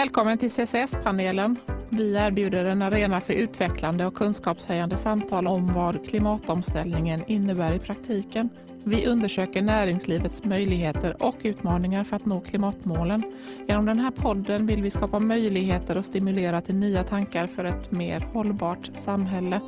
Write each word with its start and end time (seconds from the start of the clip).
Välkommen 0.00 0.38
till 0.38 0.50
CCS-panelen. 0.50 1.56
Vi 1.90 2.16
erbjuder 2.16 2.64
en 2.64 2.82
arena 2.82 3.20
för 3.20 3.32
utvecklande 3.32 4.06
och 4.06 4.14
kunskapshöjande 4.14 4.96
samtal 4.96 5.46
om 5.46 5.66
vad 5.66 6.08
klimatomställningen 6.08 7.24
innebär 7.26 7.74
i 7.74 7.78
praktiken. 7.78 8.48
Vi 8.86 9.06
undersöker 9.06 9.62
näringslivets 9.62 10.44
möjligheter 10.44 11.22
och 11.22 11.36
utmaningar 11.42 12.04
för 12.04 12.16
att 12.16 12.26
nå 12.26 12.40
klimatmålen. 12.40 13.22
Genom 13.68 13.86
den 13.86 13.98
här 13.98 14.10
podden 14.10 14.66
vill 14.66 14.82
vi 14.82 14.90
skapa 14.90 15.18
möjligheter 15.18 15.98
och 15.98 16.04
stimulera 16.04 16.60
till 16.60 16.76
nya 16.76 17.04
tankar 17.04 17.46
för 17.46 17.64
ett 17.64 17.92
mer 17.92 18.20
hållbart 18.20 18.90
samhälle. 18.94 19.60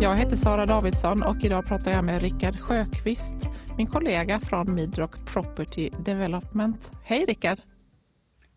Jag 0.00 0.16
heter 0.16 0.36
Sara 0.36 0.66
Davidsson 0.66 1.22
och 1.22 1.36
idag 1.44 1.66
pratar 1.66 1.92
jag 1.92 2.04
med 2.04 2.20
Rickard 2.20 2.60
Sjöqvist, 2.60 3.34
min 3.76 3.86
kollega 3.86 4.40
från 4.40 4.74
Midrock 4.74 5.32
Property 5.32 5.90
Development. 6.04 6.92
Hej 7.04 7.24
Rickard! 7.24 7.58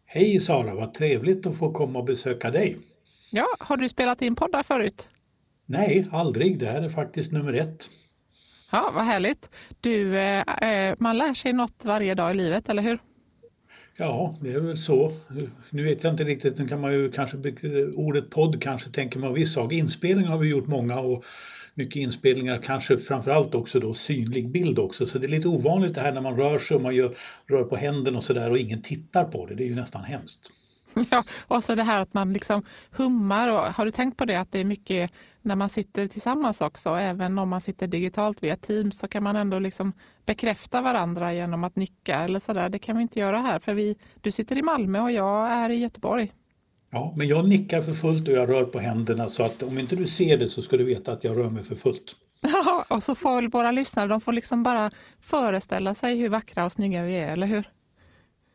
Hej 0.05 0.39
Sara, 0.39 0.75
vad 0.75 0.93
trevligt 0.93 1.45
att 1.45 1.57
få 1.57 1.71
komma 1.71 1.99
och 1.99 2.05
besöka 2.05 2.51
dig. 2.51 2.77
Ja, 3.31 3.45
har 3.59 3.77
du 3.77 3.89
spelat 3.89 4.21
in 4.21 4.35
poddar 4.35 4.63
förut? 4.63 5.09
Nej, 5.65 6.07
aldrig. 6.11 6.59
Det 6.59 6.65
här 6.65 6.81
är 6.81 6.89
faktiskt 6.89 7.31
nummer 7.31 7.53
ett. 7.53 7.89
Ja, 8.71 8.91
vad 8.95 9.05
härligt. 9.05 9.49
Du, 9.79 10.17
eh, 10.19 10.39
eh 10.41 10.95
man 10.99 11.17
lär 11.17 11.33
sig 11.33 11.53
något 11.53 11.85
varje 11.85 12.15
dag 12.15 12.31
i 12.31 12.33
livet, 12.33 12.69
eller 12.69 12.81
hur? 12.81 12.99
Ja, 13.97 14.35
det 14.41 14.53
är 14.53 14.59
väl 14.59 14.77
så. 14.77 15.13
Nu 15.69 15.83
vet 15.83 16.03
jag 16.03 16.13
inte 16.13 16.23
riktigt, 16.23 16.57
nu 16.57 16.67
kan 16.67 16.81
man 16.81 16.93
ju 16.93 17.11
kanske, 17.11 17.37
ordet 17.95 18.29
podd 18.29 18.61
kanske 18.61 18.89
tänker 18.89 19.19
man 19.19 19.33
viss 19.33 19.53
sak. 19.53 19.73
Inspelningar 19.73 20.29
har 20.29 20.37
vi 20.37 20.49
gjort 20.49 20.67
många 20.67 20.99
och 20.99 21.23
mycket 21.73 21.95
inspelningar, 21.95 22.61
kanske 22.63 22.97
framförallt 22.97 23.55
också 23.55 23.79
då 23.79 23.93
synlig 23.93 24.49
bild 24.49 24.79
också. 24.79 25.07
Så 25.07 25.17
det 25.17 25.27
är 25.27 25.29
lite 25.29 25.47
ovanligt 25.47 25.95
det 25.95 26.01
här 26.01 26.11
när 26.11 26.21
man 26.21 26.37
rör 26.37 26.59
sig 26.59 26.75
och 26.75 26.83
man 26.83 26.95
gör, 26.95 27.15
rör 27.45 27.63
på 27.63 27.75
händerna 27.75 28.17
och 28.17 28.23
sådär 28.23 28.49
och 28.49 28.57
ingen 28.57 28.81
tittar 28.81 29.23
på 29.23 29.45
det. 29.45 29.55
Det 29.55 29.63
är 29.63 29.67
ju 29.67 29.75
nästan 29.75 30.03
hemskt. 30.03 30.51
Ja, 31.11 31.23
och 31.47 31.63
så 31.63 31.75
det 31.75 31.83
här 31.83 32.01
att 32.01 32.13
man 32.13 32.33
liksom 32.33 32.63
hummar. 32.91 33.49
Och, 33.49 33.59
har 33.59 33.85
du 33.85 33.91
tänkt 33.91 34.17
på 34.17 34.25
det 34.25 34.35
att 34.35 34.51
det 34.51 34.59
är 34.59 34.65
mycket 34.65 35.11
när 35.41 35.55
man 35.55 35.69
sitter 35.69 36.07
tillsammans 36.07 36.61
också, 36.61 36.89
även 36.89 37.39
om 37.39 37.49
man 37.49 37.61
sitter 37.61 37.87
digitalt 37.87 38.43
via 38.43 38.55
Teams 38.55 38.99
så 38.99 39.07
kan 39.07 39.23
man 39.23 39.35
ändå 39.35 39.59
liksom 39.59 39.93
bekräfta 40.25 40.81
varandra 40.81 41.33
genom 41.33 41.63
att 41.63 41.75
nicka 41.75 42.19
eller 42.19 42.39
sådär. 42.39 42.69
Det 42.69 42.79
kan 42.79 42.95
vi 42.95 43.01
inte 43.01 43.19
göra 43.19 43.37
här 43.39 43.59
för 43.59 43.73
vi, 43.73 43.97
du 44.21 44.31
sitter 44.31 44.57
i 44.57 44.61
Malmö 44.61 44.99
och 44.99 45.11
jag 45.11 45.51
är 45.51 45.69
i 45.69 45.75
Göteborg. 45.75 46.31
Ja, 46.91 47.13
men 47.17 47.27
jag 47.27 47.47
nickar 47.47 47.81
för 47.81 47.93
fullt 47.93 48.27
och 48.27 48.33
jag 48.33 48.49
rör 48.49 48.63
på 48.63 48.79
händerna 48.79 49.29
så 49.29 49.43
att 49.43 49.63
om 49.63 49.77
inte 49.77 49.95
du 49.95 50.07
ser 50.07 50.37
det 50.37 50.49
så 50.49 50.61
ska 50.61 50.77
du 50.77 50.83
veta 50.83 51.11
att 51.11 51.23
jag 51.23 51.37
rör 51.37 51.49
mig 51.49 51.63
för 51.63 51.75
fullt. 51.75 52.15
Ja, 52.41 52.85
och 52.89 53.03
så 53.03 53.15
får 53.15 53.35
väl 53.35 53.49
våra 53.49 53.71
lyssnare, 53.71 54.07
de 54.07 54.21
får 54.21 54.33
liksom 54.33 54.63
bara 54.63 54.91
föreställa 55.21 55.95
sig 55.95 56.19
hur 56.19 56.29
vackra 56.29 56.65
och 56.65 56.71
snygga 56.71 57.03
vi 57.03 57.15
är, 57.15 57.27
eller 57.27 57.47
hur? 57.47 57.69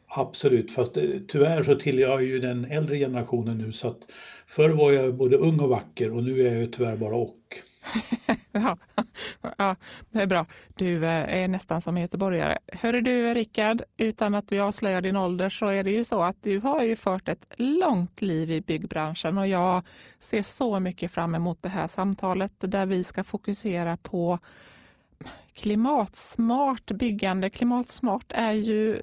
Absolut, 0.08 0.72
fast 0.72 0.96
eh, 0.96 1.04
tyvärr 1.28 1.62
så 1.62 1.74
tillhör 1.74 2.08
jag 2.08 2.22
ju 2.22 2.38
den 2.38 2.64
äldre 2.64 2.98
generationen 2.98 3.58
nu 3.58 3.72
så 3.72 3.88
att 3.88 4.00
förr 4.46 4.70
var 4.70 4.92
jag 4.92 5.14
både 5.14 5.36
ung 5.36 5.60
och 5.60 5.68
vacker 5.68 6.12
och 6.12 6.24
nu 6.24 6.40
är 6.40 6.52
jag 6.52 6.60
ju 6.60 6.66
tyvärr 6.66 6.96
bara 6.96 7.16
och. 7.16 7.36
ja, 8.52 8.76
ja, 9.58 9.76
det 10.10 10.22
är 10.22 10.26
bra. 10.26 10.46
Du 10.74 11.04
eh, 11.04 11.42
är 11.42 11.48
nästan 11.48 11.80
som 11.80 11.96
en 11.96 12.02
göteborgare. 12.02 12.58
Hörru 12.72 13.00
du 13.00 13.34
Rickard, 13.34 13.82
utan 13.96 14.34
att 14.34 14.52
vi 14.52 14.60
avslöjar 14.60 15.00
din 15.00 15.16
ålder 15.16 15.50
så 15.50 15.66
är 15.66 15.84
det 15.84 15.90
ju 15.90 16.04
så 16.04 16.22
att 16.22 16.42
du 16.42 16.60
har 16.60 16.82
ju 16.82 16.96
fört 16.96 17.28
ett 17.28 17.54
långt 17.56 18.22
liv 18.22 18.50
i 18.50 18.60
byggbranschen 18.60 19.38
och 19.38 19.48
jag 19.48 19.82
ser 20.18 20.42
så 20.42 20.80
mycket 20.80 21.10
fram 21.10 21.34
emot 21.34 21.62
det 21.62 21.68
här 21.68 21.86
samtalet 21.86 22.52
där 22.58 22.86
vi 22.86 23.04
ska 23.04 23.24
fokusera 23.24 23.96
på 23.96 24.38
klimatsmart 25.54 26.90
byggande. 26.90 27.50
Klimatsmart 27.50 28.26
är 28.28 28.52
ju 28.52 28.98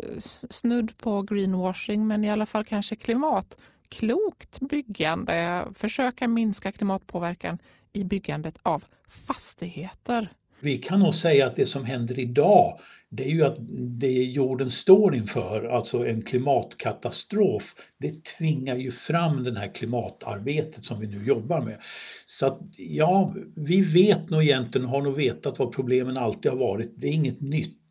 snudd 0.49 0.97
på 0.97 1.21
greenwashing, 1.21 2.07
men 2.07 2.23
i 2.23 2.31
alla 2.31 2.45
fall 2.45 2.65
kanske 2.65 2.95
klimat 2.95 3.57
klokt 3.97 4.59
byggande. 4.59 5.65
Försöka 5.73 6.27
minska 6.27 6.71
klimatpåverkan 6.71 7.57
i 7.93 8.03
byggandet 8.03 8.55
av 8.63 8.83
fastigheter. 9.07 10.29
Vi 10.59 10.77
kan 10.77 10.99
nog 10.99 11.15
säga 11.15 11.47
att 11.47 11.55
det 11.55 11.65
som 11.65 11.85
händer 11.85 12.19
idag 12.19 12.79
det 13.15 13.23
är 13.23 13.29
ju 13.29 13.43
att 13.43 13.57
det 13.99 14.23
jorden 14.23 14.71
står 14.71 15.15
inför, 15.15 15.63
alltså 15.63 16.07
en 16.07 16.21
klimatkatastrof, 16.21 17.75
det 17.97 18.23
tvingar 18.23 18.75
ju 18.75 18.91
fram 18.91 19.43
det 19.43 19.59
här 19.59 19.75
klimatarbetet 19.75 20.85
som 20.85 20.99
vi 20.99 21.07
nu 21.07 21.25
jobbar 21.25 21.61
med. 21.61 21.77
Så 22.25 22.45
att, 22.45 22.59
ja, 22.77 23.35
vi 23.55 23.81
vet 23.81 24.29
nog 24.29 24.43
egentligen, 24.43 24.87
har 24.87 25.01
nog 25.01 25.15
vetat 25.15 25.59
vad 25.59 25.71
problemen 25.71 26.17
alltid 26.17 26.51
har 26.51 26.57
varit. 26.57 26.93
Det 26.95 27.07
är 27.07 27.11
inget 27.11 27.41
nytt. 27.41 27.82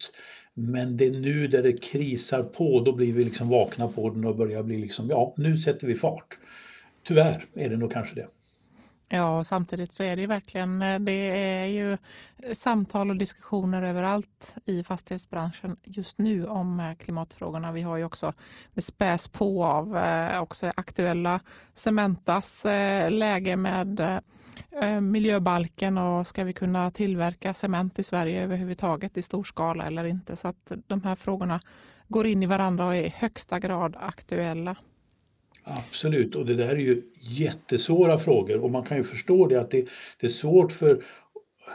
Men 0.55 0.97
det 0.97 1.07
är 1.07 1.11
nu 1.11 1.47
där 1.49 1.63
det 1.63 1.73
krisar 1.73 2.43
på, 2.43 2.81
då 2.81 2.93
blir 2.93 3.13
vi 3.13 3.25
liksom 3.25 3.49
vakna 3.49 3.89
på 3.89 4.11
den 4.11 4.25
och 4.25 4.37
börjar 4.37 4.63
bli 4.63 4.77
liksom, 4.77 5.09
ja, 5.11 5.35
nu 5.37 5.59
sätter 5.59 5.87
vi 5.87 5.95
fart. 5.95 6.39
Tyvärr 7.05 7.45
är 7.55 7.71
det 7.71 7.77
nog 7.77 7.93
kanske 7.93 8.15
det. 8.15 8.29
Ja, 9.15 9.39
och 9.39 9.47
samtidigt 9.47 9.93
så 9.93 10.03
är 10.03 10.17
det 10.17 10.23
ju 10.23 10.29
verkligen 10.29 10.83
eh, 10.83 10.99
det 10.99 11.13
är 11.13 11.67
ju 11.67 11.99
samtal 12.53 13.11
och 13.11 13.17
diskussioner 13.17 13.83
överallt 13.83 14.55
i 14.65 14.85
fastighetsbranschen 14.85 15.77
just 15.85 16.19
nu 16.19 16.47
om 16.47 16.81
eh, 16.81 16.95
klimatfrågorna. 16.95 17.73
Vi 17.73 17.83
har 17.83 17.97
ju 17.97 18.05
också 18.05 18.33
det 18.75 18.83
späs 18.83 19.29
på 19.29 19.65
av 19.65 19.97
eh, 19.97 20.43
också 20.43 20.73
aktuella 20.77 21.41
Cementas 21.75 22.65
läge 23.09 23.57
med 23.57 24.21
Eh, 24.81 25.01
miljöbalken 25.01 25.99
och 25.99 26.27
ska 26.27 26.45
vi 26.45 26.53
kunna 26.53 26.91
tillverka 26.91 27.55
cement 27.55 27.99
i 27.99 28.03
Sverige 28.03 28.43
överhuvudtaget 28.43 29.17
i 29.17 29.23
stor 29.23 29.45
skala 29.45 29.87
eller 29.87 30.05
inte? 30.05 30.37
Så 30.37 30.49
att 30.49 30.73
de 30.87 31.03
här 31.03 31.15
frågorna 31.15 31.61
går 32.09 32.27
in 32.27 32.43
i 32.43 32.47
varandra 32.47 32.87
och 32.87 32.95
är 32.95 33.03
i 33.03 33.13
högsta 33.17 33.59
grad 33.59 33.97
aktuella. 34.01 34.77
Absolut, 35.65 36.35
och 36.35 36.47
det 36.47 36.55
där 36.55 36.69
är 36.69 36.77
ju 36.77 37.03
jättesvåra 37.21 38.19
frågor 38.19 38.65
och 38.65 38.71
man 38.71 38.85
kan 38.85 38.97
ju 38.97 39.05
förstå 39.05 39.47
det 39.47 39.61
att 39.61 39.71
det, 39.71 39.87
det 40.21 40.27
är 40.27 40.31
svårt 40.31 40.73
för 40.73 41.03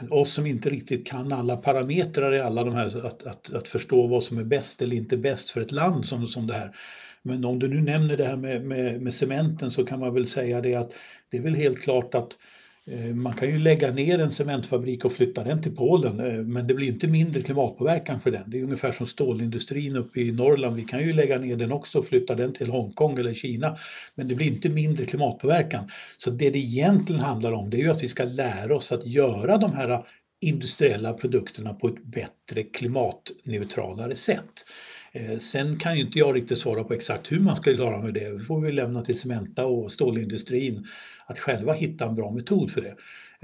oss 0.09 0.33
som 0.33 0.45
inte 0.45 0.69
riktigt 0.69 1.07
kan 1.07 1.33
alla 1.33 1.57
parametrar 1.57 2.33
i 2.33 2.39
alla 2.39 2.63
de 2.63 2.73
här, 2.73 3.05
att, 3.05 3.23
att, 3.23 3.53
att 3.53 3.67
förstå 3.67 4.07
vad 4.07 4.23
som 4.23 4.37
är 4.37 4.43
bäst 4.43 4.81
eller 4.81 4.95
inte 4.95 5.17
bäst 5.17 5.49
för 5.49 5.61
ett 5.61 5.71
land 5.71 6.05
som, 6.05 6.27
som 6.27 6.47
det 6.47 6.53
här. 6.53 6.75
Men 7.21 7.45
om 7.45 7.59
du 7.59 7.67
nu 7.67 7.81
nämner 7.81 8.17
det 8.17 8.25
här 8.25 8.37
med, 8.37 8.65
med, 8.65 9.01
med 9.01 9.13
cementen 9.13 9.71
så 9.71 9.85
kan 9.85 9.99
man 9.99 10.13
väl 10.13 10.27
säga 10.27 10.61
det 10.61 10.75
att 10.75 10.93
det 11.29 11.37
är 11.37 11.41
väl 11.41 11.55
helt 11.55 11.81
klart 11.81 12.15
att 12.15 12.37
Eh, 12.37 12.56
Eh, 12.91 13.15
man 13.15 13.33
kan 13.33 13.49
ju 13.49 13.59
lägga 13.59 13.91
ner 13.91 14.19
en 14.19 14.31
cementfabrik 14.31 15.05
och 15.05 15.13
flytta 15.13 15.43
den 15.43 15.61
till 15.61 15.75
Polen 15.75 16.19
eh, 16.19 16.43
men 16.43 16.67
det 16.67 16.73
blir 16.73 16.87
inte 16.87 17.07
mindre 17.07 17.41
klimatpåverkan 17.41 18.19
för 18.19 18.31
den. 18.31 18.49
Det 18.49 18.59
är 18.59 18.63
ungefär 18.63 18.91
som 18.91 19.07
stålindustrin 19.07 19.95
uppe 19.95 20.21
i 20.21 20.31
Norrland. 20.31 20.75
Vi 20.75 20.83
kan 20.83 20.99
ju 20.99 21.13
lägga 21.13 21.39
ner 21.39 21.55
den 21.55 21.71
också 21.71 21.99
och 21.99 22.07
flytta 22.07 22.35
den 22.35 22.53
till 22.53 22.69
Hongkong 22.69 23.17
eller 23.17 23.33
Kina 23.33 23.77
men 24.15 24.27
det 24.27 24.35
blir 24.35 24.47
inte 24.47 24.69
mindre 24.69 25.05
klimatpåverkan. 25.05 25.89
Så 26.17 26.29
det 26.29 26.49
det 26.49 26.59
egentligen 26.59 27.21
handlar 27.21 27.51
om 27.51 27.69
det 27.69 27.77
är 27.77 27.81
ju 27.81 27.89
att 27.89 28.03
vi 28.03 28.09
ska 28.09 28.23
lära 28.23 28.75
oss 28.75 28.91
att 28.91 29.05
göra 29.05 29.57
de 29.57 29.73
här 29.73 30.05
industriella 30.41 31.13
produkterna 31.13 31.73
på 31.73 31.87
ett 31.87 32.03
bättre 32.03 32.63
klimatneutralare 32.63 34.15
sätt. 34.15 34.65
Eh, 35.11 35.39
sen 35.39 35.79
kan 35.79 35.95
ju 35.95 36.01
inte 36.01 36.19
jag 36.19 36.35
riktigt 36.35 36.59
svara 36.59 36.83
på 36.83 36.93
exakt 36.93 37.31
hur 37.31 37.39
man 37.39 37.55
ska 37.55 37.75
klara 37.75 38.01
med 38.01 38.13
det. 38.13 38.31
Det 38.31 38.39
får 38.39 38.61
vi 38.61 38.71
lämna 38.71 39.03
till 39.03 39.19
Cementa 39.19 39.65
och 39.65 39.91
stålindustrin 39.91 40.87
att 41.27 41.39
själva 41.39 41.73
hitta 41.73 42.05
en 42.05 42.15
bra 42.15 42.31
metod 42.31 42.71
för 42.71 42.81
det. 42.81 42.95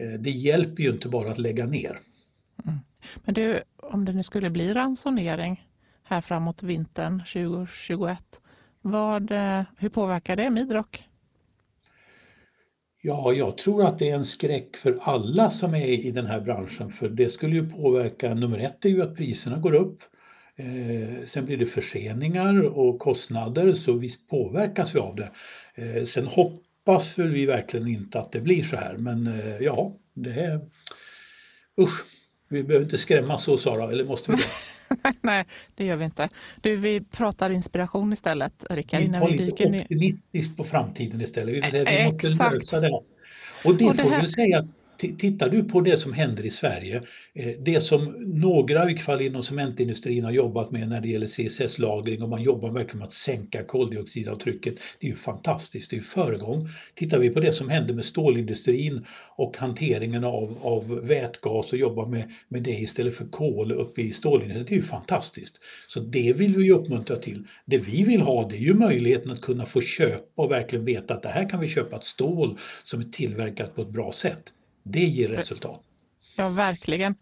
Eh, 0.03 0.19
det 0.19 0.31
hjälper 0.31 0.83
ju 0.83 0.89
inte 0.89 1.09
bara 1.09 1.31
att 1.31 1.37
lägga 1.37 1.65
ner. 1.65 1.99
Mm. 2.65 2.79
Men 3.25 3.33
du, 3.33 3.61
om 3.77 4.05
det 4.05 4.13
nu 4.13 4.23
skulle 4.23 4.49
bli 4.49 4.73
ransonering 4.73 5.67
här 6.03 6.21
framåt 6.21 6.63
vintern 6.63 7.19
2021, 7.19 8.41
vad, 8.81 9.31
eh, 9.31 9.61
hur 9.77 9.89
påverkar 9.89 10.35
det 10.35 10.49
Midrock? 10.49 11.03
Ja, 13.01 13.33
jag 13.33 13.57
tror 13.57 13.85
att 13.85 13.99
det 13.99 14.09
är 14.09 14.15
en 14.15 14.25
skräck 14.25 14.77
för 14.77 14.97
alla 15.01 15.49
som 15.49 15.75
är 15.75 15.87
i 15.87 16.11
den 16.11 16.25
här 16.25 16.41
branschen 16.41 16.91
för 16.91 17.09
det 17.09 17.29
skulle 17.29 17.55
ju 17.55 17.69
påverka, 17.69 18.33
nummer 18.33 18.59
ett 18.59 18.85
är 18.85 18.89
ju 18.89 19.01
att 19.01 19.15
priserna 19.15 19.57
går 19.57 19.73
upp. 19.73 20.01
Eh, 20.55 21.25
sen 21.25 21.45
blir 21.45 21.57
det 21.57 21.65
förseningar 21.65 22.63
och 22.63 22.99
kostnader 22.99 23.73
så 23.73 23.93
visst 23.93 24.29
påverkas 24.29 24.95
vi 24.95 24.99
av 24.99 25.15
det. 25.15 25.31
Eh, 25.75 26.05
sen 26.05 26.27
hoppas 26.85 27.19
väl 27.19 27.31
vi 27.31 27.45
verkligen 27.45 27.87
inte 27.87 28.19
att 28.19 28.31
det 28.31 28.41
blir 28.41 28.63
så 28.63 28.75
här 28.75 28.97
men 28.97 29.27
eh, 29.27 29.57
ja, 29.57 29.93
det 30.13 30.29
är... 30.29 30.59
Usch, 31.81 32.03
vi 32.49 32.63
behöver 32.63 32.85
inte 32.85 32.97
skrämmas 32.97 33.43
så 33.43 33.57
Sara, 33.57 33.91
eller 33.91 34.05
måste 34.05 34.31
vi 34.31 34.37
det? 34.37 34.43
Nej, 35.21 35.45
det 35.75 35.85
gör 35.85 35.95
vi 35.95 36.05
inte. 36.05 36.29
Du, 36.61 36.75
vi 36.75 37.01
pratar 37.01 37.49
inspiration 37.49 38.13
istället, 38.13 38.65
Rickard, 38.69 39.01
vi 39.01 39.37
dyker 39.37 39.69
ner. 39.69 39.81
optimistiskt 39.81 40.57
på 40.57 40.63
framtiden 40.63 41.21
istället. 41.21 41.73
Vi, 41.73 41.83
vi 41.83 42.05
måste 42.05 42.29
lösa 42.29 42.79
det. 42.79 42.89
Och 43.65 43.75
det, 43.75 43.85
och 43.85 43.95
det 43.95 44.01
får 44.01 44.09
här... 44.09 44.21
vi 44.21 44.29
säga 44.29 44.67
Tittar 44.97 45.49
du 45.49 45.63
på 45.63 45.81
det 45.81 45.97
som 45.97 46.13
händer 46.13 46.45
i 46.45 46.51
Sverige, 46.51 47.01
eh, 47.33 47.53
det 47.65 47.81
som 47.81 48.05
några 48.19 48.91
i 48.91 48.97
fall 48.97 49.21
inom 49.21 49.43
cementindustrin 49.43 50.23
har 50.23 50.31
jobbat 50.31 50.71
med 50.71 50.89
när 50.89 51.01
det 51.01 51.07
gäller 51.07 51.27
CCS-lagring 51.27 52.23
och 52.23 52.29
man 52.29 52.43
jobbar 52.43 52.71
verkligen 52.71 52.97
med 52.97 53.05
att 53.05 53.13
sänka 53.13 53.63
koldioxidavtrycket. 53.63 54.75
Det 54.99 55.07
är 55.07 55.11
ju 55.11 55.15
fantastiskt, 55.15 55.89
det 55.89 55.95
är 55.95 55.97
ju 55.97 56.03
föregång. 56.03 56.69
Tittar 56.95 57.19
vi 57.19 57.29
på 57.29 57.39
det 57.39 57.53
som 57.53 57.69
händer 57.69 57.93
med 57.93 58.05
stålindustrin 58.05 59.05
och 59.35 59.57
hanteringen 59.57 60.23
av, 60.23 60.57
av 60.61 60.99
vätgas 61.07 61.73
och 61.73 61.79
jobbar 61.79 62.07
med, 62.07 62.23
med 62.47 62.63
det 62.63 62.79
istället 62.79 63.15
för 63.15 63.25
kol 63.25 63.71
uppe 63.71 64.01
i 64.01 64.13
stålindustrin, 64.13 64.65
det 64.65 64.73
är 64.73 64.77
ju 64.77 64.83
fantastiskt. 64.83 65.59
Så 65.87 65.99
det 65.99 66.33
vill 66.33 66.57
vi 66.57 66.71
uppmuntra 66.71 67.17
till. 67.17 67.47
Det 67.65 67.77
vi 67.77 68.03
vill 68.03 68.21
ha 68.21 68.47
det 68.47 68.55
är 68.55 68.59
ju 68.59 68.73
möjligheten 68.73 69.31
att 69.31 69.41
kunna 69.41 69.65
få 69.65 69.81
köpa 69.81 70.41
och 70.41 70.51
verkligen 70.51 70.85
veta 70.85 71.13
att 71.13 71.23
det 71.23 71.29
här 71.29 71.49
kan 71.49 71.59
vi 71.59 71.67
köpa 71.67 71.95
ett 71.95 72.05
stål 72.05 72.57
som 72.83 72.99
är 72.99 73.05
tillverkat 73.05 73.75
på 73.75 73.81
ett 73.81 73.89
bra 73.89 74.11
sätt. 74.11 74.53
Det 74.83 75.05
ger 75.05 75.29
resultat. 75.29 75.81
Ja, 76.35 76.49
verkligen. 76.49 77.15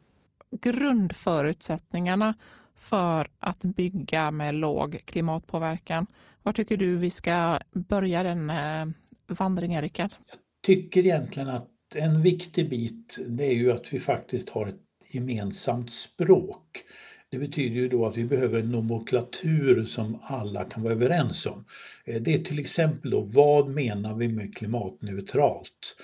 Grundförutsättningarna 0.61 2.33
för 2.75 3.27
att 3.39 3.63
bygga 3.63 4.31
med 4.31 4.55
låg 4.55 5.01
klimatpåverkan. 5.05 6.07
Var 6.43 6.53
tycker 6.53 6.77
du 6.77 6.95
vi 6.95 7.09
ska 7.09 7.59
börja 7.71 8.23
den 8.23 8.49
eh, 8.49 8.87
vandringen, 9.27 9.81
Rickard? 9.81 10.11
Jag 10.29 10.39
tycker 10.63 11.05
egentligen 11.05 11.49
att 11.49 11.67
en 11.95 12.21
viktig 12.21 12.69
bit 12.69 13.19
det 13.27 13.45
är 13.45 13.53
ju 13.53 13.71
att 13.71 13.93
vi 13.93 13.99
faktiskt 13.99 14.49
har 14.49 14.67
ett 14.67 14.81
gemensamt 15.07 15.93
språk. 15.93 16.83
Det 17.29 17.37
betyder 17.37 17.75
ju 17.75 17.87
då 17.87 18.05
att 18.05 18.17
vi 18.17 18.25
behöver 18.25 18.59
en 18.59 18.71
nomenklatur 18.71 19.85
som 19.85 20.19
alla 20.23 20.63
kan 20.63 20.83
vara 20.83 20.93
överens 20.93 21.45
om. 21.45 21.65
Eh, 22.05 22.21
det 22.21 22.33
är 22.33 22.43
till 22.43 22.59
exempel 22.59 23.11
då, 23.11 23.21
vad 23.21 23.69
menar 23.69 24.15
vi 24.15 24.27
med 24.27 24.57
klimatneutralt? 24.57 25.95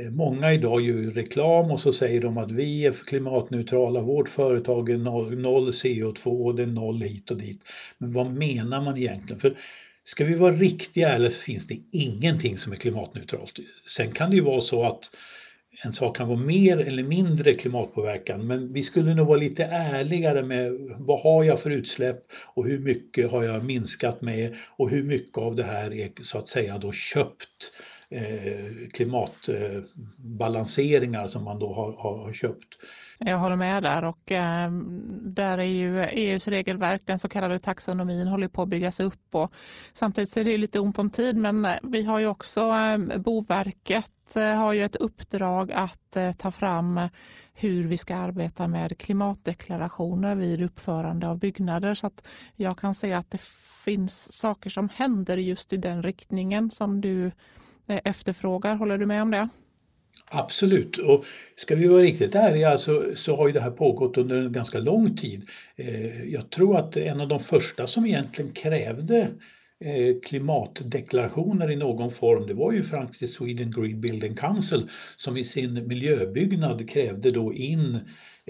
Eh, 0.00 0.10
många 0.10 0.52
idag 0.52 0.80
gör 0.80 0.96
ju 0.96 1.10
reklam 1.10 1.70
och 1.70 1.80
så 1.80 1.92
säger 1.92 2.20
de 2.20 2.38
att 2.38 2.52
vi 2.52 2.86
är 2.86 2.92
klimatneutrala, 2.92 4.00
vårt 4.00 4.28
företag 4.28 4.90
är 4.90 4.96
noll, 5.36 5.70
CO2 5.70 6.24
och 6.24 6.54
det 6.54 6.62
är 6.62 6.66
noll 6.66 7.02
hit 7.02 7.30
och 7.30 7.36
dit. 7.36 7.60
Men 7.98 8.12
vad 8.12 8.30
menar 8.30 8.80
man 8.80 8.96
egentligen? 8.96 9.40
För 9.40 9.56
ska 10.04 10.24
vi 10.24 10.34
vara 10.34 10.52
riktiga 10.52 11.08
eller 11.08 11.30
finns 11.30 11.66
det 11.66 11.78
ingenting 11.92 12.58
som 12.58 12.72
är 12.72 12.76
klimatneutralt? 12.76 13.58
Sen 13.86 14.12
kan 14.12 14.30
det 14.30 14.36
ju 14.36 14.42
vara 14.42 14.60
så 14.60 14.84
att 14.84 15.10
en 15.84 15.92
sak 15.92 16.16
kan 16.16 16.28
vara 16.28 16.38
mer 16.38 16.78
eller 16.78 17.02
mindre 17.02 17.54
klimatpåverkan 17.54 18.46
men 18.46 18.72
vi 18.72 18.82
skulle 18.82 19.14
nog 19.14 19.26
vara 19.26 19.38
lite 19.38 19.64
ärligare 19.64 20.42
med 20.42 20.72
vad 20.98 21.20
har 21.20 21.44
jag 21.44 21.60
för 21.60 21.70
utsläpp 21.70 22.24
och 22.54 22.66
hur 22.66 22.78
mycket 22.78 23.30
har 23.30 23.44
jag 23.44 23.64
minskat 23.64 24.22
med 24.22 24.56
och 24.76 24.90
hur 24.90 25.02
mycket 25.02 25.38
av 25.38 25.56
det 25.56 25.64
här 25.64 25.94
är 25.94 26.10
så 26.22 26.38
att 26.38 26.48
säga 26.48 26.78
då 26.78 26.92
köpt 26.92 27.72
Eh, 28.10 28.88
klimatbalanseringar 28.92 31.28
som 31.28 31.44
man 31.44 31.58
då 31.58 31.74
har, 31.74 31.92
har, 31.92 32.32
köpt. 32.32 32.68
Jag 33.18 33.38
håller 33.38 33.56
med 33.56 33.82
där 33.82 34.04
och 34.04 34.32
eh, 34.32 34.70
där 35.20 35.58
är 35.58 35.62
ju 35.62 36.04
EUs 36.04 36.48
regelverk, 36.48 37.02
den 37.04 37.18
så 37.18 37.28
kallade 37.28 37.58
taxonomin, 37.58 38.26
håller 38.26 38.48
på 38.48 38.62
att 38.62 38.68
byggas 38.68 39.00
upp 39.00 39.34
och 39.34 39.52
samtidigt 39.92 40.30
så 40.30 40.40
är 40.40 40.44
det 40.44 40.58
lite 40.58 40.80
ont 40.80 40.98
om 40.98 41.10
tid 41.10 41.36
men 41.36 41.64
eh, 41.64 41.74
vi 41.82 42.02
har 42.02 42.18
ju 42.18 42.26
också 42.26 42.60
eh, 42.60 42.98
Boverket 43.18 44.36
eh, 44.36 44.54
har 44.54 44.72
ju 44.72 44.84
ett 44.84 44.96
uppdrag 44.96 45.72
att 45.72 46.16
eh, 46.16 46.32
ta 46.32 46.50
fram 46.50 47.00
hur 47.54 47.86
vi 47.86 47.98
ska 47.98 48.16
arbeta 48.16 48.68
med 48.68 48.98
klimatdeklarationer 48.98 50.34
vid 50.34 50.62
uppförande 50.62 51.28
av 51.28 51.38
byggnader. 51.38 51.94
Så 51.94 52.06
att 52.06 52.28
jag 52.56 52.78
kan 52.78 52.94
se 52.94 53.12
att 53.12 53.30
det 53.30 53.40
finns 53.84 54.32
saker 54.32 54.70
som 54.70 54.88
händer 54.94 55.36
just 55.36 55.72
i 55.72 55.76
den 55.76 56.02
riktningen 56.02 56.70
som 56.70 57.00
du 57.00 57.30
Eh, 57.88 58.00
efterfrågar. 58.04 58.76
Håller 58.76 58.98
du 58.98 59.06
med 59.06 59.22
om 59.22 59.30
det? 59.30 59.48
Absolut, 60.30 60.98
och 60.98 61.24
ska 61.56 61.76
vi 61.76 61.86
vara 61.86 62.02
riktigt 62.02 62.34
ärliga 62.34 62.78
så, 62.78 63.12
så 63.16 63.36
har 63.36 63.46
ju 63.46 63.52
det 63.52 63.60
här 63.60 63.70
pågått 63.70 64.16
under 64.16 64.36
en 64.36 64.52
ganska 64.52 64.78
lång 64.78 65.16
tid. 65.16 65.48
Eh, 65.76 66.24
jag 66.24 66.50
tror 66.50 66.78
att 66.78 66.96
en 66.96 67.20
av 67.20 67.28
de 67.28 67.40
första 67.40 67.86
som 67.86 68.06
egentligen 68.06 68.52
krävde 68.52 69.28
eh, 69.84 70.20
klimatdeklarationer 70.24 71.70
i 71.70 71.76
någon 71.76 72.10
form, 72.10 72.46
det 72.46 72.54
var 72.54 72.72
ju 72.72 72.82
faktiskt 72.82 73.34
Sweden 73.34 73.70
Green 73.70 74.00
Building 74.00 74.36
Council 74.36 74.88
som 75.16 75.36
i 75.36 75.44
sin 75.44 75.88
miljöbyggnad 75.88 76.90
krävde 76.90 77.30
då 77.30 77.54
in 77.54 77.98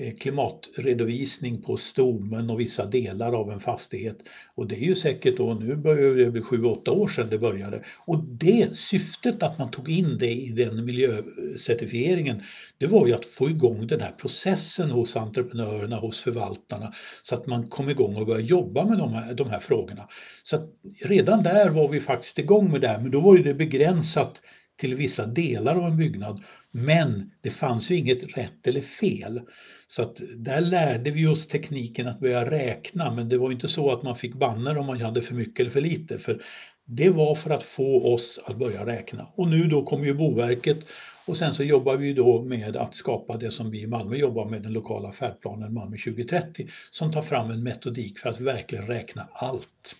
Eh, 0.00 0.14
klimatredovisning 0.14 1.62
på 1.62 1.76
stommen 1.76 2.50
och 2.50 2.60
vissa 2.60 2.86
delar 2.86 3.32
av 3.32 3.50
en 3.50 3.60
fastighet. 3.60 4.16
Och 4.54 4.68
det 4.68 4.74
är 4.74 4.86
ju 4.86 4.94
säkert 4.94 5.36
då, 5.36 5.54
nu 5.54 5.76
börjar 5.76 6.14
det 6.14 6.30
bli 6.30 6.40
7-8 6.40 6.88
år 6.88 7.08
sedan 7.08 7.28
det 7.30 7.38
började. 7.38 7.82
Och 8.04 8.24
det 8.24 8.78
syftet 8.78 9.42
att 9.42 9.58
man 9.58 9.70
tog 9.70 9.90
in 9.90 10.18
det 10.18 10.32
i 10.32 10.48
den 10.48 10.84
miljöcertifieringen, 10.84 12.42
det 12.78 12.86
var 12.86 13.06
ju 13.06 13.12
att 13.12 13.26
få 13.26 13.50
igång 13.50 13.86
den 13.86 14.00
här 14.00 14.12
processen 14.12 14.90
hos 14.90 15.16
entreprenörerna, 15.16 15.96
hos 15.96 16.20
förvaltarna, 16.20 16.92
så 17.22 17.34
att 17.34 17.46
man 17.46 17.68
kom 17.68 17.90
igång 17.90 18.16
och 18.16 18.26
började 18.26 18.48
jobba 18.48 18.84
med 18.84 18.98
de 18.98 19.12
här, 19.12 19.34
de 19.34 19.50
här 19.50 19.60
frågorna. 19.60 20.08
Så 20.44 20.68
redan 21.04 21.42
där 21.42 21.70
var 21.70 21.88
vi 21.88 22.00
faktiskt 22.00 22.38
igång 22.38 22.70
med 22.70 22.80
det 22.80 22.88
här, 22.88 23.00
men 23.00 23.10
då 23.10 23.20
var 23.20 23.36
ju 23.36 23.42
det 23.42 23.54
begränsat 23.54 24.42
till 24.76 24.94
vissa 24.94 25.26
delar 25.26 25.74
av 25.74 25.84
en 25.84 25.96
byggnad. 25.96 26.42
Men 26.70 27.30
det 27.40 27.50
fanns 27.50 27.90
ju 27.90 27.94
inget 27.94 28.36
rätt 28.36 28.66
eller 28.66 28.80
fel. 28.80 29.40
Så 29.90 30.02
att 30.02 30.20
där 30.36 30.60
lärde 30.60 31.10
vi 31.10 31.26
oss 31.26 31.46
tekniken 31.46 32.08
att 32.08 32.20
börja 32.20 32.50
räkna 32.50 33.14
men 33.14 33.28
det 33.28 33.38
var 33.38 33.52
inte 33.52 33.68
så 33.68 33.90
att 33.90 34.02
man 34.02 34.16
fick 34.16 34.34
banner 34.34 34.78
om 34.78 34.86
man 34.86 35.00
hade 35.00 35.22
för 35.22 35.34
mycket 35.34 35.60
eller 35.60 35.70
för 35.70 35.80
lite. 35.80 36.18
För 36.18 36.42
det 36.84 37.10
var 37.10 37.34
för 37.34 37.50
att 37.50 37.62
få 37.62 38.14
oss 38.14 38.40
att 38.44 38.56
börja 38.56 38.86
räkna. 38.86 39.26
Och 39.34 39.48
nu 39.48 39.64
då 39.64 39.82
kommer 39.82 40.04
ju 40.04 40.14
Boverket 40.14 40.78
och 41.26 41.36
sen 41.36 41.54
så 41.54 41.62
jobbar 41.62 41.96
vi 41.96 42.12
då 42.12 42.42
med 42.42 42.76
att 42.76 42.94
skapa 42.94 43.36
det 43.36 43.50
som 43.50 43.70
vi 43.70 43.82
i 43.82 43.86
Malmö 43.86 44.16
jobbar 44.16 44.44
med, 44.44 44.62
den 44.62 44.72
lokala 44.72 45.12
färdplanen 45.12 45.74
Malmö 45.74 45.96
2030, 45.96 46.68
som 46.90 47.12
tar 47.12 47.22
fram 47.22 47.50
en 47.50 47.62
metodik 47.62 48.18
för 48.18 48.30
att 48.30 48.40
verkligen 48.40 48.86
räkna 48.86 49.28
allt. 49.32 49.96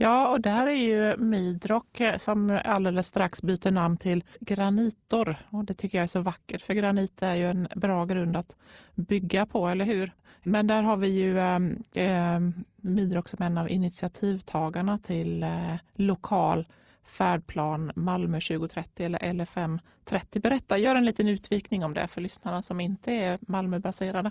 Ja, 0.00 0.28
och 0.28 0.40
där 0.40 0.66
är 0.66 0.72
ju 0.72 1.16
Midrock 1.16 2.00
eh, 2.00 2.16
som 2.16 2.60
alldeles 2.64 3.06
strax 3.06 3.42
byter 3.42 3.70
namn 3.70 3.96
till 3.96 4.24
Granitor. 4.40 5.36
Och 5.50 5.64
det 5.64 5.74
tycker 5.74 5.98
jag 5.98 6.02
är 6.02 6.06
så 6.06 6.20
vackert, 6.20 6.62
för 6.62 6.74
granit 6.74 7.22
är 7.22 7.34
ju 7.34 7.50
en 7.50 7.68
bra 7.76 8.04
grund 8.04 8.36
att 8.36 8.58
bygga 8.94 9.46
på, 9.46 9.68
eller 9.68 9.84
hur? 9.84 10.12
Men 10.42 10.66
där 10.66 10.82
har 10.82 10.96
vi 10.96 11.08
ju 11.08 11.38
eh, 11.38 12.40
Midrock 12.76 13.28
som 13.28 13.42
en 13.42 13.58
av 13.58 13.70
initiativtagarna 13.70 14.98
till 14.98 15.42
eh, 15.42 15.74
lokal 15.94 16.66
färdplan 17.04 17.92
Malmö 17.94 18.40
2030 18.40 19.06
eller 19.06 19.32
LFM 19.32 19.80
30. 20.04 20.40
Berätta, 20.40 20.78
gör 20.78 20.96
en 20.96 21.04
liten 21.04 21.28
utvikning 21.28 21.84
om 21.84 21.94
det 21.94 22.06
för 22.06 22.20
lyssnarna 22.20 22.62
som 22.62 22.80
inte 22.80 23.12
är 23.12 23.38
Malmöbaserade. 23.40 24.30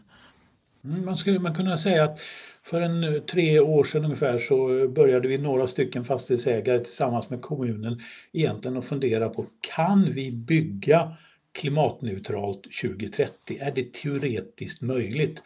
Mm, 0.88 1.06
man 1.06 1.18
skulle 1.18 1.39
man 1.39 1.56
kunna 1.56 1.78
säga 1.78 2.04
att 2.04 2.19
för 2.63 2.81
en 2.81 3.04
eh, 3.04 3.22
tre 3.22 3.60
år 3.60 3.84
sedan 3.84 4.06
ungefär 4.06 4.39
så 4.39 4.80
eh, 4.80 4.89
började 4.89 5.28
vi 5.28 5.38
några 5.38 5.68
stycken 5.68 6.06
fastighetsägare 6.06 6.80
tillsammans 6.80 7.30
med 7.30 7.42
kommunen 7.42 8.01
egentligen 8.34 8.78
att 8.78 8.86
fundera 8.86 9.30
på 9.30 9.45
kan 9.62 10.13
vi 10.13 10.31
bygga 10.31 11.11
klimatneutralt 11.52 12.61
2030? 12.81 13.57
Är 13.59 13.71
det 13.71 13.94
teoretiskt 13.94 14.81
möjligt? 14.81 15.42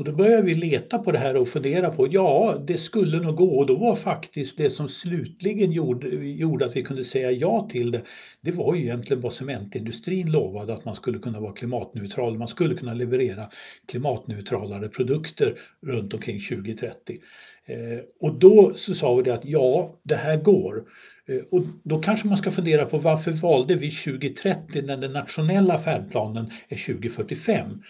Och 0.00 0.06
då 0.06 0.12
började 0.12 0.42
vi 0.42 0.54
leta 0.54 0.98
på 0.98 1.12
det 1.12 1.18
här 1.18 1.36
och 1.36 1.48
fundera 1.48 1.90
på, 1.90 2.08
ja 2.10 2.62
det 2.66 2.76
skulle 2.76 3.20
nog 3.20 3.36
gå 3.36 3.58
och 3.58 3.66
då 3.66 3.76
var 3.76 3.96
faktiskt 3.96 4.58
det 4.58 4.70
som 4.70 4.88
slutligen 4.88 5.72
gjorde, 5.72 6.08
gjorde 6.26 6.64
att 6.64 6.76
vi 6.76 6.82
kunde 6.82 7.04
säga 7.04 7.30
ja 7.30 7.68
till 7.70 7.90
det, 7.90 8.02
det 8.40 8.50
var 8.50 8.74
ju 8.74 8.82
egentligen 8.82 9.22
vad 9.22 9.32
cementindustrin 9.32 10.32
lovade 10.32 10.74
att 10.74 10.84
man 10.84 10.94
skulle 10.94 11.18
kunna 11.18 11.40
vara 11.40 11.52
klimatneutral, 11.52 12.38
man 12.38 12.48
skulle 12.48 12.74
kunna 12.74 12.94
leverera 12.94 13.50
klimatneutralare 13.88 14.88
produkter 14.88 15.58
runt 15.86 16.14
omkring 16.14 16.40
2030. 16.40 17.18
Eh, 17.66 17.76
och 18.20 18.38
då 18.38 18.72
så 18.76 18.94
sa 18.94 19.14
vi 19.14 19.22
det 19.22 19.34
att 19.34 19.44
ja, 19.44 19.98
det 20.02 20.16
här 20.16 20.36
går. 20.36 20.84
Eh, 21.28 21.42
och 21.50 21.62
då 21.84 21.98
kanske 21.98 22.28
man 22.28 22.38
ska 22.38 22.50
fundera 22.50 22.84
på 22.84 22.98
varför 22.98 23.32
valde 23.32 23.74
vi 23.74 23.90
2030 23.90 24.82
när 24.82 24.96
den 24.96 25.12
nationella 25.12 25.78
färdplanen 25.78 26.50
är 26.68 26.94
2045? 26.94 27.82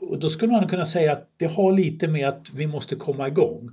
Och 0.00 0.18
då 0.18 0.30
skulle 0.30 0.52
man 0.52 0.68
kunna 0.68 0.86
säga 0.86 1.12
att 1.12 1.30
det 1.36 1.46
har 1.46 1.72
lite 1.72 2.08
med 2.08 2.28
att 2.28 2.46
vi 2.54 2.66
måste 2.66 2.96
komma 2.96 3.28
igång. 3.28 3.70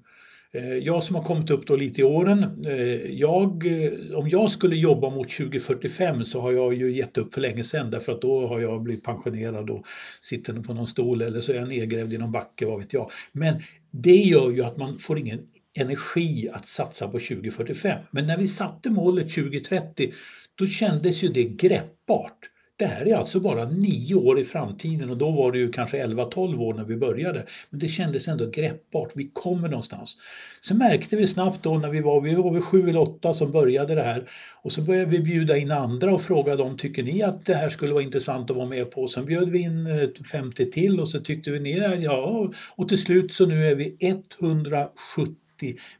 Eh, 0.55 0.73
jag 0.73 1.03
som 1.03 1.15
har 1.15 1.23
kommit 1.23 1.49
upp 1.49 1.67
då 1.67 1.75
lite 1.75 2.01
i 2.01 2.03
åren, 2.03 2.63
eh, 2.67 3.11
jag, 3.11 3.65
eh, 3.65 4.17
om 4.17 4.29
jag 4.29 4.51
skulle 4.51 4.75
jobba 4.75 5.09
mot 5.09 5.29
2045 5.29 6.25
så 6.25 6.41
har 6.41 6.51
jag 6.51 6.73
ju 6.73 6.91
gett 6.91 7.17
upp 7.17 7.33
för 7.33 7.41
länge 7.41 7.63
sedan 7.63 7.91
därför 7.91 8.11
att 8.11 8.21
då 8.21 8.47
har 8.47 8.59
jag 8.59 8.83
blivit 8.83 9.03
pensionerad 9.03 9.69
och 9.69 9.85
sitter 10.21 10.53
på 10.53 10.73
någon 10.73 10.87
stol 10.87 11.21
eller 11.21 11.41
så 11.41 11.51
är 11.51 11.55
jag 11.55 11.67
nedgrävd 11.67 12.13
i 12.13 12.17
någon 12.17 12.31
backe, 12.31 12.65
vad 12.65 12.79
vet 12.79 12.93
jag. 12.93 13.11
Men 13.31 13.55
det 13.91 14.15
gör 14.15 14.51
ju 14.51 14.63
att 14.63 14.77
man 14.77 14.99
får 14.99 15.19
ingen 15.19 15.39
energi 15.73 16.49
att 16.53 16.67
satsa 16.67 17.07
på 17.07 17.19
2045. 17.19 17.99
Men 18.11 18.27
när 18.27 18.37
vi 18.37 18.47
satte 18.47 18.89
målet 18.89 19.29
2030 19.33 20.13
då 20.55 20.65
kändes 20.65 21.23
ju 21.23 21.27
det 21.27 21.43
greppbart. 21.43 22.39
Det 22.77 22.85
här 22.85 23.07
är 23.07 23.15
alltså 23.15 23.39
bara 23.39 23.65
nio 23.65 24.15
år 24.15 24.39
i 24.39 24.43
framtiden 24.43 25.09
och 25.09 25.17
då 25.17 25.31
var 25.31 25.51
det 25.51 25.57
ju 25.57 25.71
kanske 25.71 26.05
11-12 26.05 26.59
år 26.59 26.73
när 26.73 26.85
vi 26.85 26.97
började. 26.97 27.45
Men 27.69 27.79
det 27.79 27.87
kändes 27.87 28.27
ändå 28.27 28.49
greppbart, 28.49 29.11
vi 29.13 29.29
kommer 29.33 29.67
någonstans. 29.67 30.17
Så 30.61 30.75
märkte 30.75 31.15
vi 31.15 31.27
snabbt 31.27 31.63
då 31.63 31.77
när 31.77 31.89
vi 31.89 32.01
var, 32.01 32.21
vi 32.21 32.35
var 32.35 32.53
väl 32.53 32.61
sju 32.61 32.89
eller 32.89 32.99
åtta 32.99 33.33
som 33.33 33.51
började 33.51 33.95
det 33.95 34.03
här 34.03 34.29
och 34.61 34.71
så 34.71 34.81
började 34.81 35.11
vi 35.11 35.19
bjuda 35.19 35.57
in 35.57 35.71
andra 35.71 36.13
och 36.13 36.21
fråga 36.21 36.55
dem, 36.55 36.77
tycker 36.77 37.03
ni 37.03 37.23
att 37.23 37.45
det 37.45 37.55
här 37.55 37.69
skulle 37.69 37.93
vara 37.93 38.03
intressant 38.03 38.49
att 38.49 38.57
vara 38.57 38.69
med 38.69 38.91
på? 38.91 39.07
Sen 39.07 39.25
bjöd 39.25 39.49
vi 39.49 39.59
in 39.59 39.87
eh, 39.87 40.09
50 40.31 40.71
till 40.71 40.99
och 40.99 41.09
så 41.09 41.19
tyckte 41.19 41.51
vi 41.51 41.59
ni 41.59 42.03
ja 42.03 42.51
och 42.75 42.89
till 42.89 43.01
slut 43.01 43.33
så 43.33 43.45
nu 43.45 43.65
är 43.65 43.75
vi 43.75 43.97
170 43.99 45.44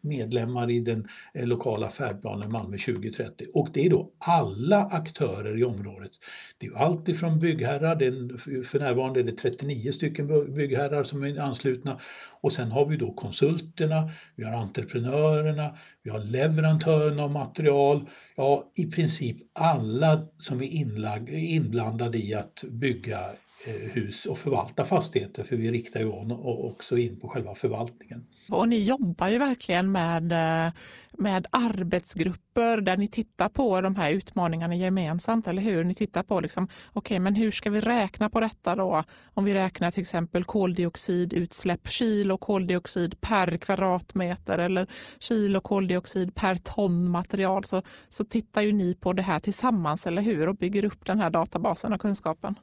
medlemmar 0.02 0.72
i 0.72 0.80
den 0.80 1.08
eh, 1.34 1.48
lokala 1.48 1.90
färdplanen 1.90 2.52
Malmö 2.52 2.78
2030 2.78 3.48
och 3.54 3.70
det 3.74 3.86
är 3.86 3.90
då 3.90 4.12
alla 4.18 4.86
aktörer 4.86 5.58
i 5.58 5.64
området. 5.64 6.12
Det 6.58 6.68
är 6.68 6.76
allt 6.76 7.10
ifrån 7.10 7.40
byggherrar, 7.40 7.96
det 7.96 8.06
är, 8.06 8.64
för 8.64 8.80
närvarande 8.80 9.20
är 9.20 9.24
det 9.24 9.32
39 9.38 9.92
stycken 9.92 10.56
byggherrar 10.56 11.04
som 11.04 11.24
är 11.24 11.40
anslutna. 11.40 12.00
Och 12.42 12.54
sen 12.54 12.72
har 12.72 12.86
vi 12.86 12.98
då 12.98 13.14
konsulterna, 13.14 14.10
vi 14.36 14.44
har 14.44 14.52
entreprenörerna, 14.52 15.78
vi 16.04 16.10
har 16.10 16.20
leverantörerna 16.20 17.24
av 17.24 17.32
material, 17.32 18.10
ja 18.36 18.72
i 18.76 18.86
princip 18.86 19.38
alla 19.54 20.28
som 20.38 20.62
är 20.62 20.68
inlag, 20.68 21.30
inblandade 21.30 22.18
i 22.18 22.34
att 22.34 22.64
bygga 22.72 23.36
Eh, 23.68 23.74
hus 23.74 24.26
och 24.26 24.38
förvalta 24.38 24.86
fastigheter 24.86 25.44
för 25.44 25.56
vi 25.56 25.72
riktar 25.72 26.00
ju 26.00 26.08
också 26.42 26.98
in 26.98 27.20
på 27.20 27.28
själva 27.28 27.56
förvaltningen. 27.56 28.26
Och 28.50 28.70
ni 28.70 28.84
jobbar 28.84 29.28
ju 29.28 29.38
verkligen 29.38 29.92
med, 29.92 30.32
eh, 30.32 30.74
med 31.12 31.48
arbetsgrupper 31.52 32.82
där 32.82 32.98
ni 32.98 33.08
tittar 33.08 33.50
på 33.50 33.82
de 33.82 33.96
här 33.96 34.12
utmaningarna 34.12 34.76
gemensamt, 34.76 35.48
eller 35.48 35.62
hur? 35.62 35.84
Ni 35.84 35.96
tittar 35.96 36.24
på 36.24 36.40
liksom, 36.40 36.68
okay, 36.94 37.20
men 37.20 37.36
hur 37.36 37.52
ska 37.52 37.70
vi 37.70 37.82
räkna 37.82 38.30
på 38.30 38.40
detta 38.40 38.76
då? 38.76 39.04
Om 39.34 39.46
vi 39.46 39.54
räknar 39.54 39.92
till 39.92 40.02
exempel 40.02 40.44
koldioxidutsläpp, 40.44 41.88
kilo 41.88 42.38
koldioxid 42.38 43.22
per 43.22 43.58
kvadratmeter 43.58 44.58
eller 44.58 44.88
kilo 45.20 45.62
koldioxid 45.62 46.36
per 46.36 46.56
ton 46.56 47.10
material 47.10 47.64
så, 47.64 47.82
så 48.10 48.24
tittar 48.24 48.62
ju 48.62 48.72
ni 48.72 48.96
på 48.96 49.14
det 49.14 49.24
här 49.24 49.40
tillsammans, 49.40 50.08
eller 50.08 50.22
hur? 50.22 50.50
Och 50.50 50.56
bygger 50.56 50.86
upp 50.86 51.06
den 51.06 51.20
här 51.20 51.30
databasen 51.30 51.94
och 51.94 52.02
kunskapen. 52.02 52.56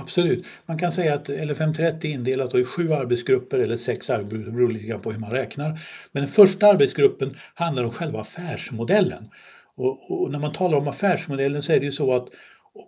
Absolut. 0.00 0.46
Man 0.66 0.78
kan 0.78 0.92
säga 0.92 1.14
att 1.14 1.28
LFM30 1.28 2.06
är 2.06 2.06
indelat 2.06 2.54
i 2.54 2.64
sju 2.64 2.92
arbetsgrupper 2.92 3.58
eller 3.58 3.76
sex 3.76 4.10
arbetsgrupper, 4.10 4.50
beror 4.50 4.70
lite 4.72 4.98
på 4.98 5.12
hur 5.12 5.18
man 5.20 5.30
räknar. 5.30 5.80
Men 6.12 6.22
den 6.22 6.32
första 6.32 6.66
arbetsgruppen 6.66 7.36
handlar 7.54 7.84
om 7.84 7.90
själva 7.90 8.20
affärsmodellen. 8.20 9.30
Och, 9.76 10.22
och 10.22 10.30
när 10.30 10.38
man 10.38 10.52
talar 10.52 10.78
om 10.78 10.88
affärsmodellen 10.88 11.62
så 11.62 11.72
är 11.72 11.80
det 11.80 11.86
ju 11.86 11.92
så 11.92 12.14
att 12.14 12.28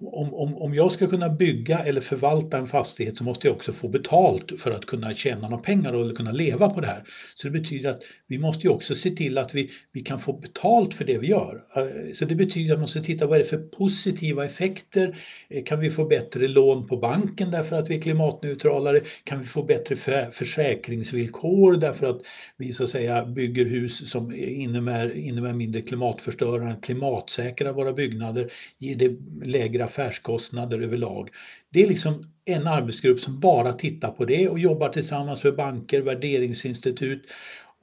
om, 0.00 0.34
om, 0.34 0.56
om 0.56 0.74
jag 0.74 0.92
ska 0.92 1.06
kunna 1.06 1.28
bygga 1.28 1.78
eller 1.78 2.00
förvalta 2.00 2.58
en 2.58 2.66
fastighet 2.66 3.16
så 3.16 3.24
måste 3.24 3.46
jag 3.46 3.56
också 3.56 3.72
få 3.72 3.88
betalt 3.88 4.52
för 4.60 4.70
att 4.70 4.86
kunna 4.86 5.14
tjäna 5.14 5.48
några 5.48 5.62
pengar 5.62 5.92
och 5.92 6.16
kunna 6.16 6.32
leva 6.32 6.70
på 6.70 6.80
det 6.80 6.86
här. 6.86 7.04
Så 7.34 7.48
det 7.48 7.60
betyder 7.60 7.90
att 7.90 8.02
vi 8.26 8.38
måste 8.38 8.66
ju 8.66 8.72
också 8.72 8.94
se 8.94 9.10
till 9.10 9.38
att 9.38 9.54
vi, 9.54 9.70
vi 9.92 10.00
kan 10.00 10.20
få 10.20 10.32
betalt 10.32 10.94
för 10.94 11.04
det 11.04 11.18
vi 11.18 11.26
gör. 11.26 11.62
Eh, 11.76 12.12
så 12.14 12.24
det 12.24 12.34
betyder 12.34 12.72
att 12.72 12.78
man 12.78 12.82
måste 12.82 13.02
titta 13.02 13.26
vad 13.26 13.38
är 13.38 13.42
det 13.42 13.48
för 13.48 13.58
positiva 13.58 14.44
effekter? 14.44 15.16
Eh, 15.48 15.64
kan 15.64 15.80
vi 15.80 15.90
få 15.90 16.04
bättre 16.04 16.48
lån 16.48 16.86
på 16.86 16.96
banken 16.96 17.50
därför 17.50 17.76
att 17.76 17.90
vi 17.90 17.96
är 17.96 18.00
klimatneutralare? 18.00 19.00
Kan 19.24 19.40
vi 19.40 19.46
få 19.46 19.62
bättre 19.62 19.96
försäkringsvillkor 20.32 21.76
därför 21.76 22.06
att 22.06 22.20
vi 22.56 22.72
så 22.72 22.84
att 22.84 22.90
säga 22.90 23.24
bygger 23.24 23.64
hus 23.64 24.10
som 24.10 24.34
innebär, 24.34 25.16
innebär 25.16 25.52
mindre 25.52 25.80
klimatförstörande, 25.80 26.76
klimatsäkra 26.82 27.72
våra 27.72 27.92
byggnader, 27.92 28.52
ger 28.78 28.96
det 28.96 29.16
lägre 29.44 29.77
lägre 29.78 29.84
affärskostnader 29.84 30.80
överlag. 30.80 31.30
Det 31.70 31.82
är 31.82 31.88
liksom 31.88 32.24
en 32.44 32.66
arbetsgrupp 32.66 33.20
som 33.20 33.40
bara 33.40 33.72
tittar 33.72 34.10
på 34.10 34.24
det 34.24 34.48
och 34.48 34.58
jobbar 34.58 34.88
tillsammans 34.88 35.44
med 35.44 35.56
banker, 35.56 36.02
värderingsinstitut 36.02 37.22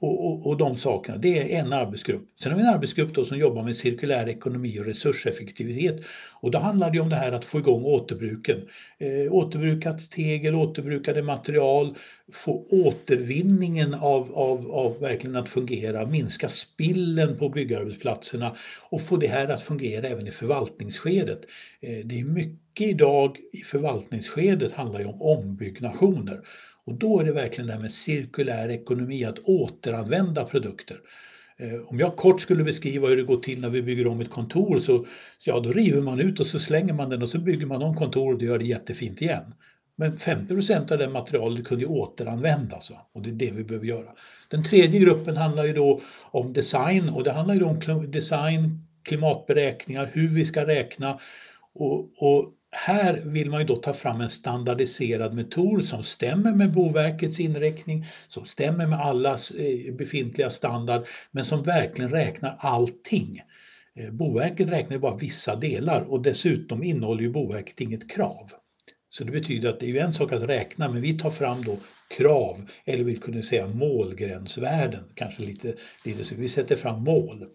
och, 0.00 0.26
och, 0.26 0.46
och, 0.46 0.56
de 0.56 0.76
sakerna. 0.76 1.18
Det 1.18 1.38
är 1.38 1.60
en 1.60 1.72
arbetsgrupp. 1.72 2.28
Sen 2.42 2.52
har 2.52 2.58
vi 2.58 2.64
en 2.64 2.74
arbetsgrupp 2.74 3.14
då 3.14 3.24
som 3.24 3.38
jobbar 3.38 3.62
med 3.62 3.76
cirkulär 3.76 4.28
ekonomi 4.28 4.80
och 4.80 4.84
resurseffektivitet. 4.84 6.04
Och 6.40 6.50
då 6.50 6.58
handlar 6.58 6.90
det 6.90 7.00
om 7.00 7.08
det 7.08 7.16
här 7.16 7.32
att 7.32 7.44
få 7.44 7.58
igång 7.58 7.84
återbruken. 7.84 8.68
Eh, 8.98 9.32
återbrukat 9.32 10.10
tegel, 10.10 10.54
återbrukade 10.54 11.22
material, 11.22 11.94
få 12.32 12.66
återvinningen 12.70 13.94
av, 13.94 14.34
av, 14.34 14.70
av 14.70 15.00
verkligen 15.00 15.36
att 15.36 15.48
fungera, 15.48 16.06
minska 16.06 16.48
spillen 16.48 17.36
på 17.36 17.48
byggarbetsplatserna 17.48 18.56
och 18.90 19.02
få 19.02 19.16
det 19.16 19.28
här 19.28 19.48
att 19.48 19.62
fungera 19.62 20.08
även 20.08 20.26
i 20.26 20.30
förvaltningsskedet. 20.30 21.40
Eh, 21.80 21.98
det 22.04 22.20
är 22.20 22.24
mycket 22.24 22.86
idag 22.86 23.38
i 23.52 23.58
förvaltningsskedet 23.58 24.72
handlar 24.72 25.00
ju 25.00 25.06
om 25.06 25.22
ombyggnationer 25.22 26.40
och 26.86 26.94
då 26.94 27.20
är 27.20 27.24
det 27.24 27.32
verkligen 27.32 27.66
det 27.66 27.72
här 27.72 27.80
med 27.80 27.92
cirkulär 27.92 28.68
ekonomi, 28.68 29.24
att 29.24 29.38
återanvända 29.38 30.44
produkter. 30.44 31.00
Eh, 31.58 31.80
om 31.86 31.98
jag 31.98 32.16
kort 32.16 32.40
skulle 32.40 32.64
beskriva 32.64 33.08
hur 33.08 33.16
det 33.16 33.22
går 33.22 33.36
till 33.36 33.60
när 33.60 33.70
vi 33.70 33.82
bygger 33.82 34.06
om 34.06 34.20
ett 34.20 34.30
kontor 34.30 34.78
så 34.78 35.06
ja, 35.44 35.60
då 35.60 35.72
river 35.72 36.00
man 36.00 36.20
ut 36.20 36.40
och 36.40 36.46
så 36.46 36.58
slänger 36.58 36.94
man 36.94 37.10
den 37.10 37.22
och 37.22 37.28
så 37.28 37.38
bygger 37.38 37.66
man 37.66 37.82
om 37.82 37.96
kontoret 37.96 38.36
och 38.36 38.46
gör 38.46 38.58
det 38.58 38.66
jättefint 38.66 39.22
igen. 39.22 39.54
Men 39.96 40.18
50% 40.18 40.92
av 40.92 40.98
det 40.98 41.08
materialet 41.08 41.64
kunde 41.64 41.84
ju 41.84 41.90
återanvändas 41.90 42.90
och 43.12 43.22
det 43.22 43.30
är 43.30 43.34
det 43.34 43.50
vi 43.50 43.64
behöver 43.64 43.86
göra. 43.86 44.08
Den 44.48 44.64
tredje 44.64 45.00
gruppen 45.00 45.36
handlar 45.36 45.64
ju 45.64 45.72
då 45.72 46.00
om 46.30 46.52
design 46.52 47.08
och 47.08 47.24
det 47.24 47.32
handlar 47.32 47.54
ju 47.54 47.62
om 47.62 48.10
design, 48.10 48.86
klimatberäkningar, 49.02 50.10
hur 50.12 50.28
vi 50.28 50.44
ska 50.44 50.66
räkna 50.66 51.20
och, 51.74 52.10
och 52.16 52.52
här 52.70 53.22
vill 53.24 53.50
man 53.50 53.60
ju 53.60 53.66
då 53.66 53.76
ta 53.76 53.92
fram 53.92 54.20
en 54.20 54.30
standardiserad 54.30 55.34
metod 55.34 55.84
som 55.84 56.02
stämmer 56.02 56.54
med 56.54 56.72
Boverkets 56.72 57.40
inriktning, 57.40 58.06
som 58.28 58.44
stämmer 58.44 58.86
med 58.86 59.00
allas 59.00 59.50
eh, 59.50 59.94
befintliga 59.94 60.50
standard, 60.50 61.06
men 61.30 61.44
som 61.44 61.62
verkligen 61.62 62.10
räknar 62.10 62.56
allting. 62.58 63.42
Eh, 63.94 64.10
Boverket 64.10 64.68
räknar 64.68 64.98
bara 64.98 65.16
vissa 65.16 65.56
delar 65.56 66.02
och 66.02 66.22
dessutom 66.22 66.82
innehåller 66.82 67.22
ju 67.22 67.30
Boverket 67.30 67.80
inget 67.80 68.10
krav. 68.10 68.50
Så 69.10 69.24
det 69.24 69.32
betyder 69.32 69.68
att 69.68 69.80
det 69.80 69.90
är 69.90 70.04
en 70.04 70.14
sak 70.14 70.32
att 70.32 70.42
räkna, 70.42 70.88
men 70.88 71.02
vi 71.02 71.18
tar 71.18 71.30
fram 71.30 71.62
då 71.62 71.76
krav, 72.18 72.70
eller 72.84 73.04
vi 73.04 73.16
kunde 73.16 73.42
säga 73.42 73.66
målgränsvärden, 73.66 75.04
kanske 75.14 75.42
lite, 75.42 75.74
lite 76.04 76.24
så. 76.24 76.34
Vi 76.34 76.48
sätter 76.48 76.76
fram 76.76 77.04
mål. 77.04 77.46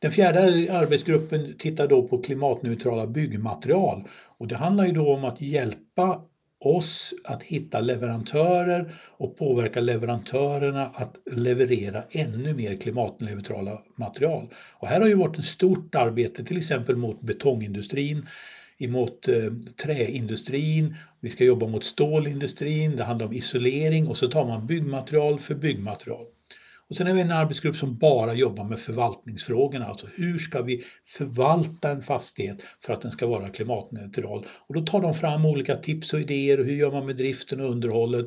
Den 0.00 0.12
fjärde 0.12 0.72
arbetsgruppen 0.72 1.54
tittar 1.58 1.88
då 1.88 2.08
på 2.08 2.22
klimatneutrala 2.22 3.06
byggmaterial 3.06 4.08
och 4.38 4.48
det 4.48 4.56
handlar 4.56 4.86
ju 4.86 4.92
då 4.92 5.14
om 5.14 5.24
att 5.24 5.40
hjälpa 5.40 6.22
oss 6.60 7.14
att 7.24 7.42
hitta 7.42 7.80
leverantörer 7.80 8.94
och 9.06 9.36
påverka 9.36 9.80
leverantörerna 9.80 10.86
att 10.86 11.16
leverera 11.30 12.04
ännu 12.10 12.54
mer 12.54 12.76
klimatneutrala 12.76 13.82
material. 13.96 14.48
Och 14.72 14.88
här 14.88 15.00
har 15.00 15.08
ju 15.08 15.14
varit 15.14 15.38
ett 15.38 15.44
stort 15.44 15.94
arbete 15.94 16.44
till 16.44 16.56
exempel 16.56 16.96
mot 16.96 17.20
betongindustrin, 17.20 18.26
emot 18.78 19.28
eh, 19.28 19.52
träindustrin, 19.82 20.96
vi 21.20 21.30
ska 21.30 21.44
jobba 21.44 21.66
mot 21.66 21.84
stålindustrin, 21.84 22.96
det 22.96 23.04
handlar 23.04 23.26
om 23.26 23.32
isolering 23.32 24.08
och 24.08 24.16
så 24.16 24.28
tar 24.28 24.46
man 24.46 24.66
byggmaterial 24.66 25.40
för 25.40 25.54
byggmaterial. 25.54 26.26
Och 26.90 26.96
sen 26.96 27.06
har 27.06 27.14
vi 27.14 27.20
en 27.20 27.32
arbetsgrupp 27.32 27.76
som 27.76 27.98
bara 27.98 28.34
jobbar 28.34 28.64
med 28.64 28.78
förvaltningsfrågorna, 28.78 29.86
alltså 29.86 30.06
hur 30.14 30.38
ska 30.38 30.62
vi 30.62 30.84
förvalta 31.06 31.90
en 31.90 32.02
fastighet 32.02 32.62
för 32.84 32.92
att 32.92 33.02
den 33.02 33.10
ska 33.10 33.26
vara 33.26 33.48
klimatneutral? 33.48 34.46
Och 34.68 34.74
då 34.74 34.80
tar 34.80 35.00
de 35.00 35.14
fram 35.14 35.44
olika 35.44 35.76
tips 35.76 36.12
och 36.12 36.20
idéer, 36.20 36.58
hur 36.58 36.74
gör 36.74 36.92
man 36.92 37.06
med 37.06 37.16
driften 37.16 37.60
och 37.60 37.70
underhållet? 37.70 38.26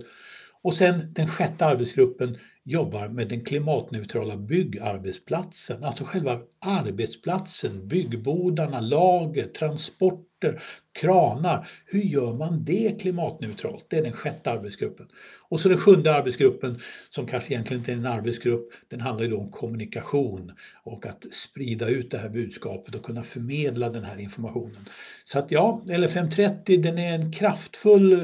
Och 0.62 0.74
sen 0.74 1.14
den 1.14 1.28
sjätte 1.28 1.66
arbetsgruppen 1.66 2.38
jobbar 2.64 3.08
med 3.08 3.28
den 3.28 3.46
klimatneutrala 3.46 4.38
byggarbetsplatsen, 4.38 5.84
alltså 5.84 6.04
själva 6.04 6.40
arbetsplatsen, 6.60 7.88
byggbodarna, 7.88 8.80
lager, 8.80 9.48
transporter, 9.48 10.62
kranar. 11.00 11.70
Hur 11.86 12.02
gör 12.02 12.34
man 12.34 12.64
det 12.64 13.02
klimatneutralt? 13.02 13.86
Det 13.90 13.98
är 13.98 14.04
den 14.04 14.14
sjätte 14.14 14.52
arbetsgruppen. 14.52 15.08
Och 15.50 15.62
så 15.62 15.70
den 15.70 15.78
sjunde 15.78 16.16
arbetsgruppen 16.16 16.80
som 17.10 17.28
kanske 17.28 17.54
egentligen 17.54 17.80
inte 17.82 17.92
är 17.92 17.96
en 17.96 18.06
arbetsgrupp, 18.06 18.70
den 18.90 19.02
handlar 19.02 19.26
ju 19.26 19.34
om 19.34 19.52
kommunikation 19.52 20.52
och 20.84 21.06
att 21.06 21.26
sprida 21.34 21.88
ut 21.88 22.12
det 22.12 22.18
här 22.18 22.30
budskapet 22.30 22.96
och 22.96 23.04
kunna 23.04 23.24
förmedla 23.24 23.90
den 23.90 24.04
här 24.04 24.20
informationen. 24.20 24.90
Så 25.26 25.40
att 25.40 25.52
ja, 25.52 25.82
LFM30 25.88 26.82
den 26.82 26.98
är 26.98 27.16
en 27.16 27.32
kraftfull 27.32 28.14
eh, 28.14 28.20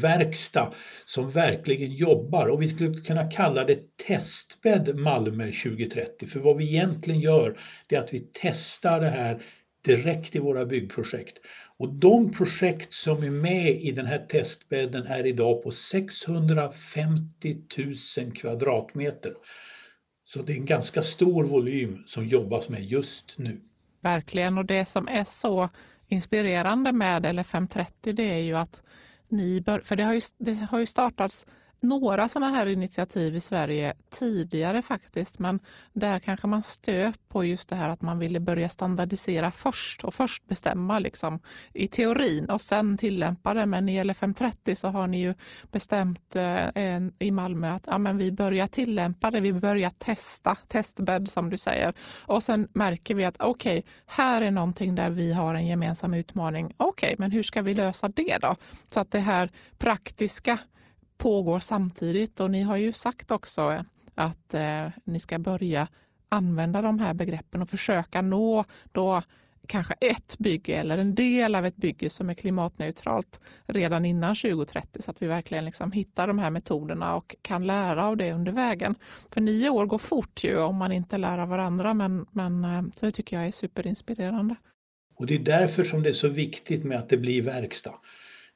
verkstad 0.00 0.72
som 1.06 1.30
verkligen 1.30 1.92
jobbar 1.92 2.46
och 2.46 2.62
vi 2.62 2.68
skulle 2.68 3.00
kunna 3.00 3.30
kalla 3.30 3.61
det 3.64 3.96
testbädd 3.96 4.96
Malmö 4.96 5.44
2030. 5.44 6.26
För 6.26 6.40
vad 6.40 6.56
vi 6.56 6.64
egentligen 6.64 7.20
gör 7.20 7.58
det 7.86 7.96
är 7.96 8.00
att 8.00 8.14
vi 8.14 8.28
testar 8.32 9.00
det 9.00 9.10
här 9.10 9.42
direkt 9.84 10.36
i 10.36 10.38
våra 10.38 10.66
byggprojekt. 10.66 11.38
Och 11.76 11.94
de 11.94 12.32
projekt 12.32 12.92
som 12.92 13.22
är 13.22 13.30
med 13.30 13.82
i 13.82 13.90
den 13.92 14.06
här 14.06 14.26
testbädden 14.26 15.06
är 15.06 15.26
idag 15.26 15.62
på 15.62 15.70
650 15.70 17.56
000 18.18 18.32
kvadratmeter. 18.32 19.34
Så 20.24 20.42
det 20.42 20.52
är 20.52 20.56
en 20.56 20.66
ganska 20.66 21.02
stor 21.02 21.44
volym 21.44 22.02
som 22.06 22.26
jobbas 22.26 22.68
med 22.68 22.84
just 22.84 23.34
nu. 23.38 23.60
Verkligen, 24.00 24.58
och 24.58 24.66
det 24.66 24.84
som 24.84 25.08
är 25.08 25.24
så 25.24 25.68
inspirerande 26.08 26.92
med 26.92 27.26
LFM30 27.26 28.12
det 28.12 28.30
är 28.30 28.38
ju 28.38 28.54
att 28.54 28.82
ni 29.28 29.60
bör, 29.60 29.80
för 29.80 29.96
det 29.96 30.04
har 30.04 30.14
ju, 30.14 30.20
det 30.38 30.54
har 30.54 30.78
ju 30.78 30.86
startats 30.86 31.46
några 31.82 32.28
sådana 32.28 32.56
här 32.56 32.66
initiativ 32.66 33.36
i 33.36 33.40
Sverige 33.40 33.94
tidigare 34.10 34.82
faktiskt, 34.82 35.38
men 35.38 35.60
där 35.92 36.18
kanske 36.18 36.46
man 36.46 36.62
stöp 36.62 37.28
på 37.28 37.44
just 37.44 37.68
det 37.68 37.76
här 37.76 37.88
att 37.88 38.02
man 38.02 38.18
ville 38.18 38.40
börja 38.40 38.68
standardisera 38.68 39.50
först 39.50 40.04
och 40.04 40.14
först 40.14 40.46
bestämma 40.46 40.98
liksom, 40.98 41.40
i 41.72 41.88
teorin 41.88 42.50
och 42.50 42.60
sen 42.60 42.98
tillämpa 42.98 43.54
det. 43.54 43.66
Men 43.66 43.88
i 43.88 44.04
LFM30 44.04 44.74
så 44.74 44.88
har 44.88 45.06
ni 45.06 45.20
ju 45.20 45.34
bestämt 45.70 46.36
eh, 46.36 47.00
i 47.18 47.30
Malmö 47.30 47.70
att 47.70 47.86
ja, 47.86 47.98
men 47.98 48.16
vi 48.16 48.32
börjar 48.32 48.66
tillämpa 48.66 49.30
det, 49.30 49.40
vi 49.40 49.52
börjar 49.52 49.90
testa, 49.98 50.56
testbädd 50.68 51.28
som 51.28 51.50
du 51.50 51.58
säger. 51.58 51.94
Och 52.26 52.42
sen 52.42 52.68
märker 52.72 53.14
vi 53.14 53.24
att 53.24 53.36
okej, 53.38 53.78
okay, 53.78 53.90
här 54.06 54.42
är 54.42 54.50
någonting 54.50 54.94
där 54.94 55.10
vi 55.10 55.32
har 55.32 55.54
en 55.54 55.66
gemensam 55.66 56.14
utmaning. 56.14 56.74
Okej, 56.76 57.06
okay, 57.06 57.16
men 57.18 57.30
hur 57.30 57.42
ska 57.42 57.62
vi 57.62 57.74
lösa 57.74 58.08
det 58.08 58.38
då? 58.40 58.56
Så 58.86 59.00
att 59.00 59.10
det 59.10 59.20
här 59.20 59.50
praktiska 59.78 60.58
pågår 61.22 61.60
samtidigt 61.60 62.40
och 62.40 62.50
ni 62.50 62.62
har 62.62 62.76
ju 62.76 62.92
sagt 62.92 63.30
också 63.30 63.84
att 64.14 64.54
eh, 64.54 64.88
ni 65.04 65.20
ska 65.20 65.38
börja 65.38 65.88
använda 66.28 66.82
de 66.82 66.98
här 66.98 67.14
begreppen 67.14 67.62
och 67.62 67.68
försöka 67.68 68.22
nå 68.22 68.64
då 68.92 69.22
kanske 69.66 69.94
ett 70.00 70.38
bygge 70.38 70.74
eller 70.74 70.98
en 70.98 71.14
del 71.14 71.54
av 71.54 71.66
ett 71.66 71.76
bygge 71.76 72.10
som 72.10 72.30
är 72.30 72.34
klimatneutralt 72.34 73.40
redan 73.66 74.04
innan 74.04 74.34
2030 74.34 75.02
så 75.02 75.10
att 75.10 75.22
vi 75.22 75.26
verkligen 75.26 75.64
liksom 75.64 75.92
hittar 75.92 76.26
de 76.26 76.38
här 76.38 76.50
metoderna 76.50 77.14
och 77.14 77.36
kan 77.42 77.66
lära 77.66 78.06
av 78.06 78.16
det 78.16 78.32
under 78.32 78.52
vägen. 78.52 78.94
För 79.30 79.40
nio 79.40 79.70
år 79.70 79.86
går 79.86 79.98
fort 79.98 80.44
ju 80.44 80.58
om 80.58 80.76
man 80.76 80.92
inte 80.92 81.18
lär 81.18 81.38
av 81.38 81.48
varandra 81.48 81.94
men, 81.94 82.26
men 82.30 82.64
eh, 82.64 82.82
så 82.94 83.06
det 83.06 83.12
tycker 83.12 83.36
jag 83.36 83.46
är 83.46 83.52
superinspirerande. 83.52 84.56
Och 85.14 85.26
det 85.26 85.34
är 85.34 85.38
därför 85.38 85.84
som 85.84 86.02
det 86.02 86.08
är 86.08 86.14
så 86.14 86.28
viktigt 86.28 86.84
med 86.84 86.98
att 86.98 87.08
det 87.08 87.16
blir 87.16 87.42
verkstad. 87.42 87.94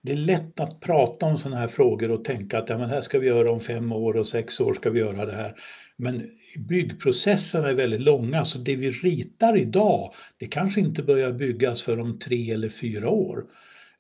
Det 0.02 0.12
är 0.12 0.16
lätt 0.16 0.60
att 0.60 0.80
prata 0.80 1.26
om 1.26 1.38
sådana 1.38 1.60
här 1.60 1.68
frågor 1.68 2.10
och 2.10 2.24
tänka 2.24 2.58
att 2.58 2.68
ja, 2.68 2.78
men 2.78 2.90
här 2.90 3.00
ska 3.00 3.18
vi 3.18 3.26
göra 3.26 3.50
om 3.50 3.60
fem 3.60 3.92
år 3.92 4.16
och 4.16 4.28
sex 4.28 4.60
år 4.60 4.74
ska 4.74 4.90
vi 4.90 5.00
göra 5.00 5.26
det 5.26 5.32
här. 5.32 5.54
Men 5.96 6.30
byggprocesserna 6.58 7.68
är 7.68 7.74
väldigt 7.74 8.00
långa 8.00 8.44
så 8.44 8.58
det 8.58 8.76
vi 8.76 8.90
ritar 8.90 9.56
idag 9.56 10.14
det 10.38 10.46
kanske 10.46 10.80
inte 10.80 11.02
börjar 11.02 11.32
byggas 11.32 11.82
för 11.82 12.00
om 12.00 12.18
tre 12.18 12.50
eller 12.50 12.68
fyra 12.68 13.08
år. 13.08 13.44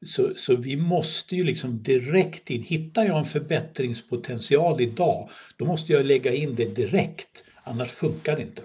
Så, 0.06 0.32
så 0.36 0.56
vi 0.56 0.76
måste 0.76 1.36
ju 1.36 1.44
liksom 1.44 1.82
direkt 1.82 2.50
in, 2.50 2.62
hittar 2.62 3.04
jag 3.04 3.18
en 3.18 3.24
förbättringspotential 3.24 4.80
idag 4.80 5.30
då 5.56 5.64
måste 5.64 5.92
jag 5.92 6.06
lägga 6.06 6.32
in 6.32 6.54
det 6.54 6.76
direkt 6.76 7.44
annars 7.64 7.90
funkar 7.90 8.36
det 8.36 8.42
inte. 8.42 8.62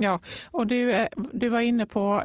Ja, 0.00 0.20
och 0.50 0.66
du, 0.66 0.92
eh, 0.92 1.08
du 1.32 1.48
var 1.48 1.60
inne 1.60 1.86
på 1.86 2.22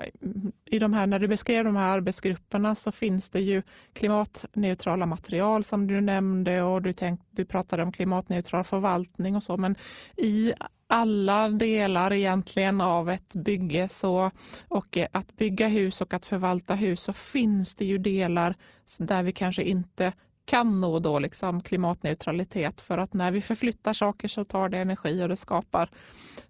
i 0.65 0.79
de 0.79 0.93
här, 0.93 1.07
när 1.07 1.19
du 1.19 1.27
beskrev 1.27 1.65
de 1.65 1.75
här 1.75 1.97
arbetsgrupperna 1.97 2.75
så 2.75 2.91
finns 2.91 3.29
det 3.29 3.41
ju 3.41 3.63
klimatneutrala 3.93 5.05
material 5.05 5.63
som 5.63 5.87
du 5.87 6.01
nämnde 6.01 6.61
och 6.61 6.81
du, 6.81 6.93
tänk, 6.93 7.21
du 7.31 7.45
pratade 7.45 7.83
om 7.83 7.91
klimatneutral 7.91 8.63
förvaltning 8.63 9.35
och 9.35 9.43
så, 9.43 9.57
men 9.57 9.75
i 10.17 10.53
alla 10.87 11.49
delar 11.49 12.13
egentligen 12.13 12.81
av 12.81 13.09
ett 13.09 13.35
bygge 13.35 13.89
så, 13.89 14.31
och 14.67 14.97
eh, 14.97 15.07
att 15.11 15.37
bygga 15.37 15.67
hus 15.67 16.01
och 16.01 16.13
att 16.13 16.25
förvalta 16.25 16.75
hus 16.75 17.01
så 17.01 17.13
finns 17.13 17.75
det 17.75 17.85
ju 17.85 17.97
delar 17.97 18.55
där 18.99 19.23
vi 19.23 19.31
kanske 19.31 19.63
inte 19.63 20.13
kan 20.45 20.81
nå 20.81 20.99
då 20.99 21.19
liksom 21.19 21.61
klimatneutralitet 21.61 22.81
för 22.81 22.97
att 22.97 23.13
när 23.13 23.31
vi 23.31 23.41
förflyttar 23.41 23.93
saker 23.93 24.27
så 24.27 24.45
tar 24.45 24.69
det 24.69 24.77
energi 24.77 25.23
och 25.23 25.29
det 25.29 25.35
skapar, 25.35 25.89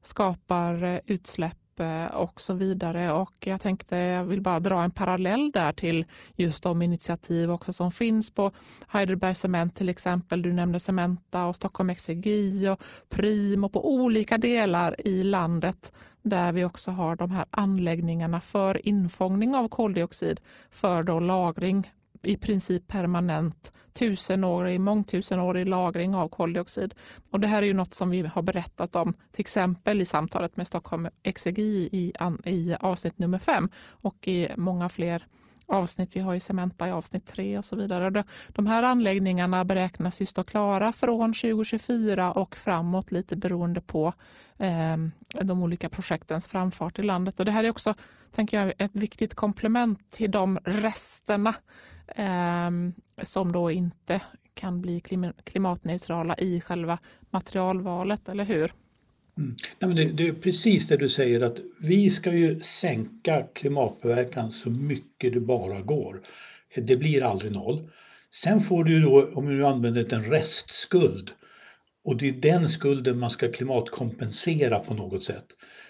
skapar 0.02 0.84
eh, 0.84 1.00
utsläpp 1.06 1.80
eh, 1.80 2.06
och 2.06 2.42
så 2.42 2.54
vidare. 2.54 3.12
Och 3.12 3.34
jag 3.40 3.62
tänkte, 3.62 3.98
jag 3.98 4.24
vill 4.24 4.42
bara 4.42 4.60
dra 4.60 4.84
en 4.84 4.92
parallell 4.92 5.52
där 5.52 5.74
till 5.74 6.06
just 6.36 6.64
de 6.64 6.82
initiativ 6.82 7.52
också 7.52 7.74
som 7.74 7.92
finns 7.92 8.32
på 8.32 8.52
Heidelberg 8.88 9.36
Cement 9.36 9.76
till 9.76 9.90
exempel. 9.90 10.42
Du 10.42 10.54
nämnde 10.54 10.80
Cementa 10.80 11.46
och 11.46 11.56
Stockholm 11.56 11.90
Exergi 11.90 12.70
och 12.70 12.84
Prim 13.10 13.64
och 13.64 13.74
på 13.74 13.94
olika 13.94 14.38
delar 14.38 15.08
i 15.08 15.24
landet 15.24 15.94
där 16.22 16.52
vi 16.52 16.66
också 16.66 16.92
har 16.92 17.16
de 17.16 17.32
här 17.32 17.46
anläggningarna 17.50 18.42
för 18.42 18.88
infångning 18.88 19.56
av 19.56 19.68
koldioxid 19.68 20.40
för 20.72 21.04
då 21.04 21.20
lagring 21.20 21.92
i 22.24 22.38
princip 22.38 22.88
permanent 22.88 23.72
tusenårig, 23.94 24.80
mångtusenårig 24.80 25.68
lagring 25.68 26.16
av 26.16 26.28
koldioxid. 26.28 26.94
Och 27.32 27.40
det 27.40 27.48
här 27.48 27.62
är 27.62 27.66
ju 27.66 27.74
något 27.74 27.94
som 27.94 28.10
vi 28.10 28.22
har 28.22 28.42
berättat 28.42 28.96
om 28.96 29.14
till 29.32 29.42
exempel 29.42 30.02
i 30.02 30.06
samtalet 30.06 30.58
med 30.58 30.68
Stockholm 30.68 31.10
Exergi 31.24 31.90
i, 31.92 32.14
i 32.46 32.76
avsnitt 32.80 33.20
nummer 33.20 33.40
fem 33.40 33.70
och 33.88 34.28
i 34.28 34.48
många 34.56 34.90
fler 34.90 35.28
avsnitt. 35.66 36.16
Vi 36.16 36.20
har 36.20 36.34
ju 36.34 36.40
Cementa 36.40 36.88
i 36.88 36.92
avsnitt 36.92 37.28
tre 37.28 37.58
och 37.58 37.66
så 37.66 37.76
vidare. 37.76 38.24
De 38.48 38.68
här 38.68 38.84
anläggningarna 38.84 39.66
beräknas 39.66 40.22
ju 40.22 40.26
stå 40.26 40.44
klara 40.44 40.94
från 40.94 41.34
2024 41.34 42.32
och 42.32 42.56
framåt 42.56 43.12
lite 43.12 43.36
beroende 43.36 43.82
på 43.82 44.14
eh, 44.58 44.98
de 45.42 45.64
olika 45.64 45.90
projektens 45.90 46.48
framfart 46.48 47.00
i 47.00 47.04
landet. 47.04 47.40
Och 47.40 47.46
det 47.46 47.52
här 47.52 47.64
är 47.64 47.70
också 47.70 47.96
tänker 48.32 48.62
jag, 48.62 48.74
ett 48.78 48.96
viktigt 48.96 49.36
komplement 49.36 50.12
till 50.12 50.32
de 50.32 50.60
resterna 50.64 51.56
Ehm, 52.08 52.94
som 53.22 53.52
då 53.52 53.72
inte 53.72 54.22
kan 54.54 54.82
bli 54.82 55.02
klimatneutrala 55.44 56.36
i 56.38 56.62
själva 56.62 57.00
materialvalet, 57.30 58.30
eller 58.30 58.44
hur? 58.44 58.74
Mm. 59.38 59.56
Nej, 59.80 59.88
men 59.88 59.96
det, 59.96 60.06
det, 60.06 60.28
är 60.28 60.34
precis 60.34 60.88
det 60.88 60.98
du 60.98 61.10
säger 61.10 61.42
att 61.42 61.58
vi 61.80 62.10
ska 62.10 62.32
ju 62.32 62.62
sänka 62.62 63.44
klimatpåverkan 63.54 64.52
så 64.52 64.70
mycket 64.70 65.34
det 65.34 65.40
bara 65.40 65.82
går. 65.82 66.22
Det 66.76 66.98
blir 66.98 67.24
aldrig 67.24 67.52
noll. 67.52 67.90
Sen 68.32 68.62
får 68.62 68.84
du 68.84 69.02
då, 69.02 69.32
om 69.34 69.46
du 69.46 69.66
använder 69.66 70.14
en 70.14 70.24
restskuld 70.24 71.32
och 72.04 72.18
det 72.18 72.30
är 72.30 72.34
den 72.34 72.70
skulden 72.70 73.20
man 73.20 73.30
ska 73.30 73.52
klimatkompensera 73.52 74.80
på 74.80 74.94
något 74.94 75.24
sätt. 75.24 75.46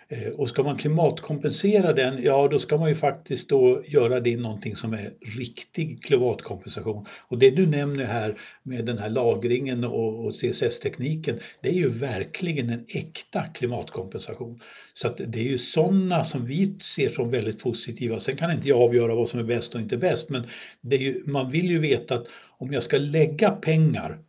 Eh, 0.07 0.27
och 0.27 0.49
ska 0.49 0.63
man 0.63 0.77
klimatkompensera 0.77 1.93
den, 1.93 2.23
ja 2.23 2.47
då 2.47 2.59
ska 2.59 2.77
man 2.77 2.89
ju 2.89 2.95
faktiskt 2.95 3.49
då 3.49 3.83
göra 3.87 4.19
det 4.19 4.29
i 4.29 4.35
någonting 4.35 4.75
som 4.75 4.93
är 4.93 5.13
riktig 5.37 6.03
klimatkompensation. 6.03 7.05
Och 7.27 7.37
det 7.37 7.49
du 7.49 7.67
nämner 7.67 8.05
här 8.05 8.37
med 8.63 8.85
den 8.85 8.97
här 8.97 9.09
lagringen 9.09 9.83
och, 9.83 10.33
CSS-tekniken, 10.35 11.39
det 11.61 11.69
är 11.69 11.73
ju 11.73 11.89
verkligen 11.89 12.69
en 12.69 12.85
äkta 12.87 13.41
klimatkompensation. 13.41 14.59
Så 14.93 15.07
att 15.07 15.17
det 15.17 15.39
är 15.39 15.43
ju 15.43 15.57
sådana 15.57 16.25
som 16.25 16.45
vi 16.45 16.79
ser 16.79 17.09
som 17.09 17.29
väldigt 17.29 17.59
positiva. 17.59 18.19
Sen 18.19 18.37
kan 18.37 18.51
inte 18.51 18.67
jag 18.67 18.81
avgöra 18.81 19.15
vad 19.15 19.29
som 19.29 19.39
är 19.39 19.43
bäst 19.43 19.75
och 19.75 19.81
inte 19.81 19.97
bäst, 19.97 20.29
men 20.29 20.47
det 20.81 20.95
är 20.95 20.99
ju, 20.99 21.23
man 21.25 21.51
vill 21.51 21.69
ju 21.69 21.79
veta 21.79 22.15
att 22.15 22.27
om 22.57 22.73
jag 22.73 22.83
ska 22.83 22.97
lägga 22.97 23.51
pengar 23.51 24.19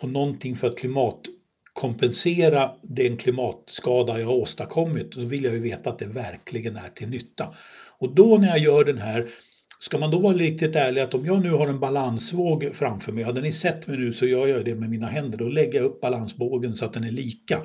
på 0.00 0.06
någonting 0.06 0.56
för 0.56 0.68
att 0.68 0.78
klimat 0.78 1.20
kompensera 1.74 2.70
den 2.82 3.16
klimatskada 3.16 4.20
jag 4.20 4.26
har 4.26 4.34
åstadkommit, 4.34 5.12
då 5.12 5.24
vill 5.24 5.44
jag 5.44 5.54
ju 5.54 5.60
veta 5.60 5.90
att 5.90 5.98
det 5.98 6.06
verkligen 6.06 6.76
är 6.76 6.88
till 6.88 7.08
nytta. 7.08 7.54
Och 7.98 8.14
då 8.14 8.38
när 8.38 8.48
jag 8.48 8.58
gör 8.58 8.84
den 8.84 8.98
här, 8.98 9.28
ska 9.80 9.98
man 9.98 10.10
då 10.10 10.18
vara 10.18 10.36
riktigt 10.36 10.76
ärlig 10.76 11.00
att 11.00 11.14
om 11.14 11.26
jag 11.26 11.42
nu 11.42 11.50
har 11.50 11.68
en 11.68 11.80
balansvåg 11.80 12.70
framför 12.74 13.12
mig, 13.12 13.24
hade 13.24 13.40
ni 13.40 13.52
sett 13.52 13.86
mig 13.86 13.96
nu 13.96 14.12
så 14.12 14.26
gör 14.26 14.46
jag 14.46 14.64
det 14.64 14.74
med 14.74 14.90
mina 14.90 15.06
händer, 15.06 15.38
då 15.38 15.48
lägger 15.48 15.78
jag 15.78 15.86
upp 15.86 16.00
balansvågen 16.00 16.76
så 16.76 16.84
att 16.84 16.92
den 16.92 17.04
är 17.04 17.10
lika. 17.10 17.62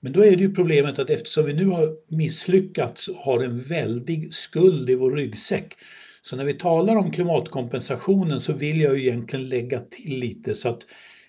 Men 0.00 0.12
då 0.12 0.24
är 0.24 0.36
det 0.36 0.42
ju 0.42 0.54
problemet 0.54 0.98
att 0.98 1.10
eftersom 1.10 1.46
vi 1.46 1.52
nu 1.52 1.66
har 1.66 2.14
misslyckats 2.16 3.08
och 3.08 3.16
har 3.16 3.40
en 3.44 3.62
väldig 3.62 4.34
skuld 4.34 4.90
i 4.90 4.94
vår 4.94 5.16
ryggsäck 5.16 5.74
så 6.22 6.36
när 6.36 6.44
vi 6.44 6.54
talar 6.54 6.96
om 6.96 7.10
klimatkompensationen 7.10 8.40
så 8.40 8.52
vill 8.52 8.80
jag 8.80 8.98
ju 8.98 9.02
egentligen 9.06 9.48
lägga 9.48 9.80
till 9.80 10.18
lite 10.18 10.54
så 10.54 10.68
att 10.68 10.82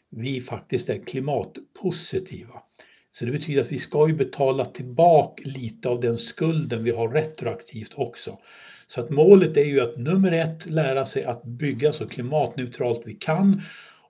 vi 0.10 0.41
faktiskt 0.41 0.89
är 0.89 1.06
klimatpositiva. 1.06 2.62
Så 3.12 3.26
det 3.26 3.32
betyder 3.32 3.62
att 3.62 3.72
vi 3.72 3.80
ska 3.80 4.08
ju 4.08 4.13
betala 4.13 4.65
tillbaka 4.65 5.43
lite 5.45 5.89
av 5.89 6.02
den 6.02 6.17
skulden 6.17 6.84
vi 6.84 6.91
har 6.91 7.10
retroaktivt 7.10 7.93
också. 7.95 8.39
Så 8.88 9.02
att 9.02 9.10
målet 9.10 9.58
är 9.58 9.65
ju 9.65 9.82
att 9.82 9.98
nummer 9.98 10.32
ett 10.32 10.69
lära 10.69 11.06
sig 11.06 11.24
att 11.24 11.43
bygga 11.43 11.93
så 11.93 12.08
klimatneutralt 12.08 13.02
vi 13.06 13.13
kan 13.13 13.62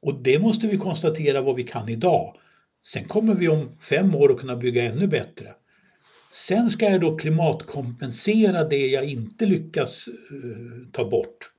och 0.01 0.23
det 0.23 0.39
måste 0.39 0.67
vi 0.67 0.77
konstatera 0.77 1.41
vad 1.41 1.55
vi 1.55 1.63
kan 1.63 1.89
idag. 1.89 2.35
Sen 2.83 3.05
kommer 3.05 3.35
vi 3.35 3.47
om 3.47 3.77
fem 3.81 4.15
år 4.15 4.31
att 4.31 4.39
kunna 4.39 4.55
bygga 4.55 4.83
ännu 4.83 5.07
bättre. 5.07 5.53
Sen 6.33 6.69
ska 6.69 6.85
jag 6.85 7.01
då 7.01 7.17
klimatkompensera 7.17 8.63
det 8.63 8.87
jag 8.87 9.05
inte 9.05 9.45
lyckas 9.45 10.07
eh, 10.07 10.91
ta 10.91 11.09
bort. 11.09 11.51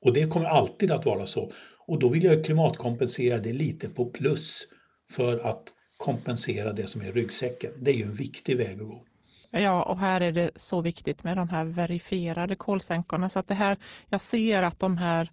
Och 0.00 0.12
det 0.12 0.26
kommer 0.26 0.46
alltid 0.46 0.90
att 0.90 1.06
vara 1.06 1.26
så. 1.26 1.52
Och 1.86 1.98
då 1.98 2.08
vill 2.08 2.24
jag 2.24 2.44
klimatkompensera 2.44 3.38
det 3.38 3.52
lite 3.52 3.88
på 3.88 4.04
plus 4.04 4.68
för 5.10 5.38
att 5.38 5.64
kompensera 5.96 6.72
det 6.72 6.86
som 6.86 7.00
är 7.00 7.12
ryggsäcken. 7.12 7.72
Det 7.80 7.90
är 7.90 7.94
ju 7.94 8.02
en 8.02 8.14
viktig 8.14 8.56
väg 8.56 8.80
att 8.80 8.88
gå. 8.88 9.04
Ja, 9.50 9.82
och 9.82 9.98
här 9.98 10.20
är 10.20 10.32
det 10.32 10.50
så 10.56 10.80
viktigt 10.80 11.24
med 11.24 11.36
de 11.36 11.48
här 11.48 11.64
verifierade 11.64 12.54
kolsänkorna. 12.54 13.28
Så 13.28 13.38
att 13.38 13.48
det 13.48 13.54
här, 13.54 13.76
jag 14.08 14.20
ser 14.20 14.62
att 14.62 14.80
de 14.80 14.96
här 14.96 15.30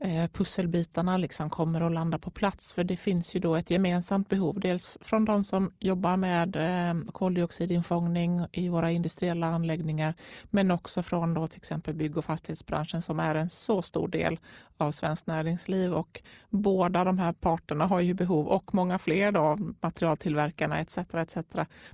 eh, 0.00 0.26
pusselbitarna 0.26 1.16
liksom 1.16 1.50
kommer 1.50 1.80
att 1.80 1.92
landa 1.92 2.18
på 2.18 2.30
plats. 2.30 2.72
För 2.72 2.84
det 2.84 2.96
finns 2.96 3.36
ju 3.36 3.40
då 3.40 3.56
ett 3.56 3.70
gemensamt 3.70 4.28
behov. 4.28 4.60
Dels 4.60 4.98
från 5.00 5.24
de 5.24 5.44
som 5.44 5.72
jobbar 5.78 6.16
med 6.16 6.56
eh, 6.56 7.12
koldioxidinfångning 7.12 8.46
i 8.52 8.68
våra 8.68 8.90
industriella 8.90 9.46
anläggningar. 9.46 10.14
Men 10.44 10.70
också 10.70 11.02
från 11.02 11.34
då 11.34 11.48
till 11.48 11.58
exempel 11.58 11.94
bygg 11.94 12.16
och 12.16 12.24
fastighetsbranschen 12.24 13.02
som 13.02 13.20
är 13.20 13.34
en 13.34 13.50
så 13.50 13.82
stor 13.82 14.08
del 14.08 14.38
av 14.78 14.92
svenskt 14.92 15.26
näringsliv. 15.26 15.94
Och 15.94 16.22
båda 16.50 17.04
de 17.04 17.18
här 17.18 17.32
parterna 17.32 17.86
har 17.86 18.00
ju 18.00 18.14
behov 18.14 18.46
och 18.46 18.74
många 18.74 18.98
fler 18.98 19.32
då, 19.32 19.56
materialtillverkarna 19.80 20.80
etc. 20.80 20.98
etc. 20.98 21.36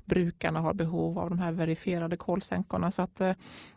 Brukarna 0.05 0.61
har 0.61 0.75
behov 0.75 1.19
av 1.19 1.29
de 1.29 1.39
här 1.39 1.53
verifierade 1.53 2.17
kolsänkorna. 2.17 2.91
Så 2.91 3.03
att, 3.03 3.21
eh, 3.21 3.33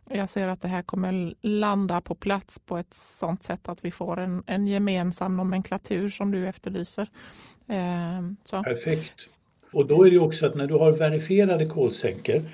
jag 0.10 0.30
ser 0.30 0.48
att 0.48 0.62
det 0.62 0.68
här 0.68 0.82
kommer 0.82 1.36
landa 1.42 2.02
på 2.02 2.16
plats 2.16 2.60
på 2.60 2.78
ett 2.78 2.94
sådant 2.94 3.44
sätt 3.44 3.70
att 3.70 3.86
vi 3.86 3.92
får 3.92 4.13
en, 4.18 4.44
en 4.48 4.68
gemensam 4.68 5.38
nomenklatur 5.38 6.10
som 6.10 6.32
du 6.32 6.48
efterlyser. 6.48 7.10
Eh, 7.68 8.22
så. 8.44 8.64
Perfekt. 8.64 9.30
Och 9.72 9.88
då 9.88 10.08
är 10.08 10.12
det 10.12 10.20
också 10.20 10.46
att 10.46 10.56
när 10.56 10.68
du 10.68 10.74
har 10.74 10.92
verifierade 10.92 11.66
kolsänkor 11.66 12.50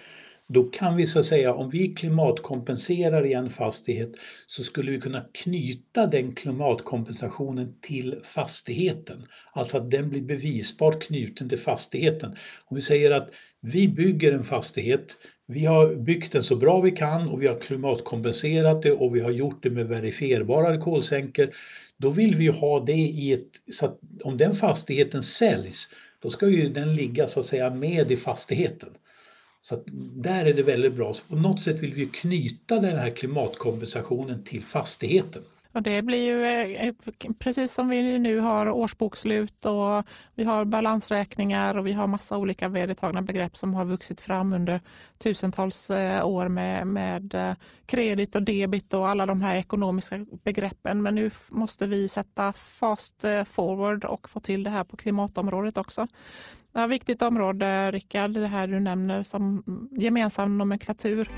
då 0.54 0.64
kan 0.64 0.98
vi 0.98 1.08
så 1.08 1.20
att 1.20 1.26
säga, 1.26 1.54
om 1.54 1.70
vi 1.70 1.88
klimatkompenserar 1.88 3.26
i 3.26 3.34
en 3.34 3.50
fastighet 3.50 4.12
så 4.48 4.64
skulle 4.64 4.92
vi 4.92 5.00
kunna 5.00 5.26
knyta 5.34 6.08
den 6.08 6.36
klimatkompensationen 6.36 7.76
till 7.82 8.16
fastigheten. 8.24 9.26
Alltså 9.52 9.78
att 9.78 9.92
den 9.92 10.10
blir 10.10 10.22
bevisbart 10.22 11.04
knuten 11.04 11.50
till 11.50 11.60
fastigheten. 11.60 12.36
Om 12.66 12.76
vi 12.76 12.82
säger 12.82 13.12
att 13.12 13.30
vi 13.62 13.88
bygger 13.88 14.32
en 14.32 14.44
fastighet, 14.44 15.18
vi 15.46 15.66
har 15.66 15.96
byggt 15.96 16.32
den 16.32 16.44
så 16.44 16.56
bra 16.56 16.82
vi 16.82 16.92
kan 16.92 17.30
och 17.30 17.42
vi 17.42 17.48
har 17.48 17.60
klimatkompenserat 17.60 18.82
det 18.82 18.92
och 18.92 19.16
vi 19.16 19.20
har 19.20 19.32
gjort 19.32 19.64
det 19.64 19.70
med 19.70 19.88
verifierbara 19.88 20.82
kolsänkor. 20.82 21.50
Då 21.98 22.10
vill 22.10 22.36
vi 22.36 22.48
ha 22.48 22.80
det 22.80 22.94
i 22.94 23.34
ett, 23.34 23.76
så 23.76 23.86
att 23.86 24.00
om 24.24 24.38
den 24.38 24.56
fastigheten 24.56 25.24
säljs, 25.24 25.90
då 26.22 26.30
ska 26.30 26.48
ju 26.48 26.70
den 26.70 26.96
ligga 26.96 27.28
så 27.28 27.40
att 27.40 27.46
säga 27.46 27.70
med 27.70 28.12
i 28.12 28.18
fastigheten. 28.18 28.90
Så 29.62 29.84
där 30.16 30.46
är 30.46 30.54
det 30.54 30.64
väldigt 30.64 30.94
bra. 30.94 31.14
Så 31.14 31.24
på 31.26 31.36
något 31.36 31.62
sätt 31.62 31.80
vill 31.80 31.94
vi 31.94 32.06
knyta 32.06 32.80
den 32.80 32.98
här 32.98 33.10
klimatkompensationen 33.10 34.44
till 34.44 34.64
fastigheten. 34.64 35.44
Och 35.74 35.84
det 35.84 36.02
blir 36.02 36.24
ju 36.24 36.46
eh, 36.76 36.94
precis 37.40 37.74
som 37.74 37.90
vi 37.90 38.20
nu 38.20 38.40
har 38.40 38.70
årsbokslut 38.70 39.66
och 39.66 40.06
vi 40.36 40.44
har 40.44 40.66
balansräkningar 40.66 41.78
och 41.78 41.88
vi 41.88 41.92
har 41.92 42.08
massa 42.08 42.38
olika 42.38 42.68
vedertagna 42.68 43.22
begrepp 43.22 43.58
som 43.58 43.74
har 43.74 43.86
vuxit 43.86 44.22
fram 44.22 44.54
under 44.54 44.82
tusentals 45.18 45.90
eh, 45.90 46.28
år 46.28 46.48
med, 46.48 46.88
med 46.88 47.34
eh, 47.34 47.54
kredit 47.86 48.36
och 48.36 48.44
debit 48.44 48.94
och 48.94 49.10
alla 49.10 49.26
de 49.26 49.42
här 49.42 49.56
ekonomiska 49.56 50.26
begreppen. 50.44 51.02
Men 51.02 51.16
nu 51.16 51.32
måste 51.52 51.88
vi 51.88 52.08
sätta 52.08 52.54
fast 52.54 53.26
forward 53.46 54.06
och 54.06 54.30
få 54.30 54.40
till 54.40 54.64
det 54.64 54.70
här 54.70 54.84
på 54.84 54.98
klimatområdet 54.98 55.78
också. 55.78 56.08
Ja, 56.74 56.88
viktigt 56.88 57.22
område, 57.22 57.92
Rickard, 57.92 58.32
det 58.32 58.48
här 58.48 58.68
du 58.68 58.80
nämner 58.80 59.24
som 59.24 59.64
gemensam 59.92 60.58
nomenklatur. 60.58 61.30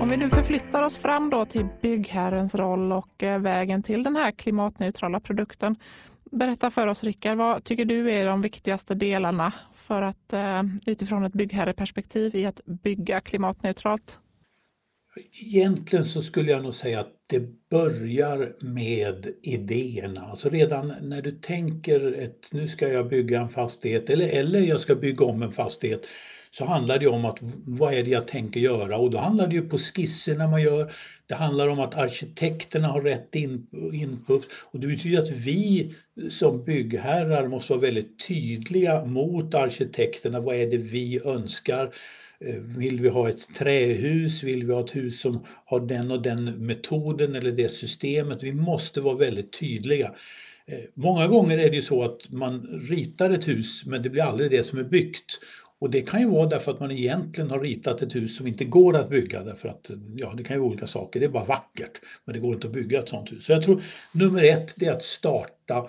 Om 0.00 0.08
vi 0.10 0.16
nu 0.16 0.30
förflyttar 0.30 0.82
oss 0.82 0.98
fram 0.98 1.30
då 1.30 1.44
till 1.44 1.66
byggherrens 1.82 2.54
roll 2.54 2.92
och 2.92 3.22
eh, 3.22 3.38
vägen 3.38 3.82
till 3.82 4.02
den 4.02 4.16
här 4.16 4.30
klimatneutrala 4.30 5.20
produkten 5.20 5.76
Berätta 6.34 6.70
för 6.70 6.86
oss 6.86 7.04
Rickard, 7.04 7.38
vad 7.38 7.64
tycker 7.64 7.84
du 7.84 8.10
är 8.10 8.26
de 8.26 8.42
viktigaste 8.42 8.94
delarna 8.94 9.52
för 9.72 10.02
att 10.02 10.32
eh, 10.32 10.62
utifrån 10.86 11.24
ett 11.24 11.32
byggherreperspektiv 11.32 12.34
i 12.34 12.46
att 12.46 12.60
bygga 12.64 13.20
klimatneutralt? 13.20 14.18
Egentligen 15.32 16.04
så 16.04 16.22
skulle 16.22 16.50
jag 16.50 16.62
nog 16.62 16.74
säga 16.74 17.00
att 17.00 17.12
det 17.26 17.68
börjar 17.70 18.56
med 18.60 19.34
idéerna. 19.42 20.20
Alltså 20.20 20.48
redan 20.48 20.94
när 21.02 21.22
du 21.22 21.32
tänker 21.32 22.24
att 22.24 22.52
nu 22.52 22.68
ska 22.68 22.88
jag 22.88 23.08
bygga 23.08 23.40
en 23.40 23.48
fastighet 23.48 24.10
eller, 24.10 24.28
eller 24.28 24.60
jag 24.60 24.80
ska 24.80 24.94
bygga 24.94 25.24
om 25.24 25.42
en 25.42 25.52
fastighet 25.52 26.06
så 26.58 26.64
handlar 26.64 26.98
det 26.98 27.06
om 27.06 27.24
att 27.24 27.38
vad 27.66 27.94
är 27.94 28.02
det 28.02 28.10
jag 28.10 28.28
tänker 28.28 28.60
göra 28.60 28.98
och 28.98 29.10
då 29.10 29.18
handlar 29.18 29.46
det 29.46 29.54
ju 29.54 29.68
på 29.68 29.78
skisserna 29.78 30.46
man 30.46 30.62
gör. 30.62 30.92
Det 31.26 31.34
handlar 31.34 31.68
om 31.68 31.80
att 31.80 31.94
arkitekterna 31.94 32.88
har 32.88 33.00
rätt 33.00 33.34
input 33.92 34.48
och 34.52 34.80
det 34.80 34.86
betyder 34.86 35.22
att 35.22 35.30
vi 35.30 35.94
som 36.30 36.64
byggherrar 36.64 37.48
måste 37.48 37.72
vara 37.72 37.80
väldigt 37.80 38.26
tydliga 38.28 39.04
mot 39.04 39.54
arkitekterna. 39.54 40.40
Vad 40.40 40.56
är 40.56 40.66
det 40.66 40.76
vi 40.76 41.20
önskar? 41.24 41.94
Eh, 42.40 42.54
vill 42.54 43.00
vi 43.00 43.08
ha 43.08 43.28
ett 43.28 43.54
trähus? 43.54 44.42
Vill 44.42 44.66
vi 44.66 44.72
ha 44.72 44.84
ett 44.84 44.96
hus 44.96 45.20
som 45.20 45.46
har 45.64 45.80
den 45.80 46.10
och 46.10 46.22
den 46.22 46.44
metoden 46.66 47.34
eller 47.34 47.52
det 47.52 47.68
systemet? 47.68 48.42
Vi 48.42 48.52
måste 48.52 49.00
vara 49.00 49.16
väldigt 49.16 49.52
tydliga. 49.52 50.14
Eh, 50.66 50.78
många 50.94 51.26
gånger 51.26 51.58
är 51.58 51.70
det 51.70 51.76
ju 51.76 51.82
så 51.82 52.02
att 52.02 52.30
man 52.30 52.80
ritar 52.90 53.30
ett 53.30 53.48
hus 53.48 53.82
men 53.86 54.02
det 54.02 54.10
blir 54.10 54.22
aldrig 54.22 54.50
det 54.50 54.64
som 54.64 54.78
är 54.78 54.84
byggt. 54.84 55.40
Och 55.80 55.90
det 55.90 56.02
kan 56.02 56.20
ju 56.20 56.28
vara 56.28 56.48
därför 56.48 56.72
att 56.72 56.80
man 56.80 56.90
egentligen 56.90 57.50
har 57.50 57.60
ritat 57.60 58.02
ett 58.02 58.14
hus 58.14 58.36
som 58.36 58.46
inte 58.46 58.64
går 58.64 58.96
att 58.96 59.10
bygga 59.10 59.42
därför 59.42 59.68
att 59.68 59.90
ja, 60.16 60.34
det 60.36 60.44
kan 60.44 60.56
ju 60.56 60.60
vara 60.60 60.70
olika 60.70 60.86
saker. 60.86 61.20
Det 61.20 61.26
är 61.26 61.30
bara 61.30 61.44
vackert, 61.44 62.00
men 62.24 62.34
det 62.34 62.40
går 62.40 62.54
inte 62.54 62.66
att 62.66 62.72
bygga 62.72 62.98
ett 62.98 63.08
sånt 63.08 63.32
hus. 63.32 63.44
Så 63.44 63.52
jag 63.52 63.62
tror 63.62 63.82
nummer 64.12 64.42
ett, 64.42 64.74
det 64.76 64.86
är 64.86 64.92
att 64.92 65.04
starta 65.04 65.88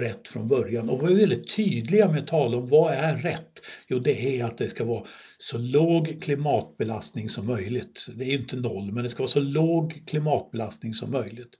rätt 0.00 0.28
från 0.28 0.48
början 0.48 0.88
och 0.88 1.00
vara 1.00 1.14
väldigt 1.14 1.56
tydliga 1.56 2.08
med 2.08 2.20
att 2.20 2.26
tala 2.26 2.56
om 2.56 2.68
vad 2.68 2.92
är 2.92 3.16
rätt? 3.16 3.60
Jo, 3.88 3.98
det 3.98 4.40
är 4.40 4.44
att 4.44 4.58
det 4.58 4.70
ska 4.70 4.84
vara 4.84 5.04
så 5.38 5.58
låg 5.58 6.22
klimatbelastning 6.22 7.30
som 7.30 7.46
möjligt. 7.46 8.06
Det 8.14 8.24
är 8.24 8.38
inte 8.38 8.56
noll, 8.56 8.92
men 8.92 9.04
det 9.04 9.10
ska 9.10 9.22
vara 9.22 9.30
så 9.30 9.40
låg 9.40 10.02
klimatbelastning 10.06 10.94
som 10.94 11.10
möjligt. 11.10 11.58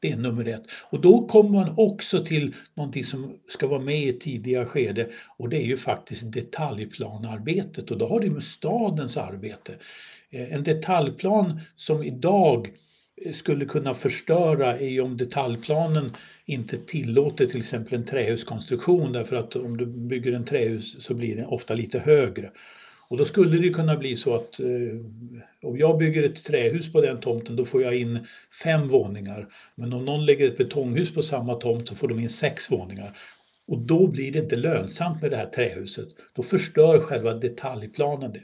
Det 0.00 0.12
är 0.12 0.16
nummer 0.16 0.48
ett. 0.48 0.62
Och 0.90 1.00
då 1.00 1.26
kommer 1.26 1.50
man 1.50 1.74
också 1.76 2.24
till 2.24 2.54
någonting 2.74 3.04
som 3.04 3.38
ska 3.48 3.66
vara 3.66 3.80
med 3.80 4.08
i 4.08 4.12
tidiga 4.12 4.66
skede 4.66 5.08
och 5.38 5.48
det 5.48 5.56
är 5.56 5.66
ju 5.66 5.76
faktiskt 5.76 6.32
detaljplanarbetet 6.32 7.90
och 7.90 7.98
då 7.98 8.08
har 8.08 8.20
det 8.20 8.30
med 8.30 8.44
stadens 8.44 9.16
arbete. 9.16 9.74
Eh, 10.30 10.52
en 10.52 10.64
detaljplan 10.64 11.60
som 11.76 12.02
idag 12.02 12.72
eh, 13.24 13.32
skulle 13.32 13.64
kunna 13.64 13.94
förstöra 13.94 14.78
är 14.78 14.88
ju 14.88 15.00
om 15.00 15.16
detaljplanen 15.16 16.12
inte 16.46 16.76
tillåter 16.76 17.46
till 17.46 17.60
exempel 17.60 17.94
en 17.94 18.06
trähuskonstruktion 18.06 19.12
därför 19.12 19.36
att 19.36 19.56
om 19.56 19.76
du 19.76 19.86
bygger 19.86 20.32
en 20.32 20.44
trähus 20.44 21.04
så 21.04 21.14
blir 21.14 21.36
den 21.36 21.46
ofta 21.46 21.74
lite 21.74 21.98
högre. 21.98 22.50
Och 23.08 23.18
då 23.18 23.24
skulle 23.24 23.58
det 23.58 23.70
kunna 23.70 23.96
bli 23.96 24.16
så 24.16 24.34
att 24.34 24.60
eh, 24.60 24.66
om 25.62 25.78
jag 25.78 25.98
bygger 25.98 26.22
ett 26.22 26.44
trähus 26.44 26.92
på 26.92 27.00
den 27.00 27.20
tomten 27.20 27.56
då 27.56 27.64
får 27.64 27.82
jag 27.82 27.96
in 27.96 28.26
fem 28.62 28.88
våningar. 28.88 29.48
Men 29.74 29.92
om 29.92 30.04
någon 30.04 30.26
lägger 30.26 30.46
ett 30.46 30.58
betonghus 30.58 31.14
på 31.14 31.22
samma 31.22 31.54
tomt 31.54 31.88
så 31.88 31.94
får 31.94 32.08
de 32.08 32.20
in 32.20 32.30
sex 32.30 32.70
våningar. 32.70 33.18
Och 33.66 33.78
då 33.78 34.06
blir 34.06 34.32
det 34.32 34.38
inte 34.38 34.56
lönsamt 34.56 35.22
med 35.22 35.30
det 35.30 35.36
här 35.36 35.46
trähuset. 35.46 36.08
Då 36.34 36.42
förstör 36.42 37.00
själva 37.00 37.34
detaljplanen 37.34 38.32
det. 38.32 38.42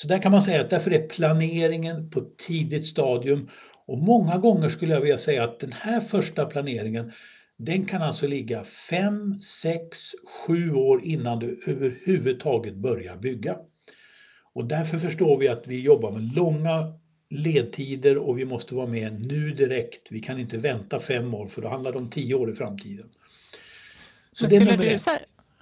Så 0.00 0.08
där 0.08 0.22
kan 0.22 0.32
man 0.32 0.42
säga 0.42 0.60
att 0.60 0.70
därför 0.70 0.90
är 0.90 1.08
planeringen 1.08 2.10
på 2.10 2.20
ett 2.20 2.36
tidigt 2.36 2.86
stadium 2.86 3.48
och 3.86 3.98
många 3.98 4.38
gånger 4.38 4.68
skulle 4.68 4.94
jag 4.94 5.00
vilja 5.00 5.18
säga 5.18 5.44
att 5.44 5.60
den 5.60 5.72
här 5.72 6.00
första 6.00 6.46
planeringen 6.46 7.12
den 7.56 7.86
kan 7.86 8.02
alltså 8.02 8.26
ligga 8.26 8.64
5, 8.64 9.38
6, 9.40 9.98
7 10.46 10.72
år 10.72 11.04
innan 11.04 11.38
du 11.38 11.60
överhuvudtaget 11.66 12.74
börjar 12.74 13.16
bygga. 13.16 13.56
Och 14.52 14.64
därför 14.64 14.98
förstår 14.98 15.38
vi 15.38 15.48
att 15.48 15.66
vi 15.66 15.80
jobbar 15.80 16.12
med 16.12 16.34
långa 16.34 16.92
ledtider 17.30 18.18
och 18.18 18.38
vi 18.38 18.44
måste 18.44 18.74
vara 18.74 18.86
med 18.86 19.26
nu 19.26 19.50
direkt. 19.50 20.06
Vi 20.10 20.20
kan 20.20 20.38
inte 20.38 20.58
vänta 20.58 21.00
fem 21.00 21.34
år 21.34 21.48
för 21.48 21.62
då 21.62 21.68
handlar 21.68 21.92
det 21.92 21.98
om 21.98 22.10
tio 22.10 22.34
år 22.34 22.50
i 22.50 22.54
framtiden. 22.54 23.06
Så 24.32 24.44
Men 24.44 24.50
skulle, 24.50 24.76
du 24.76 24.98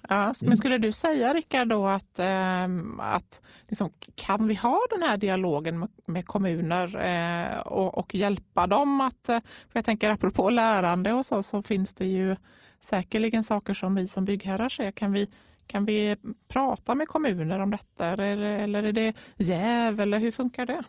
ja, 0.08 0.22
mm. 0.22 0.34
men 0.40 0.56
skulle 0.56 0.78
du 0.78 0.92
säga 0.92 1.34
Rickard 1.34 1.68
då 1.68 1.86
att, 1.86 2.18
eh, 2.18 2.64
att 2.98 3.40
liksom, 3.68 3.90
kan 4.14 4.48
vi 4.48 4.54
ha 4.54 4.80
den 4.90 5.02
här 5.02 5.16
dialogen 5.16 5.78
med, 5.78 5.88
med 6.06 6.26
kommuner 6.26 6.96
eh, 7.04 7.58
och, 7.58 7.98
och, 7.98 8.14
hjälpa 8.14 8.66
dem 8.66 9.00
att, 9.00 9.28
eh, 9.28 9.40
för 9.40 9.78
jag 9.78 9.84
tänker 9.84 10.10
apropå 10.10 10.50
lärande 10.50 11.12
och 11.12 11.26
så, 11.26 11.42
så 11.42 11.62
finns 11.62 11.94
det 11.94 12.06
ju 12.06 12.36
säkerligen 12.80 13.44
saker 13.44 13.74
som 13.74 13.94
vi 13.94 14.06
som 14.06 14.24
byggherrar 14.24 14.68
ser. 14.68 14.90
Kan 14.90 15.12
vi 15.12 15.28
kan 15.66 15.84
vi 15.84 16.16
prata 16.48 16.94
med 16.94 17.08
kommuner 17.08 17.58
om 17.58 17.70
detta 17.70 18.06
eller, 18.06 18.36
eller 18.36 18.82
är 18.82 18.92
det 18.92 19.14
jäv 19.36 20.00
eller 20.00 20.18
hur 20.18 20.30
funkar 20.30 20.66
det? 20.66 20.82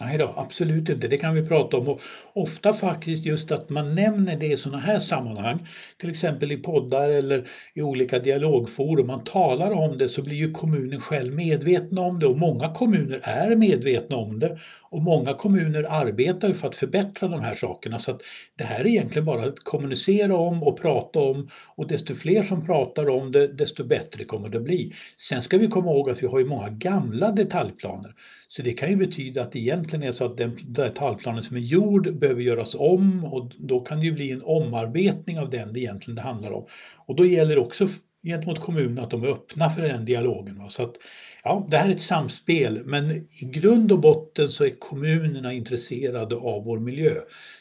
Nej 0.00 0.18
då, 0.18 0.34
absolut 0.36 0.88
inte. 0.88 1.08
Det 1.08 1.18
kan 1.18 1.34
vi 1.34 1.42
prata 1.42 1.76
om. 1.76 1.88
Och 1.88 2.00
ofta 2.32 2.72
faktiskt 2.72 3.26
just 3.26 3.52
att 3.52 3.68
man 3.70 3.94
nämner 3.94 4.36
det 4.36 4.46
i 4.46 4.56
sådana 4.56 4.78
här 4.78 4.98
sammanhang, 4.98 5.66
till 6.00 6.10
exempel 6.10 6.52
i 6.52 6.56
poddar 6.56 7.10
eller 7.10 7.48
i 7.74 7.82
olika 7.82 8.18
dialogforum, 8.18 9.06
man 9.06 9.24
talar 9.24 9.72
om 9.72 9.98
det 9.98 10.08
så 10.08 10.22
blir 10.22 10.36
ju 10.36 10.50
kommunen 10.50 11.00
själv 11.00 11.34
medveten 11.34 11.98
om 11.98 12.18
det 12.18 12.26
och 12.26 12.38
många 12.38 12.68
kommuner 12.68 13.20
är 13.22 13.56
medvetna 13.56 14.16
om 14.16 14.38
det 14.38 14.58
och 14.90 15.02
många 15.02 15.34
kommuner 15.34 15.86
arbetar 15.88 16.48
ju 16.48 16.54
för 16.54 16.68
att 16.68 16.76
förbättra 16.76 17.28
de 17.28 17.40
här 17.40 17.54
sakerna 17.54 17.98
så 17.98 18.10
att 18.10 18.20
det 18.56 18.64
här 18.64 18.80
är 18.80 18.86
egentligen 18.86 19.24
bara 19.24 19.44
att 19.44 19.58
kommunicera 19.58 20.36
om 20.36 20.62
och 20.62 20.80
prata 20.80 21.20
om 21.20 21.48
och 21.76 21.88
desto 21.88 22.14
fler 22.14 22.42
som 22.42 22.66
pratar 22.66 23.08
om 23.08 23.32
det 23.32 23.46
desto 23.46 23.84
bättre 23.84 24.24
kommer 24.24 24.48
det 24.48 24.58
att 24.58 24.64
bli. 24.64 24.94
Sen 25.16 25.42
ska 25.42 25.58
vi 25.58 25.66
komma 25.66 25.90
ihåg 25.90 26.10
att 26.10 26.22
vi 26.22 26.26
har 26.26 26.38
ju 26.38 26.44
många 26.44 26.68
gamla 26.68 27.32
detaljplaner 27.32 28.14
så 28.48 28.62
det 28.62 28.72
kan 28.72 28.90
ju 28.90 28.96
betyda 28.96 29.42
att 29.42 29.52
det 29.52 29.58
egentligen 29.58 30.02
är 30.02 30.12
så 30.12 30.24
att 30.24 30.36
den 30.36 30.58
detaljplanen 30.62 31.42
som 31.42 31.56
är 31.56 31.60
gjord 31.60 32.18
behöver 32.18 32.42
göras 32.42 32.74
om 32.74 33.24
och 33.24 33.52
då 33.58 33.80
kan 33.80 34.00
det 34.00 34.06
ju 34.06 34.12
bli 34.12 34.30
en 34.30 34.42
omarbetning 34.42 35.38
av 35.38 35.50
den 35.50 35.72
det 35.72 35.80
egentligen 35.80 36.16
det 36.16 36.22
handlar 36.22 36.52
om. 36.52 36.66
Och 37.06 37.16
då 37.16 37.26
gäller 37.26 37.54
det 37.54 37.60
också 37.60 37.88
gentemot 38.22 38.60
kommunen 38.60 38.98
att 38.98 39.10
de 39.10 39.24
är 39.24 39.28
öppna 39.28 39.70
för 39.70 39.82
den 39.82 40.04
dialogen. 40.04 40.70
Så 40.70 40.82
att, 40.82 40.96
ja, 41.44 41.66
det 41.70 41.76
här 41.76 41.88
är 41.88 41.94
ett 41.94 42.00
samspel 42.00 42.84
men 42.84 43.10
i 43.10 43.44
grund 43.44 43.92
och 43.92 44.00
botten 44.00 44.48
så 44.48 44.64
är 44.64 44.70
kommunerna 44.78 45.52
intresserade 45.52 46.36
av 46.36 46.64
vår 46.64 46.78
miljö. 46.78 47.14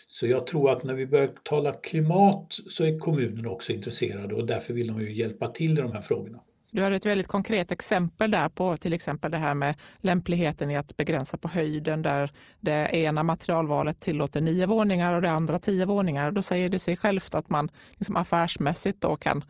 Så 0.07 0.27
jag 0.27 0.47
tror 0.47 0.71
att 0.71 0.83
när 0.83 0.93
vi 0.93 1.07
börjar 1.07 1.29
tala 1.43 1.73
klimat 1.73 2.59
så 2.69 2.83
är 2.83 2.99
kommunerna 2.99 3.49
också 3.49 3.71
intresserade 3.71 4.35
och 4.35 4.45
därför 4.45 4.73
vill 4.73 4.87
de 4.87 5.01
ju 5.01 5.13
hjälpa 5.13 5.47
till 5.47 5.71
i 5.71 5.81
de 5.81 5.91
här 5.91 6.01
frågorna. 6.01 6.39
Du 6.77 6.83
har 6.83 6.91
ett 6.91 7.05
väldigt 7.05 7.27
konkret 7.27 7.71
exempel 7.71 8.31
där 8.31 8.49
på 8.49 8.77
till 8.77 8.93
exempel 8.93 9.31
det 9.31 9.37
här 9.37 9.53
med 9.53 9.75
lämpligheten 9.97 10.71
i 10.71 10.77
att 10.77 10.97
begränsa 10.97 11.37
på 11.37 11.47
höjden 11.47 12.01
där 12.01 12.31
det 12.59 12.95
ena 12.95 13.23
materialvalet 13.23 13.99
tillåter 13.99 14.41
nio 14.41 14.65
våningar 14.65 15.13
och 15.13 15.21
det 15.21 15.29
andra 15.31 15.59
tio 15.59 15.85
våningar. 15.85 16.31
Då 16.31 16.41
säger 16.41 16.69
det 16.69 16.79
sig 16.79 16.97
självt 16.97 17.35
att 17.35 17.49
man 17.49 17.69
liksom 17.91 18.15
affärsmässigt 18.15 19.01
då 19.01 19.15
kan 19.15 19.43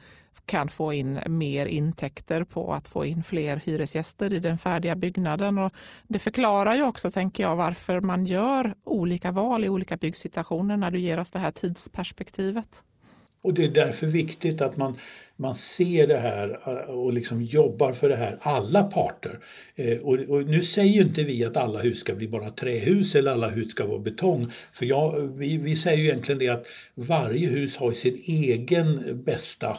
kan 0.45 0.69
få 0.69 0.93
in 0.93 1.19
mer 1.27 1.65
intäkter 1.65 2.43
på 2.43 2.73
att 2.73 2.87
få 2.87 3.05
in 3.05 3.23
fler 3.23 3.61
hyresgäster 3.65 4.33
i 4.33 4.39
den 4.39 4.57
färdiga 4.57 4.95
byggnaden. 4.95 5.57
Och 5.57 5.73
det 6.07 6.19
förklarar 6.19 6.75
ju 6.75 6.83
också, 6.83 7.11
tänker 7.11 7.43
jag, 7.43 7.55
varför 7.55 8.01
man 8.01 8.25
gör 8.25 8.75
olika 8.83 9.31
val 9.31 9.63
i 9.65 9.69
olika 9.69 9.97
byggsituationer 9.97 10.77
när 10.77 10.91
du 10.91 10.99
ger 10.99 11.19
oss 11.19 11.31
det 11.31 11.39
här 11.39 11.51
tidsperspektivet. 11.51 12.83
Och 13.41 13.53
det 13.53 13.63
är 13.63 13.69
därför 13.69 14.07
viktigt 14.07 14.61
att 14.61 14.77
man, 14.77 14.97
man 15.35 15.55
ser 15.55 16.07
det 16.07 16.17
här 16.17 16.59
eh, 16.65 16.95
och 16.95 17.13
liksom 17.13 17.43
jobbar 17.43 17.93
för 17.93 18.09
det 18.09 18.15
här, 18.15 18.37
alla 18.41 18.83
parter. 18.83 19.39
Eh, 19.75 19.97
och, 19.97 20.13
och, 20.13 20.45
nu 20.45 20.63
säger 20.63 20.93
ju 20.93 21.01
inte 21.01 21.23
vi 21.23 21.45
att 21.45 21.57
alla 21.57 21.79
hus 21.79 21.99
ska 21.99 22.15
bli 22.15 22.27
bara 22.27 22.49
trähus 22.49 23.15
eller 23.15 23.31
alla 23.31 23.49
hus 23.49 23.71
ska 23.71 23.85
vara 23.85 23.99
betong. 23.99 24.51
För 24.73 24.85
jag, 24.85 25.37
vi, 25.37 25.57
vi 25.57 25.75
säger 25.75 25.97
ju 25.97 26.03
egentligen 26.03 26.39
det 26.39 26.49
att 26.49 26.65
varje 26.95 27.47
hus 27.47 27.77
har 27.77 27.91
sin 27.91 28.21
egen 28.25 29.03
bästa 29.23 29.77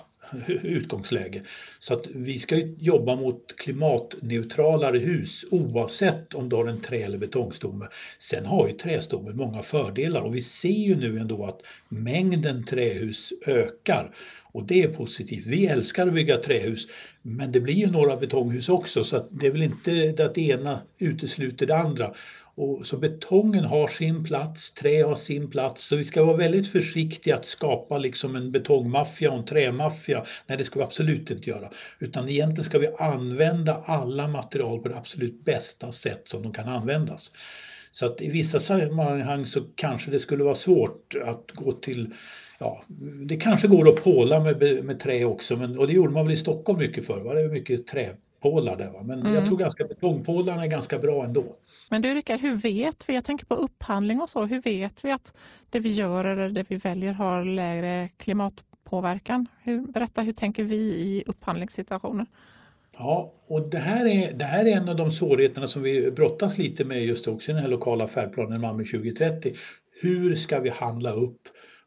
utgångsläge. 0.63 1.43
Så 1.79 1.95
att 1.95 2.07
vi 2.07 2.39
ska 2.39 2.57
jobba 2.79 3.17
mot 3.17 3.57
klimatneutralare 3.57 4.99
hus 4.99 5.45
oavsett 5.51 6.35
om 6.35 6.49
du 6.49 6.57
har 6.57 6.67
en 6.67 6.81
trä 6.81 6.97
eller 6.97 7.19
betongstomme. 7.19 7.87
Sen 8.19 8.47
har 8.47 8.69
ju 8.69 8.73
trästommen 8.73 9.37
många 9.37 9.63
fördelar 9.63 10.21
och 10.21 10.35
vi 10.35 10.43
ser 10.43 10.69
ju 10.69 10.97
nu 10.97 11.19
ändå 11.19 11.47
att 11.47 11.61
mängden 11.89 12.65
trähus 12.65 13.33
ökar 13.47 14.15
och 14.53 14.67
det 14.67 14.83
är 14.83 14.89
positivt. 14.89 15.47
Vi 15.47 15.67
älskar 15.67 16.07
att 16.07 16.15
bygga 16.15 16.37
trähus 16.37 16.87
men 17.23 17.53
det 17.53 17.61
blir 17.61 17.75
ju 17.75 17.91
några 17.91 18.17
betonghus 18.17 18.69
också 18.69 19.05
så 19.05 19.17
att 19.17 19.29
det 19.31 19.47
är 19.47 19.51
väl 19.51 19.63
inte 19.63 20.25
att 20.25 20.35
det 20.35 20.49
ena 20.49 20.83
utesluter 20.99 21.67
det 21.67 21.77
andra. 21.77 22.15
Och 22.61 22.87
så 22.87 22.97
betongen 22.97 23.65
har 23.65 23.89
sin 23.89 24.25
plats, 24.25 24.73
trä 24.73 25.03
har 25.03 25.17
sin 25.17 25.51
plats. 25.51 25.85
Så 25.85 25.97
vi 25.97 26.05
ska 26.05 26.25
vara 26.25 26.37
väldigt 26.37 26.69
försiktiga 26.69 27.37
att 27.37 27.45
skapa 27.45 27.99
liksom 27.99 28.37
en 28.37 28.53
betongmaffia 28.53 29.31
och 29.31 29.39
en 29.39 29.45
trämaffia. 29.45 30.25
Nej, 30.47 30.59
det 30.59 30.65
ska 30.65 30.79
vi 30.79 30.85
absolut 30.85 31.31
inte 31.31 31.51
göra. 31.51 31.71
Utan 31.99 32.29
egentligen 32.29 32.65
ska 32.65 32.79
vi 32.79 32.89
använda 32.99 33.83
alla 33.85 34.29
material 34.29 34.79
på 34.83 34.89
det 34.89 34.97
absolut 34.97 35.45
bästa 35.45 35.93
sätt 35.93 36.23
som 36.25 36.43
de 36.43 36.53
kan 36.53 36.69
användas. 36.69 37.31
Så 37.91 38.07
att 38.07 38.21
i 38.21 38.31
vissa 38.31 38.61
sammanhang 38.61 39.47
så 39.47 39.61
kanske 39.75 40.11
det 40.11 40.19
skulle 40.19 40.45
vara 40.45 40.55
svårt 40.55 41.15
att 41.25 41.51
gå 41.51 41.73
till 41.73 42.15
Ja, 42.61 42.83
det 43.27 43.37
kanske 43.37 43.69
går 43.69 43.89
att 43.89 44.05
påla 44.05 44.41
med, 44.41 44.85
med 44.85 45.01
trä 45.01 45.25
också, 45.25 45.57
men, 45.57 45.79
och 45.79 45.87
det 45.87 45.93
gjorde 45.93 46.13
man 46.13 46.27
väl 46.27 46.35
i 46.35 46.37
Stockholm 46.37 46.79
mycket 46.79 47.07
förr. 47.07 47.21
Var 47.21 47.35
det 47.35 47.49
mycket 47.49 47.87
träpålar 48.43 48.77
där. 48.77 48.91
Va? 48.91 49.03
Men 49.03 49.21
mm. 49.21 49.35
jag 49.35 49.47
tror 49.47 49.57
ganska 49.57 49.85
betongpålarna 49.85 50.65
är 50.65 50.69
ganska 50.69 50.99
bra 50.99 51.25
ändå. 51.25 51.57
Men 51.91 52.03
du 52.03 52.15
Rickard, 52.15 52.41
hur 52.41 52.57
vet 52.57 53.09
vi, 53.09 53.15
jag 53.15 53.25
tänker 53.25 53.47
på 53.47 53.55
upphandling 53.55 54.21
och 54.21 54.31
så, 54.31 54.45
hur 54.45 54.63
vet 54.63 55.05
vi 55.05 55.13
att 55.13 55.33
det 55.71 55.81
vi 55.81 55.89
gör 55.89 56.25
eller 56.25 56.49
det 56.49 56.65
vi 56.69 56.77
väljer 56.77 57.13
har 57.13 57.45
lägre 57.45 58.09
klimatpåverkan? 58.17 59.47
Hur, 59.63 59.81
berätta, 59.81 60.23
hur 60.23 60.33
tänker 60.33 60.65
vi 60.65 60.77
i 60.77 61.25
upphandlingssituationer? 61.27 62.27
Ja, 62.99 63.35
och 63.47 63.71
det 63.71 63.79
här, 63.79 64.07
är, 64.07 64.33
det 64.33 64.45
här 64.45 64.65
är 64.65 64.77
en 64.77 64.89
av 64.89 64.97
de 64.97 65.11
svårigheterna 65.11 65.69
som 65.69 65.83
vi 65.83 66.11
brottas 66.11 66.59
lite 66.59 66.85
med 66.85 67.05
just 67.05 67.29
också 67.29 67.51
i 67.51 67.55
den 67.55 67.63
här 67.63 67.71
lokala 67.71 68.09
färdplanen 68.09 68.61
Malmö 68.61 68.85
2030. 68.85 69.55
Hur 70.03 70.37
ska 70.37 70.61
vi 70.61 70.69
handla 70.69 71.13
upp 71.13 71.41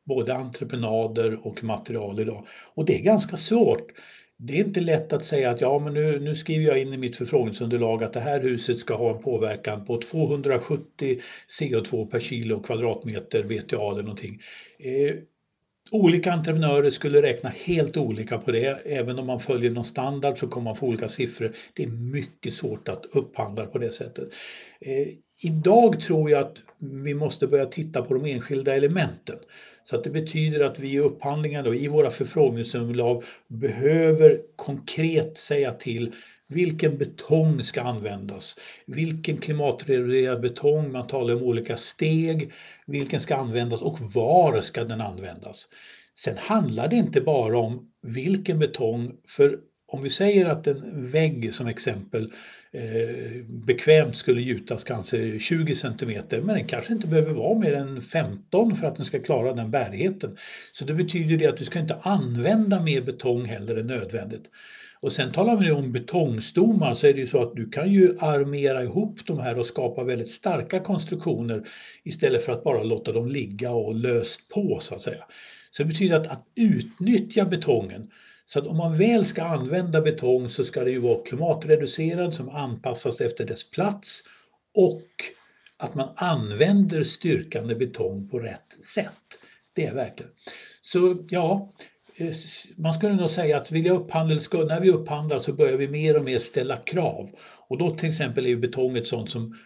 både 0.03 0.35
entreprenader 0.35 1.47
och 1.47 1.63
material 1.63 2.19
idag? 2.19 2.47
Och 2.73 2.85
det 2.85 2.99
är 2.99 3.03
ganska 3.03 3.37
svårt 3.37 3.87
det 4.43 4.59
är 4.59 4.65
inte 4.65 4.79
lätt 4.79 5.13
att 5.13 5.25
säga 5.25 5.49
att 5.49 5.61
ja, 5.61 5.79
men 5.79 5.93
nu, 5.93 6.19
nu 6.19 6.35
skriver 6.35 6.65
jag 6.65 6.79
in 6.81 6.93
i 6.93 6.97
mitt 6.97 7.15
förfrågningsunderlag 7.15 8.03
att 8.03 8.13
det 8.13 8.19
här 8.19 8.39
huset 8.39 8.77
ska 8.77 8.95
ha 8.95 9.15
en 9.15 9.21
påverkan 9.21 9.85
på 9.85 10.01
270 10.01 11.19
CO2 11.59 12.05
per 12.05 12.19
kilo 12.19 12.59
kvadratmeter 12.59 13.43
BTA 13.43 13.91
eller 13.91 14.03
någonting. 14.03 14.41
Eh, 14.79 15.15
olika 15.91 16.31
entreprenörer 16.31 16.89
skulle 16.89 17.21
räkna 17.21 17.49
helt 17.49 17.97
olika 17.97 18.37
på 18.37 18.51
det. 18.51 18.81
Även 18.85 19.19
om 19.19 19.27
man 19.27 19.39
följer 19.39 19.71
någon 19.71 19.85
standard 19.85 20.37
så 20.37 20.47
kommer 20.47 20.63
man 20.63 20.75
få 20.75 20.87
olika 20.87 21.09
siffror. 21.09 21.55
Det 21.73 21.83
är 21.83 21.87
mycket 21.87 22.53
svårt 22.53 22.87
att 22.87 23.05
upphandla 23.05 23.65
på 23.65 23.77
det 23.77 23.91
sättet. 23.91 24.29
Eh, 24.79 25.07
idag 25.41 26.01
tror 26.01 26.29
jag 26.29 26.39
att 26.41 26.57
vi 26.79 27.13
måste 27.13 27.47
börja 27.47 27.65
titta 27.65 28.01
på 28.01 28.13
de 28.13 28.25
enskilda 28.25 28.75
elementen. 28.75 29.37
Så 29.83 29.95
att 29.95 30.03
det 30.03 30.09
betyder 30.09 30.59
att 30.59 30.79
vi 30.79 30.91
i 30.91 30.99
upphandlingar 30.99 31.63
då, 31.63 31.75
i 31.75 31.87
våra 31.87 32.11
förfrågningsunderlag 32.11 33.23
behöver 33.47 34.41
konkret 34.55 35.37
säga 35.37 35.71
till 35.71 36.15
vilken 36.47 36.97
betong 36.97 37.63
ska 37.63 37.81
användas? 37.81 38.55
Vilken 38.85 39.37
klimatreglerad 39.37 40.41
betong? 40.41 40.91
Man 40.91 41.07
talar 41.07 41.35
om 41.35 41.43
olika 41.43 41.77
steg. 41.77 42.51
Vilken 42.85 43.19
ska 43.19 43.35
användas 43.35 43.81
och 43.81 43.99
var 44.13 44.61
ska 44.61 44.83
den 44.83 45.01
användas? 45.01 45.67
Sen 46.23 46.37
handlar 46.37 46.87
det 46.87 46.95
inte 46.95 47.21
bara 47.21 47.57
om 47.57 47.91
vilken 48.01 48.59
betong, 48.59 49.11
för 49.27 49.59
om 49.91 50.03
vi 50.03 50.09
säger 50.09 50.45
att 50.45 50.67
en 50.67 51.11
vägg 51.11 51.53
som 51.53 51.67
exempel 51.67 52.33
eh, 52.71 53.45
bekvämt 53.47 54.17
skulle 54.17 54.41
gjutas 54.41 54.83
kanske 54.83 55.39
20 55.39 55.75
centimeter 55.75 56.41
men 56.41 56.55
den 56.55 56.67
kanske 56.67 56.93
inte 56.93 57.07
behöver 57.07 57.33
vara 57.33 57.59
mer 57.59 57.73
än 57.73 58.01
15 58.01 58.75
för 58.75 58.87
att 58.87 58.95
den 58.95 59.05
ska 59.05 59.19
klara 59.19 59.53
den 59.53 59.71
bärigheten. 59.71 60.37
Så 60.73 60.85
det 60.85 60.93
betyder 60.93 61.37
det 61.37 61.47
att 61.47 61.57
du 61.57 61.65
ska 61.65 61.79
inte 61.79 61.97
använda 62.01 62.81
mer 62.81 63.01
betong 63.01 63.45
heller 63.45 63.75
än 63.75 63.87
nödvändigt. 63.87 64.49
Och 65.01 65.13
sen 65.13 65.31
talar 65.31 65.57
vi 65.57 65.71
om 65.71 65.91
betongstommar 65.91 66.93
så 66.93 67.07
är 67.07 67.13
det 67.13 67.19
ju 67.19 67.27
så 67.27 67.41
att 67.41 67.55
du 67.55 67.69
kan 67.69 67.93
ju 67.93 68.17
armera 68.19 68.83
ihop 68.83 69.19
de 69.25 69.39
här 69.39 69.59
och 69.59 69.65
skapa 69.65 70.03
väldigt 70.03 70.29
starka 70.29 70.79
konstruktioner 70.79 71.67
istället 72.03 72.45
för 72.45 72.51
att 72.51 72.63
bara 72.63 72.83
låta 72.83 73.11
dem 73.11 73.29
ligga 73.29 73.71
och 73.71 73.95
löst 73.95 74.49
på 74.49 74.79
så 74.81 74.95
att 74.95 75.01
säga. 75.01 75.23
Så 75.71 75.83
det 75.83 75.89
betyder 75.89 76.15
att, 76.15 76.27
att 76.27 76.47
utnyttja 76.55 77.45
betongen 77.45 78.11
så 78.53 78.59
att 78.59 78.67
om 78.67 78.77
man 78.77 78.97
väl 78.97 79.25
ska 79.25 79.43
använda 79.43 80.01
betong 80.01 80.49
så 80.49 80.63
ska 80.63 80.83
det 80.83 80.91
ju 80.91 80.99
vara 80.99 81.23
klimatreducerad 81.23 82.33
som 82.33 82.49
anpassas 82.49 83.21
efter 83.21 83.45
dess 83.45 83.69
plats 83.69 84.23
och 84.73 85.07
att 85.77 85.95
man 85.95 86.09
använder 86.15 87.03
styrkande 87.03 87.75
betong 87.75 88.29
på 88.29 88.39
rätt 88.39 88.85
sätt. 88.93 89.39
Det 89.73 89.85
är 89.85 89.93
verkligen. 89.93 90.31
Så 90.81 91.25
ja, 91.29 91.73
eh, 92.15 92.33
man 92.77 92.93
skulle 92.93 93.15
nog 93.15 93.29
säga 93.29 93.57
att 93.57 93.71
vill 93.71 93.85
jag 93.85 94.01
upphandla, 94.01 94.35
när 94.53 94.81
vi 94.81 94.91
upphandlar 94.91 95.39
så 95.39 95.53
börjar 95.53 95.77
vi 95.77 95.87
mer 95.87 96.17
och 96.17 96.23
mer 96.23 96.39
ställa 96.39 96.77
krav. 96.77 97.29
Och 97.67 97.77
då 97.77 97.89
till 97.89 98.09
exempel 98.09 98.45
är 98.45 98.49
ju 98.49 98.57
betong 98.57 98.97
ett 98.97 99.07
sånt 99.07 99.29
som 99.29 99.57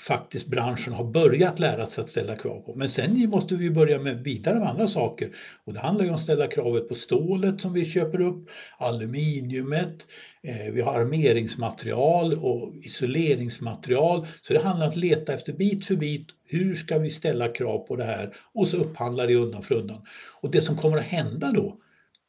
faktiskt 0.00 0.46
branschen 0.46 0.92
har 0.92 1.04
börjat 1.04 1.58
lära 1.58 1.86
sig 1.86 2.04
att 2.04 2.10
ställa 2.10 2.36
krav 2.36 2.60
på. 2.60 2.74
Men 2.74 2.88
sen 2.88 3.30
måste 3.30 3.54
vi 3.54 3.70
börja 3.70 3.98
med 3.98 4.24
vidare 4.24 4.58
med 4.58 4.68
andra 4.68 4.88
saker 4.88 5.30
och 5.64 5.72
det 5.72 5.80
handlar 5.80 6.04
ju 6.04 6.10
om 6.10 6.16
att 6.16 6.22
ställa 6.22 6.46
kravet 6.46 6.88
på 6.88 6.94
stålet 6.94 7.60
som 7.60 7.72
vi 7.72 7.84
köper 7.84 8.20
upp, 8.20 8.48
aluminiumet, 8.78 10.06
eh, 10.42 10.72
vi 10.72 10.80
har 10.80 11.00
armeringsmaterial 11.00 12.34
och 12.34 12.74
isoleringsmaterial. 12.74 14.26
Så 14.42 14.52
det 14.52 14.62
handlar 14.62 14.86
om 14.86 14.90
att 14.90 14.96
leta 14.96 15.34
efter 15.34 15.52
bit 15.52 15.86
för 15.86 15.96
bit, 15.96 16.26
hur 16.44 16.74
ska 16.74 16.98
vi 16.98 17.10
ställa 17.10 17.48
krav 17.48 17.78
på 17.78 17.96
det 17.96 18.04
här 18.04 18.34
och 18.54 18.68
så 18.68 18.76
upphandla 18.76 19.26
det 19.26 19.34
undan 19.34 19.62
för 19.62 19.74
undan. 19.74 20.06
Och 20.40 20.50
det 20.50 20.62
som 20.62 20.76
kommer 20.76 20.98
att 20.98 21.04
hända 21.04 21.52
då 21.52 21.76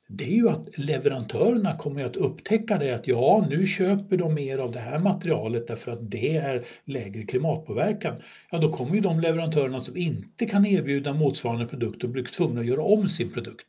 det 0.07 0.23
är 0.23 0.35
ju 0.35 0.49
att 0.49 0.77
leverantörerna 0.77 1.77
kommer 1.77 2.03
att 2.03 2.15
upptäcka 2.15 2.77
det 2.77 2.91
att 2.95 3.07
ja, 3.07 3.47
nu 3.49 3.67
köper 3.67 4.17
de 4.17 4.33
mer 4.33 4.57
av 4.57 4.71
det 4.71 4.79
här 4.79 4.99
materialet 4.99 5.67
därför 5.67 5.91
att 5.91 6.11
det 6.11 6.37
är 6.37 6.65
lägre 6.85 7.23
klimatpåverkan. 7.23 8.15
Ja, 8.51 8.57
då 8.57 8.71
kommer 8.71 8.95
ju 8.95 9.01
de 9.01 9.19
leverantörerna 9.19 9.81
som 9.81 9.97
inte 9.97 10.45
kan 10.45 10.65
erbjuda 10.65 11.13
motsvarande 11.13 11.65
produkt 11.65 12.03
och 12.03 12.09
blir 12.09 12.23
tvungna 12.23 12.61
att 12.61 12.67
göra 12.67 12.81
om 12.81 13.09
sin 13.09 13.31
produkt. 13.31 13.67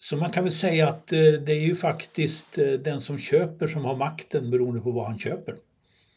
Så 0.00 0.16
man 0.16 0.32
kan 0.32 0.44
väl 0.44 0.52
säga 0.52 0.88
att 0.88 1.12
eh, 1.12 1.18
det 1.18 1.52
är 1.52 1.60
ju 1.60 1.76
faktiskt 1.76 2.58
eh, 2.58 2.72
den 2.72 3.00
som 3.00 3.18
köper 3.18 3.66
som 3.66 3.84
har 3.84 3.96
makten 3.96 4.50
beroende 4.50 4.80
på 4.80 4.90
vad 4.90 5.06
han 5.06 5.18
köper. 5.18 5.54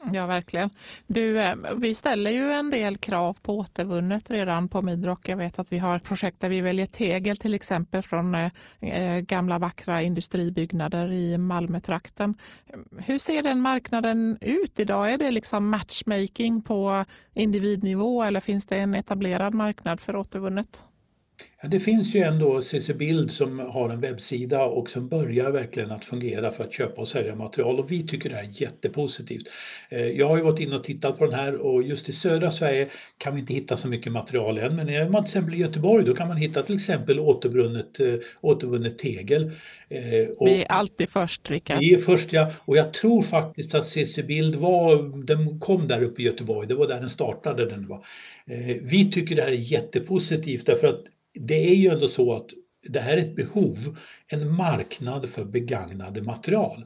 Mm. 0.04 0.16
Ja, 0.16 0.26
verkligen. 0.26 0.70
Du, 1.08 1.42
eh, 1.42 1.56
vi 1.78 1.94
ställer 1.94 2.32
ju 2.32 2.52
en 2.52 2.70
del 2.70 2.98
krav 2.98 3.38
på 3.42 3.58
återvunnet 3.58 4.30
redan 4.30 4.70
på 4.70 4.82
Midrock. 4.82 5.30
Jag 5.30 5.38
vet 5.38 5.60
att 5.60 5.72
vi 5.72 5.78
har 5.78 6.00
projekt 6.00 6.40
där 6.40 6.50
vi 6.50 6.62
väljer 6.62 6.86
tegel 6.86 7.38
till 7.38 7.54
exempel 7.54 8.02
från 8.02 8.36
eh, 8.36 8.52
eh, 8.80 9.20
gamla 9.20 9.60
vackra 9.60 10.02
industribyggnader 10.02 11.12
i 11.12 11.38
Malmötrakten. 11.38 12.36
Hur 12.98 13.20
ser 13.20 13.44
den 13.44 13.62
marknaden 13.62 14.38
ut 14.42 14.80
idag? 14.80 15.12
Är 15.12 15.18
det 15.18 15.32
liksom 15.32 15.70
matchmaking 15.70 16.62
på 16.62 17.06
individnivå 17.34 18.24
eller 18.24 18.40
finns 18.40 18.66
det 18.66 18.78
en 18.78 18.94
etablerad 18.94 19.54
marknad 19.54 20.00
för 20.00 20.16
återvunnet? 20.16 20.86
Ja, 21.62 21.68
det 21.68 21.80
finns 21.80 22.16
ju 22.16 22.22
ändå 22.22 22.62
CC 22.62 22.94
Bild 22.94 23.32
som 23.32 23.60
har 23.60 23.90
en 23.90 24.02
webbsida 24.02 24.64
och 24.64 24.90
som 24.90 25.08
börjar 25.08 25.52
verkligen 25.52 25.92
att 25.92 26.06
fungera 26.06 26.52
för 26.52 26.64
att 26.64 26.74
köpa 26.74 27.02
och 27.02 27.08
sälja 27.08 27.36
material 27.36 27.80
och 27.80 27.92
vi 27.92 28.08
tycker 28.08 28.30
det 28.30 28.36
här 28.36 28.44
är 28.44 28.62
jättepositivt. 28.62 29.48
Eh, 29.90 30.08
jag 30.08 30.28
har 30.28 30.38
ju 30.38 30.44
varit 30.44 30.60
inne 30.60 30.76
och 30.76 30.84
tittat 30.84 31.18
på 31.18 31.26
den 31.26 31.34
här 31.34 31.56
och 31.56 31.84
just 31.84 32.10
i 32.10 32.14
södra 32.14 32.52
Sverige 32.52 32.90
kan 33.18 33.34
vi 33.34 33.40
inte 33.40 33.54
hitta 33.54 33.78
så 33.78 33.88
mycket 33.88 34.12
material 34.12 34.58
än 34.58 34.76
men 34.76 34.90
är 34.90 35.10
man 35.10 35.24
till 35.24 35.30
exempel 35.30 35.54
i 35.54 35.58
Göteborg 35.58 36.06
då 36.06 36.16
kan 36.16 36.28
man 36.28 36.38
hitta 36.38 36.64
till 36.64 36.76
exempel 36.76 37.20
återvunnet, 37.20 38.00
eh, 38.00 38.16
återvunnet 38.42 39.00
tegel. 39.00 39.52
Eh, 39.90 40.30
och 40.38 40.48
vi 40.48 40.64
är 40.64 40.72
alltid 40.72 41.10
först 41.10 41.52
Rickard. 41.52 41.80
Vi 41.80 41.94
är 41.94 42.00
först 42.00 42.34
ja 42.34 42.52
och 42.66 42.78
jag 42.78 42.94
tror 42.94 43.24
faktiskt 43.24 43.76
att 43.76 43.88
CC 43.88 44.24
Bild 44.24 44.56
var, 44.56 45.26
den 45.26 45.60
kom 45.60 45.88
där 45.88 46.04
uppe 46.04 46.22
i 46.22 46.26
Göteborg, 46.26 46.68
det 46.68 46.76
var 46.76 46.88
där 46.88 47.00
den 47.00 47.10
startade. 47.10 47.70
Den 47.70 47.88
var. 47.88 48.06
Vi 48.82 49.12
tycker 49.12 49.36
det 49.36 49.42
här 49.42 49.52
är 49.52 49.72
jättepositivt 49.72 50.66
därför 50.66 50.88
att 50.88 51.04
det 51.48 51.70
är 51.70 51.76
ju 51.76 51.90
ändå 51.90 52.08
så 52.08 52.34
att 52.34 52.50
det 52.90 53.00
här 53.00 53.18
är 53.18 53.22
ett 53.22 53.36
behov, 53.36 53.98
en 54.28 54.52
marknad 54.52 55.30
för 55.30 55.46
begagnade 55.46 56.22
material. 56.22 56.86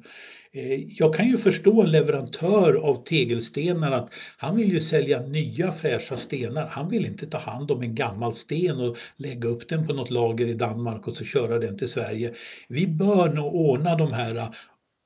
Eh, 0.53 0.73
jag 0.73 1.15
kan 1.15 1.27
ju 1.27 1.37
förstå 1.37 1.81
en 1.81 1.91
leverantör 1.91 2.73
av 2.73 3.03
tegelstenar 3.03 3.91
att 3.91 4.09
han 4.37 4.55
vill 4.55 4.71
ju 4.71 4.81
sälja 4.81 5.21
nya 5.21 5.71
fräscha 5.71 6.17
stenar. 6.17 6.67
Han 6.67 6.89
vill 6.89 7.05
inte 7.05 7.27
ta 7.27 7.37
hand 7.37 7.71
om 7.71 7.81
en 7.81 7.95
gammal 7.95 8.33
sten 8.33 8.79
och 8.79 8.97
lägga 9.15 9.49
upp 9.49 9.69
den 9.69 9.87
på 9.87 9.93
något 9.93 10.09
lager 10.09 10.47
i 10.47 10.53
Danmark 10.53 11.07
och 11.07 11.13
så 11.13 11.23
köra 11.23 11.59
den 11.59 11.77
till 11.77 11.89
Sverige. 11.89 12.33
Vi 12.67 12.87
bör 12.87 13.33
nog 13.33 13.55
ordna 13.55 13.95
de 13.95 14.13
här 14.13 14.35
eh, 14.35 14.49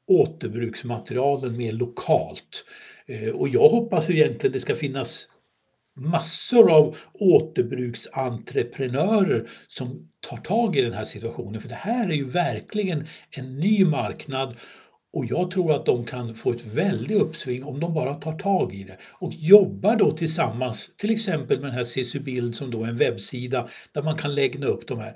återbruksmaterialen 0.08 1.58
mer 1.58 1.72
lokalt. 1.72 2.66
Eh, 3.08 3.30
och 3.30 3.50
jag 3.50 3.70
hoppas 3.70 4.10
egentligen 4.10 4.54
det 4.54 4.60
ska 4.60 4.76
finnas 4.76 5.28
massor 5.96 6.72
av 6.72 6.96
återbruksentreprenörer 7.14 9.50
som 9.68 10.10
tar 10.30 10.38
tag 10.38 10.76
i 10.76 10.82
den 10.82 10.94
här 10.94 11.06
situationen. 11.06 11.62
För 11.62 11.70
det 11.70 11.76
här 11.76 12.10
är 12.10 12.14
ju 12.14 12.30
verkligen 12.30 13.08
en 13.32 13.60
ny 13.60 13.86
marknad 13.86 14.58
och 15.16 15.26
jag 15.26 15.52
tror 15.52 15.74
att 15.74 15.86
de 15.86 16.06
kan 16.06 16.36
få 16.36 16.52
ett 16.52 16.66
väldigt 16.66 17.22
uppsving 17.22 17.64
om 17.64 17.80
de 17.80 17.94
bara 17.94 18.14
tar 18.14 18.38
tag 18.38 18.74
i 18.74 18.84
det 18.84 18.98
och 19.12 19.34
jobbar 19.34 19.96
då 19.96 20.12
tillsammans, 20.12 20.90
till 20.98 21.12
exempel 21.12 21.60
med 21.60 21.70
den 21.70 21.76
här 21.76 21.84
CC 21.84 22.20
Bild 22.20 22.56
som 22.56 22.72
då 22.72 22.84
är 22.84 22.88
en 22.88 22.98
webbsida 22.98 23.68
där 23.92 24.04
man 24.04 24.18
kan 24.18 24.36
lägga 24.36 24.68
upp 24.68 24.88
de 24.88 25.00
här. 25.00 25.14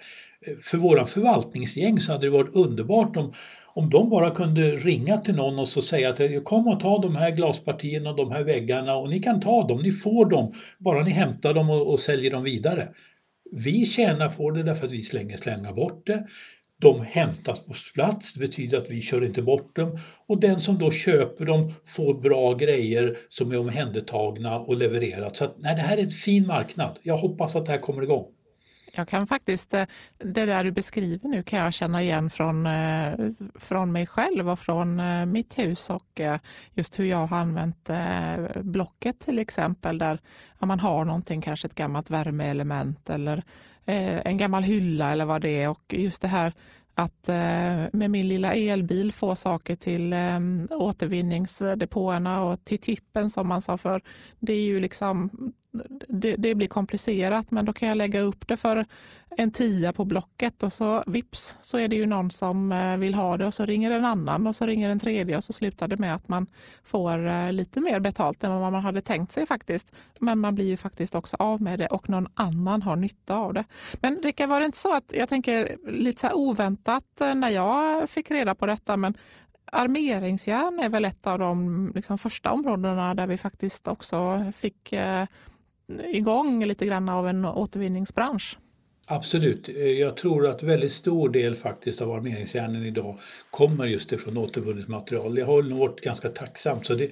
För 0.63 0.77
våra 0.77 1.05
förvaltningsgäng 1.05 1.99
så 1.99 2.11
hade 2.11 2.25
det 2.25 2.29
varit 2.29 2.55
underbart 2.55 3.17
om 3.17 3.33
om 3.73 3.89
de 3.89 4.09
bara 4.09 4.29
kunde 4.29 4.75
ringa 4.75 5.17
till 5.17 5.35
någon 5.35 5.59
och 5.59 5.67
så 5.67 5.81
säga 5.81 6.09
att 6.09 6.43
kom 6.43 6.67
och 6.67 6.79
ta 6.79 7.01
de 7.01 7.15
här 7.15 7.31
glaspartierna 7.31 8.09
och 8.09 8.15
de 8.15 8.31
här 8.31 8.43
väggarna 8.43 8.95
och 8.95 9.09
ni 9.09 9.19
kan 9.19 9.41
ta 9.41 9.67
dem, 9.67 9.81
ni 9.81 9.91
får 9.91 10.25
dem, 10.25 10.53
bara 10.77 11.03
ni 11.03 11.11
hämtar 11.11 11.53
dem 11.53 11.69
och, 11.69 11.91
och 11.91 11.99
säljer 11.99 12.31
dem 12.31 12.43
vidare. 12.43 12.89
Vi 13.51 13.85
tjänar 13.85 14.29
på 14.29 14.51
det 14.51 14.63
därför 14.63 14.85
att 14.85 14.91
vi 14.91 15.03
slänger 15.03 15.37
slänga 15.37 15.73
bort 15.73 16.07
det. 16.07 16.27
De 16.81 17.01
hämtas 17.01 17.59
på 17.59 17.73
plats, 17.93 18.33
det 18.33 18.39
betyder 18.39 18.77
att 18.77 18.89
vi 18.89 19.01
kör 19.01 19.25
inte 19.25 19.41
bort 19.41 19.75
dem 19.75 19.99
och 20.27 20.39
den 20.39 20.61
som 20.61 20.77
då 20.77 20.91
köper 20.91 21.45
dem 21.45 21.73
får 21.85 22.13
bra 22.13 22.53
grejer 22.53 23.17
som 23.29 23.51
är 23.51 23.59
omhändertagna 23.59 24.59
och 24.59 24.77
levererat. 24.77 25.37
Så 25.37 25.45
att, 25.45 25.55
nej, 25.57 25.75
det 25.75 25.81
här 25.81 25.97
är 25.97 26.03
en 26.03 26.11
fin 26.11 26.47
marknad. 26.47 26.99
Jag 27.03 27.17
hoppas 27.17 27.55
att 27.55 27.65
det 27.65 27.71
här 27.71 27.79
kommer 27.79 28.03
igång. 28.03 28.25
Jag 28.93 29.07
kan 29.07 29.27
faktiskt, 29.27 29.73
eh, 29.73 29.85
det 30.17 30.45
där 30.45 30.63
du 30.63 30.71
beskriver 30.71 31.29
nu 31.29 31.43
kan 31.43 31.59
jag 31.59 31.73
känna 31.73 32.03
igen 32.03 32.29
från, 32.29 32.65
eh, 32.65 33.13
från 33.55 33.91
mig 33.91 34.07
själv 34.07 34.49
och 34.49 34.59
från 34.59 34.99
eh, 34.99 35.25
mitt 35.25 35.59
hus 35.59 35.89
och 35.89 36.21
just 36.73 36.99
hur 36.99 37.05
jag 37.05 37.27
har 37.27 37.37
använt 37.37 37.89
Blocket 38.55 39.19
till 39.19 39.39
exempel 39.39 39.97
där 39.97 40.19
man 40.59 40.79
har 40.79 41.05
någonting, 41.05 41.41
kanske 41.41 41.67
ett 41.67 41.75
gammalt 41.75 42.09
värmeelement 42.09 43.09
eller 43.09 43.43
Eh, 43.89 44.21
en 44.25 44.37
gammal 44.37 44.63
hylla 44.63 45.11
eller 45.11 45.25
vad 45.25 45.41
det 45.41 45.63
är. 45.63 45.69
Och 45.69 45.93
just 45.97 46.21
det 46.21 46.27
här 46.27 46.53
att 46.95 47.29
eh, 47.29 47.85
med 47.93 48.11
min 48.11 48.27
lilla 48.27 48.53
elbil 48.53 49.11
få 49.11 49.35
saker 49.35 49.75
till 49.75 50.13
eh, 50.13 50.39
återvinningsdepåerna 50.69 52.43
och 52.43 52.65
till 52.65 52.79
tippen 52.79 53.29
som 53.29 53.47
man 53.47 53.61
sa 53.61 53.77
för 53.77 54.01
Det 54.39 54.53
är 54.53 54.61
ju 54.61 54.79
liksom 54.79 55.29
det, 56.07 56.35
det, 56.35 56.55
blir 56.55 56.67
komplicerat 56.67 57.51
men 57.51 57.65
då 57.65 57.73
kan 57.73 57.89
jag 57.89 57.97
lägga 57.97 58.21
upp 58.21 58.47
det 58.47 58.57
för 58.57 58.85
en 59.29 59.51
tia 59.51 59.93
på 59.93 60.05
Blocket 60.05 60.63
och 60.63 60.73
så 60.73 61.03
vips 61.07 61.57
så 61.61 61.77
är 61.77 61.87
det 61.87 61.95
ju 61.95 62.05
någon 62.05 62.31
som 62.31 62.71
eh, 62.71 62.97
vill 62.97 63.13
ha 63.13 63.37
det 63.37 63.45
och 63.45 63.53
så 63.53 63.65
ringer 63.65 63.91
en 63.91 64.05
annan 64.05 64.47
och 64.47 64.55
så 64.55 64.65
ringer 64.65 64.89
en 64.89 64.99
tredje 64.99 65.37
och 65.37 65.43
så 65.43 65.53
slutar 65.53 65.87
det 65.87 65.97
med 65.97 66.15
att 66.15 66.27
man 66.27 66.47
får 66.83 67.27
eh, 67.27 67.53
lite 67.53 67.81
mer 67.81 67.99
betalt 67.99 68.43
än 68.43 68.51
vad 68.51 68.71
man 68.71 68.83
hade 68.83 69.01
tänkt 69.01 69.31
sig 69.31 69.45
faktiskt. 69.45 69.95
Men 70.19 70.39
man 70.39 70.55
blir 70.55 70.65
ju 70.65 70.77
faktiskt 70.77 71.15
också 71.15 71.35
av 71.39 71.61
med 71.61 71.79
det 71.79 71.87
och 71.87 72.09
någon 72.09 72.27
annan 72.33 72.81
har 72.81 72.95
nytta 72.95 73.35
av 73.35 73.53
det. 73.53 73.63
Men 74.01 74.21
Rickard, 74.23 74.49
var 74.49 74.59
det 74.59 74.65
inte 74.65 74.77
så 74.77 74.95
att 74.95 75.13
jag 75.15 75.29
tänker 75.29 75.77
lite 75.87 76.21
så 76.21 76.33
oväntat 76.33 77.21
eh, 77.21 77.35
när 77.35 77.49
jag 77.49 78.09
fick 78.09 78.31
reda 78.31 78.55
på 78.55 78.65
detta 78.65 78.97
men 78.97 79.13
armeringsjärn 79.71 80.79
är 80.79 80.89
väl 80.89 81.05
ett 81.05 81.27
av 81.27 81.39
de 81.39 81.91
liksom, 81.95 82.17
första 82.17 82.51
områdena 82.51 83.15
där 83.15 83.27
vi 83.27 83.37
faktiskt 83.37 83.87
också 83.87 84.51
fick 84.55 84.93
eh, 84.93 85.25
igång 86.11 86.65
lite 86.65 86.85
grann 86.85 87.09
av 87.09 87.27
en 87.27 87.45
återvinningsbransch. 87.45 88.57
Absolut. 89.11 89.69
Eh, 89.69 89.75
jag 89.75 90.17
tror 90.17 90.47
att 90.47 90.63
väldigt 90.63 90.91
stor 90.91 91.29
del 91.29 91.55
faktiskt 91.55 92.01
av 92.01 92.11
armeringsjärnen 92.11 92.85
idag 92.85 93.19
kommer 93.51 93.85
just 93.85 94.11
ifrån 94.11 94.37
återvunnet 94.37 94.87
material. 94.87 95.35
Det 95.35 95.41
har 95.41 95.63
nog 95.63 95.79
varit 95.79 96.01
ganska 96.01 96.29
tacksamt. 96.29 96.85
Så 96.85 96.95
det, 96.95 97.11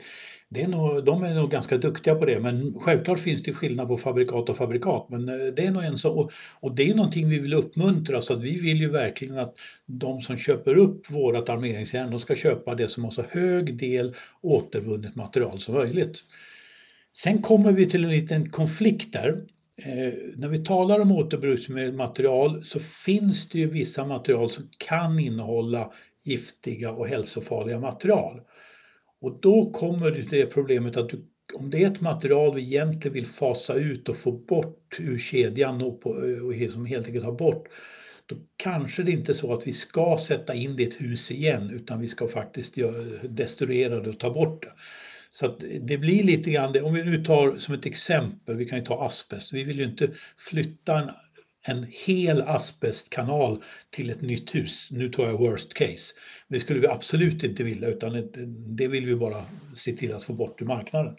det 0.50 0.62
är 0.62 0.68
nog, 0.68 1.06
de 1.06 1.24
är 1.24 1.34
nog 1.34 1.52
ganska 1.52 1.78
duktiga 1.78 2.16
på 2.16 2.26
det 2.26 2.40
men 2.40 2.74
självklart 2.80 3.20
finns 3.20 3.44
det 3.44 3.54
skillnad 3.54 3.88
på 3.88 3.98
fabrikat 3.98 4.50
och 4.50 4.58
fabrikat. 4.58 5.08
Men 5.10 5.30
eh, 5.30 5.54
det 5.56 5.66
är 5.66 5.72
nog 5.72 5.84
en 5.84 5.98
så, 5.98 6.12
och, 6.20 6.32
och 6.60 6.76
det 6.76 6.90
är 6.90 6.96
någonting 6.96 7.30
vi 7.30 7.40
vill 7.40 7.54
uppmuntra 7.54 8.22
så 8.22 8.34
att 8.34 8.42
vi 8.42 8.60
vill 8.60 8.78
ju 8.78 8.90
verkligen 8.90 9.38
att 9.38 9.56
de 9.86 10.22
som 10.22 10.38
köper 10.38 10.76
upp 10.76 11.12
vårat 11.12 11.50
armeringsjärn 11.50 12.12
de 12.12 12.20
ska 12.20 12.36
köpa 12.36 12.76
det 12.76 12.90
som 12.90 13.04
har 13.04 13.12
så 13.12 13.24
hög 13.30 13.78
del 13.78 14.16
återvunnet 14.42 15.16
material 15.16 15.60
som 15.60 15.74
möjligt. 15.74 16.24
Sen 17.24 17.42
kommer 17.42 17.72
vi 17.72 17.90
till 17.90 18.04
en 18.04 18.10
liten 18.10 18.50
konflikt 18.50 19.14
där. 19.14 19.46
Eh, 19.78 20.14
när 20.36 20.48
vi 20.48 20.66
talar 20.66 21.00
om 21.00 21.12
återbruksmaterial 21.12 22.66
så 22.66 22.80
finns 22.80 23.50
det 23.50 23.60
ju 23.60 23.70
vissa 23.70 24.06
material 24.06 24.52
som 24.52 24.70
kan 24.78 25.20
innehålla 25.20 25.94
giftiga 26.24 26.92
och 26.92 27.08
hälsofarliga 27.08 27.80
material. 27.80 28.42
Och 29.22 29.42
då 29.42 29.72
kommer 29.72 30.12
du 30.12 30.24
till 30.24 30.40
det 30.40 30.46
problemet 30.46 30.98
att 30.98 31.10
du, 31.10 31.26
om 31.54 31.70
det 31.70 31.84
är 31.84 31.92
ett 31.92 32.02
material 32.02 32.56
vi 32.56 32.62
egentligen 32.62 33.14
vill 33.14 33.28
fasa 33.28 33.74
ut 33.74 34.10
och 34.10 34.18
få 34.18 34.32
bort 34.32 34.98
ur 35.00 35.18
kedjan 35.18 35.82
och, 35.82 36.02
på, 36.02 36.10
och 36.10 36.72
som 36.74 36.86
helt 36.86 37.08
enkelt 37.08 37.26
ha 37.26 37.32
bort 37.32 37.68
då 38.26 38.36
kanske 38.58 39.04
det 39.04 39.12
inte 39.12 39.32
är 39.32 39.34
så 39.34 39.54
att 39.54 39.68
vi 39.68 39.74
ska 39.74 40.18
sätta 40.22 40.54
in 40.54 40.76
det 40.76 40.84
i 40.84 40.88
ett 40.88 41.02
hus 41.02 41.32
igen 41.32 41.70
utan 41.70 42.02
vi 42.02 42.08
ska 42.08 42.28
faktiskt 42.28 42.76
destruera 43.24 44.00
det 44.00 44.10
och 44.10 44.20
ta 44.20 44.30
bort 44.30 44.64
det. 44.64 44.72
Så 45.30 45.46
att 45.46 45.64
det 45.82 45.98
blir 45.98 46.24
lite 46.24 46.52
grann 46.52 46.72
det, 46.72 46.82
om 46.82 46.94
vi 46.94 47.04
nu 47.04 47.24
tar 47.24 47.58
som 47.58 47.74
ett 47.74 47.86
exempel, 47.86 48.56
vi 48.56 48.66
kan 48.66 48.80
ju 48.80 48.86
ta 48.86 49.06
asbest. 49.06 49.54
Vi 49.54 49.64
vill 49.64 49.80
ju 49.80 49.86
inte 49.86 50.10
flytta 50.38 51.00
en, 51.00 51.10
en 51.64 51.86
hel 52.06 52.42
asbestkanal 52.42 53.64
till 53.90 54.10
ett 54.10 54.22
nytt 54.22 54.56
hus. 54.56 54.88
Nu 54.92 55.10
tar 55.10 55.26
jag 55.26 55.40
worst 55.40 55.74
case. 55.74 56.14
Det 56.48 56.60
skulle 56.60 56.80
vi 56.80 56.88
absolut 56.88 57.44
inte 57.44 57.64
vilja 57.64 57.88
utan 57.88 58.30
det 58.76 58.88
vill 58.88 59.06
vi 59.06 59.16
bara 59.16 59.46
se 59.76 59.94
till 59.94 60.14
att 60.14 60.24
få 60.24 60.34
bort 60.34 60.62
ur 60.62 60.66
marknaden. 60.66 61.16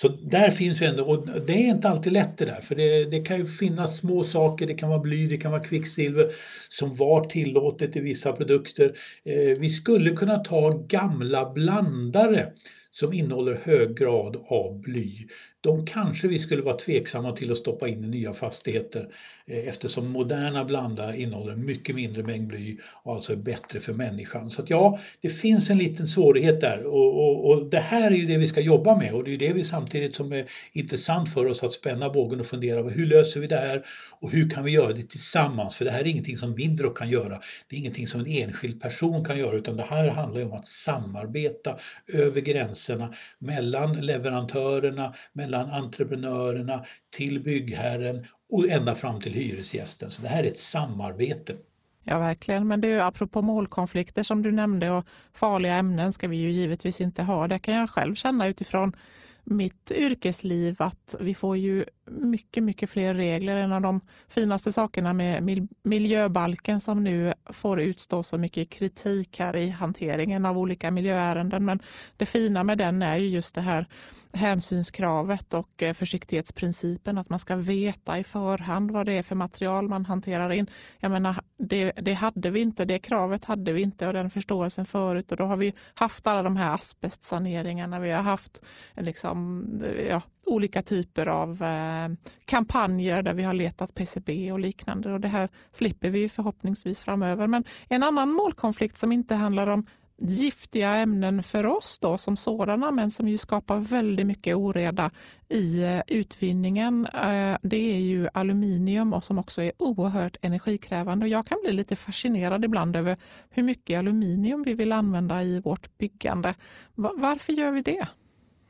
Så 0.00 0.08
där 0.08 0.50
finns 0.50 0.82
ju 0.82 0.86
ändå, 0.86 1.04
och 1.04 1.26
det 1.46 1.52
är 1.52 1.68
inte 1.68 1.88
alltid 1.88 2.12
lätt 2.12 2.38
det 2.38 2.44
där, 2.44 2.60
för 2.60 2.74
det, 2.74 3.04
det, 3.04 3.20
kan 3.20 3.38
ju 3.38 3.46
finnas 3.46 3.98
små 3.98 4.24
saker, 4.24 4.66
det 4.66 4.74
kan 4.74 4.88
vara 4.88 4.98
bly, 4.98 5.26
det 5.26 5.36
kan 5.36 5.50
vara 5.50 5.64
kvicksilver 5.64 6.32
som 6.68 6.96
var 6.96 7.24
tillåtet 7.24 7.96
i 7.96 8.00
vissa 8.00 8.32
produkter. 8.32 8.96
Eh, 9.24 9.58
vi 9.58 9.70
skulle 9.70 10.10
kunna 10.10 10.38
ta 10.38 10.70
gamla 10.70 11.52
blandare 11.52 12.52
som 12.98 13.12
innehåller 13.12 13.54
hög 13.54 13.96
grad 13.96 14.36
av 14.48 14.80
bly 14.80 15.26
de 15.60 15.86
kanske 15.86 16.28
vi 16.28 16.38
skulle 16.38 16.62
vara 16.62 16.76
tveksamma 16.76 17.32
till 17.32 17.52
att 17.52 17.58
stoppa 17.58 17.88
in 17.88 18.04
i 18.04 18.08
nya 18.08 18.34
fastigheter 18.34 19.08
eh, 19.46 19.68
eftersom 19.68 20.08
moderna 20.08 20.64
blandare 20.64 21.20
innehåller 21.20 21.56
mycket 21.56 21.94
mindre 21.94 22.22
mängd 22.22 22.48
bly 22.48 22.78
och 23.02 23.14
alltså 23.14 23.32
är 23.32 23.36
bättre 23.36 23.80
för 23.80 23.92
människan. 23.92 24.50
Så 24.50 24.62
att 24.62 24.70
ja, 24.70 24.98
det 25.20 25.28
finns 25.28 25.70
en 25.70 25.78
liten 25.78 26.06
svårighet 26.06 26.60
där 26.60 26.84
och, 26.86 27.18
och, 27.18 27.50
och, 27.50 27.70
det 27.70 27.78
här 27.78 28.10
är 28.10 28.14
ju 28.14 28.26
det 28.26 28.38
vi 28.38 28.48
ska 28.48 28.60
jobba 28.60 28.96
med 28.96 29.14
och 29.14 29.24
det 29.24 29.34
är 29.34 29.38
det 29.38 29.52
vi 29.52 29.64
samtidigt 29.64 30.16
som 30.16 30.32
är 30.32 30.44
intressant 30.72 31.32
för 31.32 31.46
oss 31.46 31.62
att 31.62 31.72
spänna 31.72 32.10
bågen 32.10 32.40
och 32.40 32.46
fundera 32.46 32.82
på 32.82 32.90
hur 32.90 33.06
löser 33.06 33.40
vi 33.40 33.46
det 33.46 33.56
här 33.56 33.84
och 34.20 34.30
hur 34.30 34.50
kan 34.50 34.64
vi 34.64 34.70
göra 34.70 34.92
det 34.92 35.02
tillsammans? 35.02 35.76
För 35.76 35.84
det 35.84 35.90
här 35.90 36.00
är 36.00 36.06
ingenting 36.06 36.38
som 36.38 36.54
Mindro 36.54 36.90
kan 36.90 37.10
göra. 37.10 37.40
Det 37.68 37.76
är 37.76 37.80
ingenting 37.80 38.08
som 38.08 38.20
en 38.20 38.26
enskild 38.26 38.80
person 38.80 39.24
kan 39.24 39.38
göra 39.38 39.56
utan 39.56 39.76
det 39.76 39.82
här 39.82 40.08
handlar 40.08 40.44
om 40.44 40.52
att 40.52 40.66
samarbeta 40.66 41.78
över 42.06 42.40
gränserna 42.40 43.14
mellan 43.38 43.92
leverantörerna, 43.92 45.14
mellan 45.32 45.47
mellan 45.48 45.70
entreprenörerna 45.70 46.84
till 47.16 47.40
byggherren 47.40 48.26
och 48.50 48.68
ända 48.68 48.94
fram 48.94 49.20
till 49.20 49.32
hyresgästen. 49.32 50.10
Så 50.10 50.22
det 50.22 50.28
här 50.28 50.44
är 50.44 50.48
ett 50.48 50.58
samarbete. 50.58 51.56
Ja, 52.04 52.18
verkligen. 52.18 52.68
Men 52.68 52.80
det 52.80 52.88
är 52.88 52.92
ju 52.92 53.00
apropå 53.00 53.42
målkonflikter 53.42 54.22
som 54.22 54.42
du 54.42 54.52
nämnde 54.52 54.90
och 54.90 55.04
farliga 55.32 55.74
ämnen 55.74 56.12
ska 56.12 56.28
vi 56.28 56.36
ju 56.36 56.50
givetvis 56.50 57.00
inte 57.00 57.22
ha. 57.22 57.48
Det 57.48 57.58
kan 57.58 57.74
jag 57.74 57.90
själv 57.90 58.14
känna 58.14 58.46
utifrån 58.46 58.96
mitt 59.44 59.92
yrkesliv 59.94 60.76
att 60.78 61.14
vi 61.20 61.34
får 61.34 61.56
ju 61.56 61.84
mycket, 62.10 62.62
mycket 62.62 62.90
fler 62.90 63.14
regler. 63.14 63.56
En 63.56 63.72
av 63.72 63.80
de 63.80 64.00
finaste 64.28 64.72
sakerna 64.72 65.12
med 65.12 65.68
miljöbalken 65.82 66.80
som 66.80 67.04
nu 67.04 67.34
får 67.52 67.80
utstå 67.80 68.22
så 68.22 68.38
mycket 68.38 68.70
kritik 68.70 69.38
här 69.38 69.56
i 69.56 69.68
hanteringen 69.68 70.46
av 70.46 70.58
olika 70.58 70.90
miljöärenden. 70.90 71.64
Men 71.64 71.82
det 72.16 72.26
fina 72.26 72.64
med 72.64 72.78
den 72.78 73.02
är 73.02 73.16
ju 73.16 73.28
just 73.28 73.54
det 73.54 73.60
här 73.60 73.86
hänsynskravet 74.32 75.54
och 75.54 75.82
eh, 75.82 75.94
försiktighetsprincipen, 75.94 77.18
att 77.18 77.28
man 77.28 77.38
ska 77.38 77.56
veta 77.56 78.18
i 78.18 78.24
förhand 78.24 78.90
vad 78.90 79.06
det 79.06 79.12
är 79.12 79.22
för 79.22 79.34
material 79.34 79.88
man 79.88 80.06
hanterar 80.06 80.52
in. 80.52 80.70
Jag 80.98 81.10
menar, 81.10 81.36
det, 81.58 81.92
det, 81.92 82.14
hade 82.14 82.50
vi 82.50 82.60
inte, 82.60 82.84
det 82.84 82.98
kravet 82.98 83.44
hade 83.44 83.72
vi 83.72 83.82
inte 83.82 84.06
och 84.06 84.12
den 84.12 84.30
förståelsen 84.30 84.84
förut 84.84 85.32
och 85.32 85.38
då 85.38 85.44
har 85.44 85.56
vi 85.56 85.74
haft 85.94 86.26
alla 86.26 86.42
de 86.42 86.56
här 86.56 86.74
asbestsaneringarna, 86.74 88.00
vi 88.00 88.10
har 88.10 88.22
haft 88.22 88.62
eh, 88.94 89.04
liksom, 89.04 89.64
eh, 89.84 90.08
ja, 90.08 90.22
olika 90.48 90.82
typer 90.82 91.26
av 91.26 91.62
eh, 91.62 92.08
kampanjer 92.44 93.22
där 93.22 93.34
vi 93.34 93.42
har 93.42 93.54
letat 93.54 93.94
PCB 93.94 94.52
och 94.52 94.60
liknande 94.60 95.12
och 95.12 95.20
det 95.20 95.28
här 95.28 95.48
slipper 95.72 96.10
vi 96.10 96.28
förhoppningsvis 96.28 97.00
framöver. 97.00 97.46
Men 97.46 97.64
en 97.88 98.02
annan 98.02 98.32
målkonflikt 98.32 98.98
som 98.98 99.12
inte 99.12 99.34
handlar 99.34 99.66
om 99.66 99.86
giftiga 100.20 100.94
ämnen 100.94 101.42
för 101.42 101.66
oss 101.66 101.98
då 101.98 102.18
som 102.18 102.36
sådana 102.36 102.90
men 102.90 103.10
som 103.10 103.28
ju 103.28 103.38
skapar 103.38 103.78
väldigt 103.78 104.26
mycket 104.26 104.56
oreda 104.56 105.10
i 105.48 105.82
eh, 105.82 106.00
utvinningen. 106.06 107.06
Eh, 107.06 107.58
det 107.62 107.94
är 107.94 107.98
ju 107.98 108.28
aluminium 108.34 109.12
och 109.12 109.24
som 109.24 109.38
också 109.38 109.62
är 109.62 109.72
oerhört 109.78 110.36
energikrävande. 110.42 111.24
Och 111.24 111.30
jag 111.30 111.46
kan 111.46 111.58
bli 111.64 111.72
lite 111.72 111.96
fascinerad 111.96 112.64
ibland 112.64 112.96
över 112.96 113.16
hur 113.50 113.62
mycket 113.62 113.98
aluminium 113.98 114.62
vi 114.62 114.74
vill 114.74 114.92
använda 114.92 115.42
i 115.42 115.60
vårt 115.60 115.98
byggande. 115.98 116.54
Varför 116.94 117.52
gör 117.52 117.70
vi 117.72 117.82
det? 117.82 118.08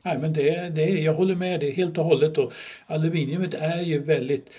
Nej, 0.03 0.17
men 0.19 0.33
det, 0.33 0.69
det, 0.69 0.89
jag 0.89 1.13
håller 1.13 1.35
med 1.35 1.59
dig 1.59 1.71
helt 1.71 1.97
och 1.97 2.05
hållet. 2.05 2.37
Och 2.37 2.53
aluminiumet 2.87 3.53
är 3.53 3.81
ju 3.81 3.99
väldigt 3.99 4.49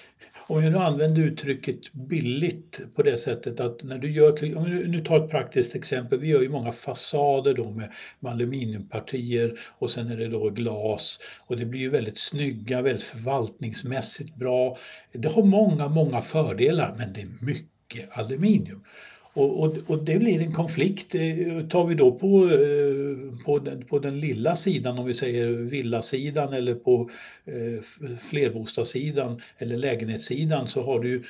om 0.51 0.65
jag 0.65 0.73
nu 0.73 0.79
använder 0.79 1.23
uttrycket 1.23 1.93
billigt 1.93 2.81
på 2.95 3.03
det 3.03 3.19
sättet 3.19 3.61
att 3.61 3.83
när 3.83 3.99
du 3.99 4.11
gör, 4.13 4.57
om 4.59 4.65
du 4.65 4.89
nu 4.89 5.05
tar 5.05 5.25
ett 5.25 5.31
praktiskt 5.31 5.75
exempel, 5.75 6.19
vi 6.19 6.29
gör 6.29 6.43
ju 6.43 6.49
många 6.49 6.73
fasader 6.73 7.55
då 7.55 7.71
med, 7.71 7.93
med 8.21 8.33
aluminiumpartier 8.33 9.61
och 9.79 9.91
sen 9.91 10.11
är 10.11 10.17
det 10.17 10.29
då 10.29 10.51
glas 10.51 11.19
och 11.47 11.57
det 11.57 11.65
blir 11.67 11.81
ju 11.81 11.91
väldigt 11.91 12.19
snygga, 12.19 12.83
väldigt 12.83 13.05
förvaltningsmässigt 13.05 14.35
bra. 14.35 14.79
Det 15.13 15.29
har 15.29 15.43
många, 15.43 15.89
många 15.89 16.23
fördelar 16.23 16.95
men 16.99 17.13
det 17.13 17.21
är 17.21 17.45
mycket 17.45 18.19
aluminium. 18.19 18.85
Och, 19.33 19.63
och, 19.63 19.77
och, 19.87 20.05
det 20.05 20.19
blir 20.19 20.41
en 20.41 20.53
konflikt. 20.53 21.15
Eh, 21.15 21.67
tar 21.69 21.87
vi 21.87 21.95
då 21.95 22.13
på, 22.13 22.51
eh, 22.51 23.45
på, 23.45 23.59
den, 23.59 23.85
på 23.85 23.99
den 23.99 24.21
lilla 24.21 24.57
sidan, 24.57 24.99
om 24.99 25.07
vi 25.07 25.15
säger 25.15 25.49
villasidan 25.49 26.53
eller 26.53 26.75
på 26.75 27.11
eh, 27.45 28.17
flerbostadssidan 28.31 29.41
eller 29.59 29.77
lägenhetssidan 29.77 30.69
så 30.69 30.83
har 30.83 31.01
du, 31.01 31.23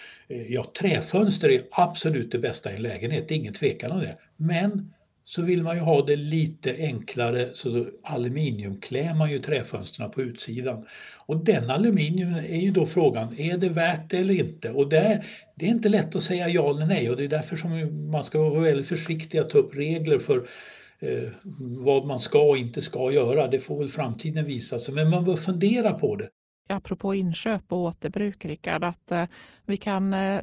ja 0.49 0.73
träfönster 0.81 1.49
är 1.49 1.61
absolut 1.71 2.33
det 2.33 2.39
bästa 2.39 2.73
i 2.73 2.77
en 2.77 2.83
lägenhet, 2.83 3.29
det 3.29 3.35
är 3.35 3.37
ingen 3.37 3.55
tvekan 3.55 3.93
om 3.93 4.01
det. 4.01 4.17
Men 4.37 4.93
så 5.31 5.43
vill 5.43 5.63
man 5.63 5.77
ju 5.77 5.83
ha 5.83 6.07
det 6.07 6.17
lite 6.17 6.77
enklare 6.79 7.51
så 7.55 7.69
då 7.69 7.87
aluminiumklär 8.03 9.15
man 9.15 9.31
ju 9.31 9.39
träfönstren 9.39 10.11
på 10.11 10.23
utsidan. 10.23 10.87
Och 11.27 11.45
den 11.45 11.71
aluminium 11.71 12.35
är 12.35 12.61
ju 12.61 12.71
då 12.71 12.87
frågan, 12.87 13.39
är 13.39 13.59
det 13.59 13.69
värt 13.69 14.11
det 14.11 14.19
eller 14.19 14.35
inte? 14.35 14.71
Och 14.71 14.89
där, 14.89 15.27
det 15.55 15.67
är 15.67 15.71
inte 15.71 15.89
lätt 15.89 16.17
att 16.17 16.23
säga 16.23 16.49
ja 16.49 16.71
eller 16.71 16.87
nej 16.87 17.11
och 17.11 17.17
det 17.17 17.25
är 17.25 17.29
därför 17.29 17.57
som 17.57 18.11
man 18.11 18.25
ska 18.25 18.43
vara 18.43 18.61
väldigt 18.61 18.87
försiktig 18.87 19.39
att 19.39 19.51
ta 19.51 19.59
upp 19.59 19.77
regler 19.77 20.19
för 20.19 20.49
eh, 20.99 21.29
vad 21.59 22.07
man 22.07 22.21
ska 22.21 22.43
och 22.43 22.57
inte 22.57 22.83
ska 22.83 23.13
göra. 23.13 23.49
Det 23.49 23.61
får 23.61 23.79
väl 23.79 23.89
framtiden 23.89 24.45
visa 24.45 24.79
sig, 24.79 24.95
men 24.95 25.11
man 25.11 25.25
bör 25.25 25.37
fundera 25.37 25.93
på 25.93 26.17
det 26.17 26.29
apropå 26.71 27.15
inköp 27.15 27.73
och 27.73 27.79
återbruk, 27.79 28.45
Rickard, 28.45 28.85
att 28.85 29.13
eh, 29.13 29.25
vi 29.67 29.77
kan 29.77 30.15
eh, 30.15 30.41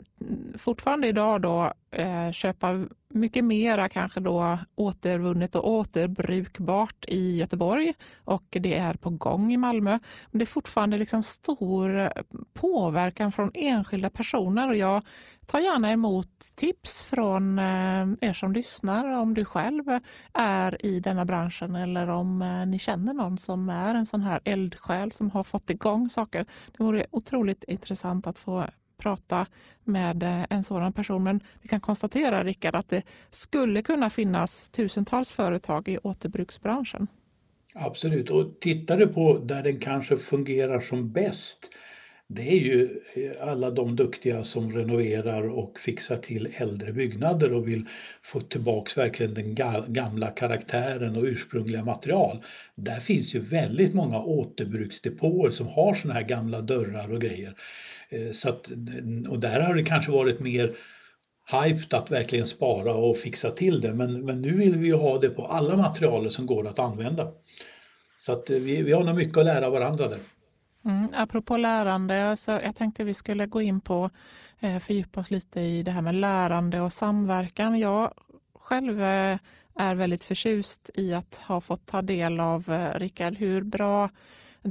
fortfarande 0.58 1.08
idag 1.08 1.42
då 1.42 1.74
eh, 1.92 2.32
köpa 2.32 2.86
mycket 3.18 3.44
mera 3.44 3.90
kanske 3.90 4.20
då 4.20 4.58
återvunnet 4.76 5.56
och 5.56 5.70
återbrukbart 5.70 7.06
i 7.08 7.38
Göteborg 7.38 7.94
och 8.24 8.46
det 8.50 8.78
är 8.78 8.94
på 8.94 9.10
gång 9.10 9.54
i 9.54 9.58
Malmö. 9.58 10.00
Men 10.32 10.40
det 10.40 10.44
är 10.44 10.46
fortfarande 10.46 10.98
liksom 10.98 11.24
stor 11.24 12.00
eh, 12.00 12.10
påverkan 12.54 13.32
från 13.32 13.52
enskilda 13.54 14.10
personer 14.10 14.70
och 14.70 14.76
jag 14.76 15.02
tar 15.46 15.60
gärna 15.60 15.92
emot 15.92 16.30
tips 16.56 17.04
från 17.04 17.60
eh, 17.60 18.08
er 18.22 18.34
som 18.34 18.54
lyssnar 18.54 19.06
om 19.06 19.34
du 19.34 19.46
själv 19.46 19.84
är 20.34 20.86
i 20.86 21.00
denna 21.00 21.26
branschen 21.26 21.76
eller 21.76 22.08
om 22.08 22.42
eh, 22.42 22.66
ni 22.66 22.80
känner 22.80 23.14
någon 23.14 23.38
som 23.38 23.70
är 23.70 23.96
en 23.96 24.06
sån 24.06 24.22
här 24.22 24.40
eldsjäl 24.44 25.12
som 25.12 25.32
har 25.32 25.44
fått 25.44 25.70
igång 25.70 26.10
saker. 26.10 26.46
Det 26.78 26.84
vore 26.84 27.06
otroligt 27.12 27.64
intressant 27.64 28.28
att 28.28 28.40
få 28.40 28.66
prata 28.98 29.46
med 29.84 30.24
eh, 30.24 30.46
en 30.50 30.64
sådan 30.64 30.94
person. 30.94 31.24
Men 31.24 31.40
vi 31.62 31.68
kan 31.68 31.80
konstatera, 31.80 32.44
Rickard, 32.44 32.76
att 32.76 32.90
det 32.90 33.04
skulle 33.30 33.82
kunna 33.82 34.10
finnas 34.10 34.70
tusentals 34.70 35.32
företag 35.32 35.88
i 35.88 35.98
återbruksbranschen. 35.98 37.08
Absolut, 37.74 38.30
och 38.30 38.60
tittar 38.60 38.98
du 38.98 39.08
på 39.08 39.38
där 39.38 39.64
den 39.64 39.80
kanske 39.80 40.18
fungerar 40.18 40.80
som 40.80 41.12
bäst 41.12 41.70
det 42.30 42.42
är 42.42 42.60
ju 42.60 43.00
eh, 43.14 43.50
alla 43.50 43.72
de 43.72 43.96
duktiga 43.96 44.44
som 44.44 44.72
renoverar 44.72 45.50
och 45.50 45.80
fixar 45.80 46.18
till 46.18 46.50
äldre 46.58 46.94
byggnader 46.94 47.54
och 47.54 47.68
vill 47.68 47.86
få 48.24 48.42
tillbaks 48.42 48.98
verkligen 48.98 49.34
den 49.34 49.56
gamla 49.94 50.30
karaktären 50.30 51.16
och 51.16 51.24
ursprungliga 51.24 51.86
material. 51.86 52.44
Där 52.76 53.00
finns 53.00 53.36
ju 53.36 53.40
väldigt 53.40 53.94
många 53.94 54.20
återbruksdepåer 54.20 55.52
som 55.52 55.68
har 55.68 55.94
såna 55.94 56.14
här 56.14 56.22
gamla 56.22 56.62
dörrar 56.62 57.12
och 57.12 57.22
grejer. 57.22 57.54
Eh, 58.10 58.32
så 58.32 58.50
att, 58.50 58.68
och 59.30 59.40
där 59.40 59.60
har 59.60 59.76
det 59.76 59.84
kanske 59.84 60.12
varit 60.12 60.40
mer 60.40 60.76
hyped 61.52 61.94
att 61.94 62.12
verkligen 62.12 62.48
spara 62.48 62.94
och 62.94 63.18
fixa 63.18 63.52
till 63.52 63.82
det 63.82 63.94
men, 63.94 64.26
men 64.26 64.42
nu 64.42 64.58
vill 64.58 64.76
vi 64.76 64.88
ju 64.88 64.96
ha 64.96 65.20
det 65.20 65.30
på 65.30 65.48
alla 65.48 65.78
material 65.78 66.32
som 66.32 66.46
går 66.46 66.68
att 66.68 66.80
använda. 66.80 67.32
Så 68.20 68.32
att 68.32 68.50
eh, 68.50 68.58
vi, 68.58 68.82
vi 68.82 68.92
har 68.92 69.04
nog 69.04 69.16
mycket 69.16 69.38
att 69.38 69.46
lära 69.46 69.70
varandra 69.70 70.08
där. 70.08 70.20
Mm, 70.86 71.08
apropå 71.14 71.58
lärande, 71.58 72.38
så 72.38 72.52
jag 72.52 72.76
tänkte 72.76 73.04
vi 73.04 73.14
skulle 73.14 73.46
gå 73.46 73.62
in 73.62 73.82
på 73.82 74.10
eh, 74.60 74.80
fördjupa 74.80 75.20
oss 75.20 75.32
lite 75.32 75.62
i 75.62 75.84
det 75.84 75.92
här 75.92 76.02
med 76.02 76.16
lärande 76.16 76.82
och 76.82 76.94
samverkan. 76.94 77.80
Jag 77.80 78.14
själv 78.54 79.02
eh, 79.02 79.38
är 79.76 79.96
väldigt 79.96 80.24
förtjust 80.24 80.90
i 80.94 81.14
att 81.14 81.42
ha 81.48 81.62
fått 81.62 81.86
ta 81.86 82.02
del 82.02 82.40
av, 82.40 82.70
eh, 82.70 83.00
Rickard, 83.00 83.38
hur 83.38 83.62
bra 83.62 84.10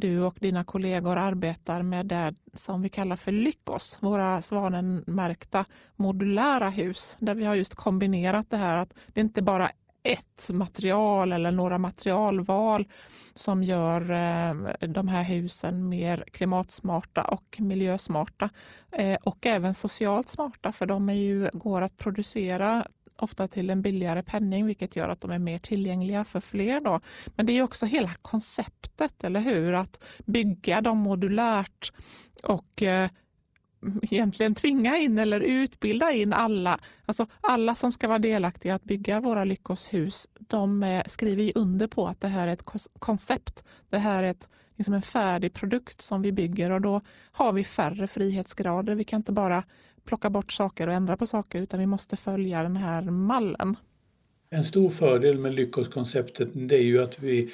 du 0.00 0.22
och 0.22 0.36
dina 0.40 0.64
kollegor 0.64 1.16
arbetar 1.16 1.82
med 1.82 2.06
det 2.06 2.34
som 2.54 2.82
vi 2.82 2.88
kallar 2.88 3.16
för 3.16 3.32
Lyckos, 3.32 3.98
våra 4.00 4.42
svanenmärkta 4.42 5.64
modulära 5.96 6.70
hus, 6.70 7.16
där 7.20 7.34
vi 7.34 7.44
har 7.44 7.54
just 7.54 7.74
kombinerat 7.74 8.50
det 8.50 8.56
här 8.56 8.76
att 8.76 8.94
det 9.06 9.20
inte 9.20 9.42
bara 9.42 9.70
ett 10.02 10.50
material 10.50 11.32
eller 11.32 11.50
några 11.50 11.78
materialval 11.78 12.88
som 13.34 13.62
gör 13.62 14.10
eh, 14.10 14.54
de 14.88 15.08
här 15.08 15.22
husen 15.22 15.88
mer 15.88 16.24
klimatsmarta 16.32 17.22
och 17.22 17.56
miljösmarta 17.60 18.50
eh, 18.92 19.18
och 19.24 19.46
även 19.46 19.74
socialt 19.74 20.28
smarta 20.28 20.72
för 20.72 20.86
de 20.86 21.08
är 21.08 21.14
ju, 21.14 21.50
går 21.52 21.82
att 21.82 21.96
producera 21.96 22.86
ofta 23.16 23.48
till 23.48 23.70
en 23.70 23.82
billigare 23.82 24.22
penning 24.22 24.66
vilket 24.66 24.96
gör 24.96 25.08
att 25.08 25.20
de 25.20 25.30
är 25.30 25.38
mer 25.38 25.58
tillgängliga 25.58 26.24
för 26.24 26.40
fler. 26.40 26.80
Då. 26.80 27.00
Men 27.26 27.46
det 27.46 27.52
är 27.52 27.62
också 27.62 27.86
hela 27.86 28.10
konceptet, 28.22 29.24
eller 29.24 29.40
hur? 29.40 29.72
Att 29.72 30.04
bygga 30.24 30.80
dem 30.80 30.98
modulärt 30.98 31.92
och 32.42 32.82
eh, 32.82 33.10
egentligen 34.02 34.54
tvinga 34.54 34.96
in 34.96 35.18
eller 35.18 35.40
utbilda 35.40 36.12
in 36.12 36.32
alla. 36.32 36.78
Alltså 37.06 37.26
alla 37.40 37.74
som 37.74 37.92
ska 37.92 38.08
vara 38.08 38.18
delaktiga 38.18 38.74
att 38.74 38.84
bygga 38.84 39.20
våra 39.20 39.44
Lyckoshus, 39.44 40.28
de 40.38 40.82
eh, 40.82 41.02
skriver 41.06 41.52
under 41.54 41.86
på 41.86 42.06
att 42.06 42.20
det 42.20 42.28
här 42.28 42.48
är 42.48 42.52
ett 42.52 42.64
koncept. 42.98 43.64
Det 43.88 43.98
här 43.98 44.22
är 44.22 44.30
ett 44.30 44.48
liksom 44.76 44.94
en 44.94 45.02
färdig 45.02 45.52
produkt 45.52 46.00
som 46.00 46.22
vi 46.22 46.32
bygger 46.32 46.70
och 46.70 46.80
då 46.80 47.00
har 47.32 47.52
vi 47.52 47.64
färre 47.64 48.06
frihetsgrader. 48.06 48.94
Vi 48.94 49.04
kan 49.04 49.16
inte 49.16 49.32
bara 49.32 49.62
plocka 50.06 50.30
bort 50.30 50.52
saker 50.52 50.86
och 50.86 50.92
ändra 50.92 51.16
på 51.16 51.26
saker 51.26 51.62
utan 51.62 51.80
vi 51.80 51.86
måste 51.86 52.16
följa 52.16 52.62
den 52.62 52.76
här 52.76 53.02
mallen. 53.02 53.76
En 54.50 54.64
stor 54.64 54.90
fördel 54.90 55.38
med 55.38 55.54
lyckoskonceptet 55.54 56.48
det 56.54 56.76
är 56.76 56.82
ju 56.82 57.02
att 57.02 57.18
vi 57.18 57.50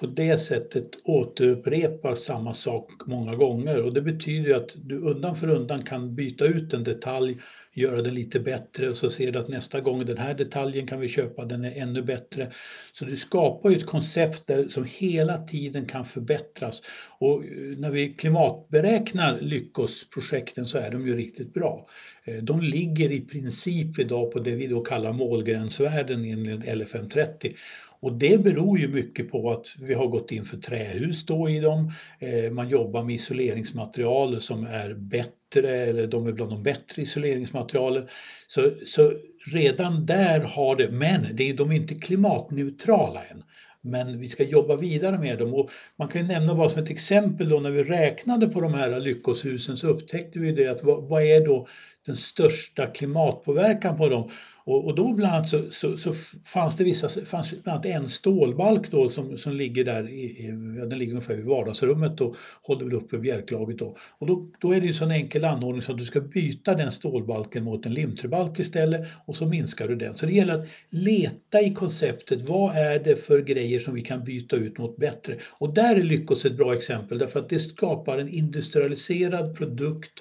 på 0.00 0.06
det 0.06 0.38
sättet 0.38 0.90
återupprepar 1.04 2.14
samma 2.14 2.54
sak 2.54 2.90
många 3.06 3.34
gånger 3.34 3.82
och 3.82 3.94
det 3.94 4.02
betyder 4.02 4.54
att 4.54 4.68
du 4.74 4.98
undan 4.98 5.36
för 5.36 5.48
undan 5.48 5.82
kan 5.82 6.14
byta 6.14 6.44
ut 6.44 6.74
en 6.74 6.84
detalj 6.84 7.38
göra 7.76 8.02
det 8.02 8.10
lite 8.10 8.40
bättre 8.40 8.90
och 8.90 8.96
så 8.96 9.10
ser 9.10 9.32
du 9.32 9.38
att 9.38 9.48
nästa 9.48 9.80
gång 9.80 10.06
den 10.06 10.18
här 10.18 10.34
detaljen 10.34 10.86
kan 10.86 11.00
vi 11.00 11.08
köpa, 11.08 11.44
den 11.44 11.64
är 11.64 11.82
ännu 11.82 12.02
bättre. 12.02 12.52
Så 12.92 13.04
du 13.04 13.16
skapar 13.16 13.70
ju 13.70 13.76
ett 13.76 13.86
koncept 13.86 14.46
där, 14.46 14.68
som 14.68 14.84
hela 14.84 15.38
tiden 15.38 15.86
kan 15.86 16.04
förbättras. 16.04 16.82
Och 17.18 17.44
eh, 17.44 17.50
när 17.78 17.90
vi 17.90 18.08
klimatberäknar 18.08 19.40
Lyckosprojekten 19.40 20.66
så 20.66 20.78
är 20.78 20.90
de 20.90 21.06
ju 21.06 21.16
riktigt 21.16 21.54
bra. 21.54 21.88
Eh, 22.24 22.36
de 22.36 22.60
ligger 22.60 23.12
i 23.12 23.20
princip 23.20 23.98
idag 23.98 24.32
på 24.32 24.38
det 24.38 24.56
vi 24.56 24.66
då 24.66 24.80
kallar 24.80 25.12
målgränsvärden 25.12 26.24
enligt 26.24 26.60
LFM30 26.60 27.54
och 28.00 28.12
det 28.12 28.42
beror 28.42 28.78
ju 28.78 28.88
mycket 28.88 29.30
på 29.30 29.50
att 29.50 29.66
vi 29.80 29.94
har 29.94 30.06
gått 30.06 30.32
in 30.32 30.44
för 30.44 30.56
trähus 30.56 31.26
då 31.26 31.50
i 31.50 31.60
dem. 31.60 31.92
Eh, 32.18 32.52
man 32.52 32.68
jobbar 32.68 33.04
med 33.04 33.14
isoleringsmaterial 33.14 34.40
som 34.40 34.66
är 34.66 34.94
bättre 34.94 35.70
eller 35.70 36.06
de 36.06 36.26
är 36.26 36.32
bland 36.32 36.50
de 36.50 36.62
bättre 36.62 37.02
isoleringsmaterialen. 37.02 38.08
Så, 38.48 38.70
så 38.86 39.12
redan 39.52 40.06
där 40.06 40.40
har 40.40 40.76
det, 40.76 40.90
men 40.90 41.36
det 41.36 41.50
är, 41.50 41.54
de 41.54 41.70
är 41.70 41.76
inte 41.76 41.94
klimatneutrala 41.94 43.24
än. 43.24 43.42
Men 43.80 44.20
vi 44.20 44.28
ska 44.28 44.42
jobba 44.42 44.76
vidare 44.76 45.18
med 45.18 45.38
dem 45.38 45.54
och 45.54 45.70
man 45.96 46.08
kan 46.08 46.20
ju 46.20 46.26
nämna 46.26 46.54
bara 46.54 46.68
som 46.68 46.82
ett 46.82 46.90
exempel 46.90 47.48
då 47.48 47.60
när 47.60 47.70
vi 47.70 47.84
räknade 47.84 48.48
på 48.48 48.60
de 48.60 48.74
här 48.74 49.00
lyckoshusen 49.00 49.76
så 49.76 49.88
upptäckte 49.88 50.38
vi 50.38 50.52
det 50.52 50.66
att 50.66 50.84
vad, 50.84 51.08
vad 51.08 51.22
är 51.22 51.46
då 51.46 51.68
den 52.06 52.16
största 52.16 52.86
klimatpåverkan 52.86 53.96
på 53.96 54.08
dem? 54.08 54.30
Och, 54.66 54.86
och 54.86 54.94
då 54.94 55.12
bland 55.12 55.34
annat 55.34 55.48
så, 55.48 55.70
så, 55.70 55.96
så, 55.96 56.14
fanns 56.44 56.76
det 56.76 56.84
vissa, 56.84 57.08
fanns 57.08 57.50
bland 57.50 57.68
annat 57.68 57.86
en 57.86 58.08
stålbalk 58.08 58.90
då 58.90 59.08
som, 59.08 59.38
som 59.38 59.52
ligger 59.52 59.84
där, 59.84 60.08
i, 60.08 60.22
i, 60.22 60.46
den 60.90 60.98
ligger 60.98 61.12
ungefär 61.12 61.34
vid 61.34 61.44
vardagsrummet 61.44 62.20
och 62.20 62.36
håller 62.62 62.84
väl 62.84 62.94
uppe 62.94 63.18
bjälklaget 63.18 63.78
då. 63.78 63.96
Och 64.18 64.26
då, 64.26 64.50
då 64.60 64.72
är 64.72 64.80
det 64.80 64.86
ju 64.86 64.92
så 64.92 64.98
sån 64.98 65.10
enkel 65.10 65.44
anordning 65.44 65.82
så 65.82 65.92
att 65.92 65.98
du 65.98 66.04
ska 66.04 66.20
byta 66.20 66.74
den 66.74 66.92
stålbalken 66.92 67.64
mot 67.64 67.86
en 67.86 67.94
limträbalk 67.94 68.58
istället 68.58 69.08
och 69.26 69.36
så 69.36 69.46
minskar 69.46 69.88
du 69.88 69.96
den. 69.96 70.16
Så 70.16 70.26
det 70.26 70.32
gäller 70.32 70.54
att 70.54 70.68
leta 70.88 71.60
i 71.60 71.74
konceptet, 71.74 72.42
vad 72.42 72.76
är 72.76 72.98
det 72.98 73.16
för 73.16 73.42
grejer 73.42 73.80
som 73.80 73.94
vi 73.94 74.02
kan 74.02 74.24
byta 74.24 74.56
ut 74.56 74.78
mot 74.78 74.96
bättre? 74.96 75.36
Och 75.50 75.74
där 75.74 75.96
är 75.96 76.02
Lyckos 76.02 76.44
ett 76.44 76.56
bra 76.56 76.74
exempel 76.74 77.18
därför 77.18 77.40
att 77.40 77.48
det 77.48 77.58
skapar 77.58 78.18
en 78.18 78.28
industrialiserad 78.28 79.56
produkt 79.56 80.20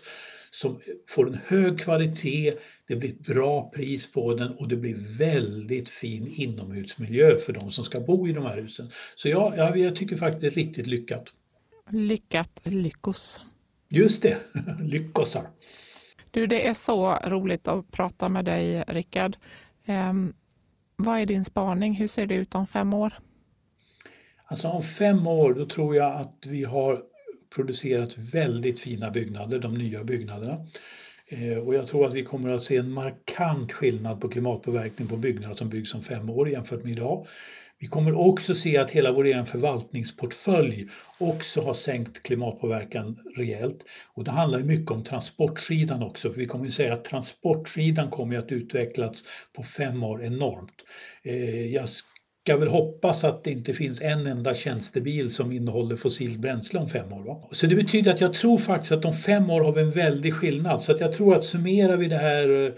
som 0.52 0.80
får 1.10 1.28
en 1.28 1.39
hög 1.46 1.80
kvalitet 1.80 2.54
det 2.88 2.96
blir 2.96 3.10
ett 3.10 3.28
bra 3.28 3.70
pris 3.70 4.12
på 4.12 4.34
den 4.34 4.52
och 4.52 4.68
det 4.68 4.76
blir 4.76 5.18
väldigt 5.18 5.90
fin 5.90 6.28
inomhusmiljö 6.28 7.40
för 7.40 7.54
de 7.54 7.72
som 7.72 7.86
ska 7.86 8.00
bo 8.00 8.28
i 8.28 8.34
de 8.34 8.46
här 8.46 8.58
husen. 8.58 8.92
Så 9.16 9.30
ja, 9.30 9.54
ja 9.58 9.76
jag 9.76 9.96
tycker 9.96 10.18
faktiskt 10.18 10.42
det 10.42 10.48
är 10.48 10.66
riktigt 10.66 10.88
lyckat. 10.88 11.24
Lyckat 11.90 12.62
lyckos. 12.64 13.42
Just 13.90 14.22
det, 14.22 14.38
lyckosar. 14.82 15.48
Du, 16.32 16.48
det 16.48 16.68
är 16.68 16.74
så 16.74 17.16
roligt 17.16 17.68
att 17.68 17.92
prata 17.92 18.30
med 18.30 18.46
dig, 18.46 18.84
Rickard. 18.88 19.38
Um, 19.88 20.34
vad 20.96 21.20
är 21.20 21.26
din 21.26 21.46
spaning? 21.46 21.94
Hur 21.94 22.08
ser 22.08 22.26
det 22.26 22.36
ut 22.36 22.56
om 22.56 22.68
fem 22.68 22.94
år? 22.94 23.14
Alltså 24.46 24.68
om 24.68 24.84
fem 24.84 25.28
år, 25.28 25.54
då 25.54 25.66
tror 25.66 25.96
jag 25.96 26.22
att 26.22 26.44
vi 26.46 26.64
har 26.64 27.02
producerat 27.56 28.18
väldigt 28.18 28.80
fina 28.80 29.12
byggnader, 29.12 29.60
de 29.60 29.74
nya 29.74 30.04
byggnaderna. 30.04 30.68
Eh, 31.28 31.57
och 31.57 31.76
jag 31.76 31.88
tror 31.88 32.05
att 32.05 32.13
vi 32.13 32.23
kommer 32.23 32.49
att 32.49 32.63
se 32.63 32.78
en 32.78 32.91
markant 32.91 33.71
skillnad 33.71 34.21
på 34.21 34.30
klimatpåverkning 34.30 35.07
på 35.07 35.17
byggnader 35.17 35.55
som 35.55 35.69
byggs 35.69 35.93
om 35.93 36.03
fem 36.03 36.30
år 36.30 36.49
jämfört 36.49 36.84
med 36.84 36.91
idag. 36.91 37.28
Vi 37.80 37.88
kommer 37.88 38.13
också 38.13 38.55
se 38.55 38.78
att 38.78 38.91
hela 38.91 39.11
vår 39.11 39.26
egen 39.26 39.45
förvaltningsportfölj 39.45 40.89
också 41.17 41.61
har 41.61 41.73
sänkt 41.73 42.23
klimatpåverkan 42.23 43.19
rejält. 43.36 43.84
Och 44.13 44.23
det 44.23 44.32
handlar 44.32 44.59
mycket 44.59 44.91
om 44.91 45.03
transportsidan 45.03 46.03
också, 46.03 46.34
för 46.34 46.39
vi 46.39 46.45
kommer 46.45 46.67
att 46.67 46.73
säga 46.73 46.93
att 46.93 47.05
transportsidan 47.05 48.09
kommer 48.09 48.38
att 48.38 48.51
utvecklas 48.51 49.23
på 49.53 49.63
fem 49.63 50.03
år 50.03 50.23
enormt. 50.23 50.82
Eh, 51.23 51.65
jag 51.73 51.89
ska 52.46 52.58
väl 52.58 52.68
hoppas 52.68 53.24
att 53.24 53.43
det 53.43 53.52
inte 53.52 53.74
finns 53.74 54.02
en 54.02 54.28
enda 54.28 54.56
tjänstebil 54.56 55.34
som 55.34 55.52
innehåller 55.52 55.96
fossilt 55.96 56.39
bränsle 56.39 56.80
om 56.80 56.89
fem 56.89 57.14
år. 57.14 57.24
Va? 57.24 57.50
Så 57.52 57.68
det 57.68 57.76
betyder 57.76 58.14
att 58.14 58.22
jag 58.22 58.34
tror 58.34 58.58
faktiskt 58.58 58.91
att 58.91 59.06
om 59.06 59.14
fem 59.14 59.50
år 59.50 59.62
har 59.62 59.72
vi 59.72 59.82
en 59.82 59.91
väldig 59.91 60.34
skillnad. 60.34 60.84
Så 60.84 60.91
att 60.91 61.00
jag 61.00 61.14
tror 61.14 61.36
att 61.36 61.43
summerar 61.43 61.98
vi 61.98 62.08
det 62.08 62.18
här 62.18 62.66
eh, 62.66 62.72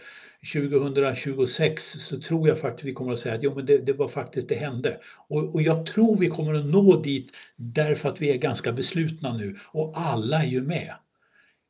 2026 0.53 1.83
så 1.83 2.19
tror 2.19 2.47
jag 2.47 2.59
faktiskt 2.59 2.85
vi 2.85 2.93
kommer 2.93 3.13
att 3.13 3.19
säga 3.19 3.35
att 3.35 3.43
jo, 3.43 3.55
men 3.55 3.65
det, 3.65 3.77
det 3.77 3.93
var 3.93 4.07
faktiskt 4.07 4.49
det 4.49 4.55
hände. 4.55 4.97
Och, 5.27 5.55
och, 5.55 5.61
jag 5.61 5.85
tror 5.85 6.17
vi 6.17 6.27
kommer 6.27 6.53
att 6.53 6.65
nå 6.65 7.01
dit 7.01 7.31
därför 7.55 8.09
att 8.09 8.21
vi 8.21 8.31
är 8.31 8.37
ganska 8.37 8.71
beslutna 8.71 9.37
nu 9.37 9.57
och 9.65 9.93
alla 9.95 10.43
är 10.43 10.47
ju 10.47 10.61
med. 10.61 10.93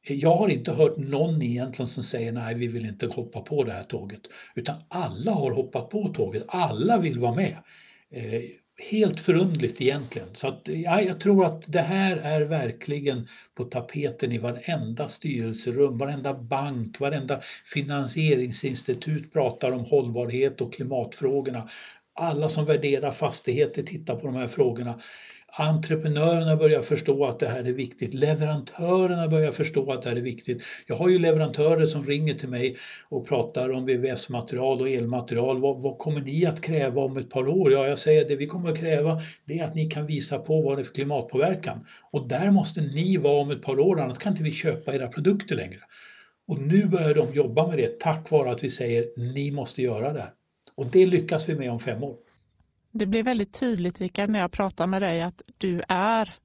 Jag 0.07 0.35
har 0.35 0.49
inte 0.49 0.71
hört 0.71 0.97
någon 0.97 1.41
egentligen 1.41 1.89
som 1.89 2.03
säger 2.03 2.31
nej, 2.31 2.55
vi 2.55 2.67
vill 2.67 2.85
inte 2.85 3.07
hoppa 3.07 3.41
på 3.41 3.63
det 3.63 3.71
här 3.71 3.83
tåget, 3.83 4.21
utan 4.55 4.75
alla 4.87 5.31
har 5.31 5.51
hoppat 5.51 5.89
på 5.89 6.13
tåget. 6.13 6.43
Alla 6.47 6.97
vill 6.97 7.19
vara 7.19 7.35
med. 7.35 7.57
Eh, 8.11 8.41
helt 8.91 9.19
förundligt 9.19 9.81
egentligen. 9.81 10.27
Så 10.33 10.47
att, 10.47 10.61
ja, 10.67 11.01
jag 11.01 11.19
tror 11.19 11.45
att 11.45 11.71
det 11.71 11.81
här 11.81 12.17
är 12.17 12.41
verkligen 12.41 13.27
på 13.55 13.63
tapeten 13.63 14.31
i 14.31 14.37
varenda 14.37 15.07
styrelserum, 15.07 15.97
varenda 15.97 16.33
bank, 16.33 16.99
varenda 16.99 17.41
finansieringsinstitut 17.73 19.33
pratar 19.33 19.71
om 19.71 19.85
hållbarhet 19.85 20.61
och 20.61 20.73
klimatfrågorna. 20.73 21.69
Alla 22.13 22.49
som 22.49 22.65
värderar 22.65 23.11
fastigheter 23.11 23.83
tittar 23.83 24.15
på 24.15 24.27
de 24.27 24.35
här 24.35 24.47
frågorna. 24.47 25.01
Entreprenörerna 25.59 26.55
börjar 26.55 26.81
förstå 26.81 27.25
att 27.25 27.39
det 27.39 27.47
här 27.47 27.63
är 27.63 27.73
viktigt. 27.73 28.13
Leverantörerna 28.13 29.27
börjar 29.27 29.51
förstå 29.51 29.91
att 29.91 30.01
det 30.01 30.09
här 30.09 30.15
är 30.15 30.21
viktigt. 30.21 30.63
Jag 30.87 30.95
har 30.95 31.09
ju 31.09 31.19
leverantörer 31.19 31.85
som 31.85 32.03
ringer 32.03 32.33
till 32.33 32.49
mig 32.49 32.77
och 33.09 33.27
pratar 33.27 33.71
om 33.71 33.85
VVS-material 33.85 34.81
och 34.81 34.89
elmaterial. 34.89 35.61
Vad, 35.61 35.81
vad, 35.81 35.97
kommer 35.97 36.21
ni 36.21 36.45
att 36.45 36.61
kräva 36.61 37.01
om 37.01 37.17
ett 37.17 37.29
par 37.29 37.47
år? 37.47 37.71
Ja, 37.71 37.87
jag 37.87 37.97
säger 37.97 38.27
det 38.27 38.35
vi 38.35 38.47
kommer 38.47 38.71
att 38.71 38.79
kräva 38.79 39.21
det 39.45 39.59
är 39.59 39.63
att 39.63 39.75
ni 39.75 39.89
kan 39.89 40.05
visa 40.05 40.39
på 40.39 40.61
vad 40.61 40.77
det 40.77 40.81
är 40.81 40.83
för 40.83 40.93
klimatpåverkan. 40.93 41.85
Och 42.11 42.27
där 42.27 42.51
måste 42.51 42.81
ni 42.81 43.17
vara 43.17 43.41
om 43.41 43.51
ett 43.51 43.61
par 43.61 43.79
år, 43.79 43.99
annars 43.99 44.17
kan 44.17 44.31
inte 44.31 44.43
vi 44.43 44.51
köpa 44.51 44.95
era 44.95 45.07
produkter 45.07 45.55
längre. 45.55 45.79
Och 46.47 46.61
nu 46.61 46.85
börjar 46.85 47.13
de 47.13 47.33
jobba 47.33 47.67
med 47.67 47.77
det 47.77 47.99
tack 47.99 48.31
vare 48.31 48.51
att 48.51 48.63
vi 48.63 48.69
säger 48.69 49.05
ni 49.17 49.51
måste 49.51 49.81
göra 49.81 50.13
det 50.13 50.19
här. 50.19 50.31
Och 50.75 50.85
det 50.85 51.05
lyckas 51.05 51.49
vi 51.49 51.55
med 51.55 51.71
om 51.71 51.79
fem 51.79 52.03
år. 52.03 52.26
Det 52.97 53.05
blir 53.05 53.23
väldigt 53.23 53.59
tydligt, 53.59 53.99
Rickard, 54.01 54.29
när 54.29 54.39
jag 54.39 54.51
pratar 54.51 54.87
med 54.87 55.01
dig 55.01 55.21
att 55.21 55.41
du 55.57 55.81
är 55.87 56.35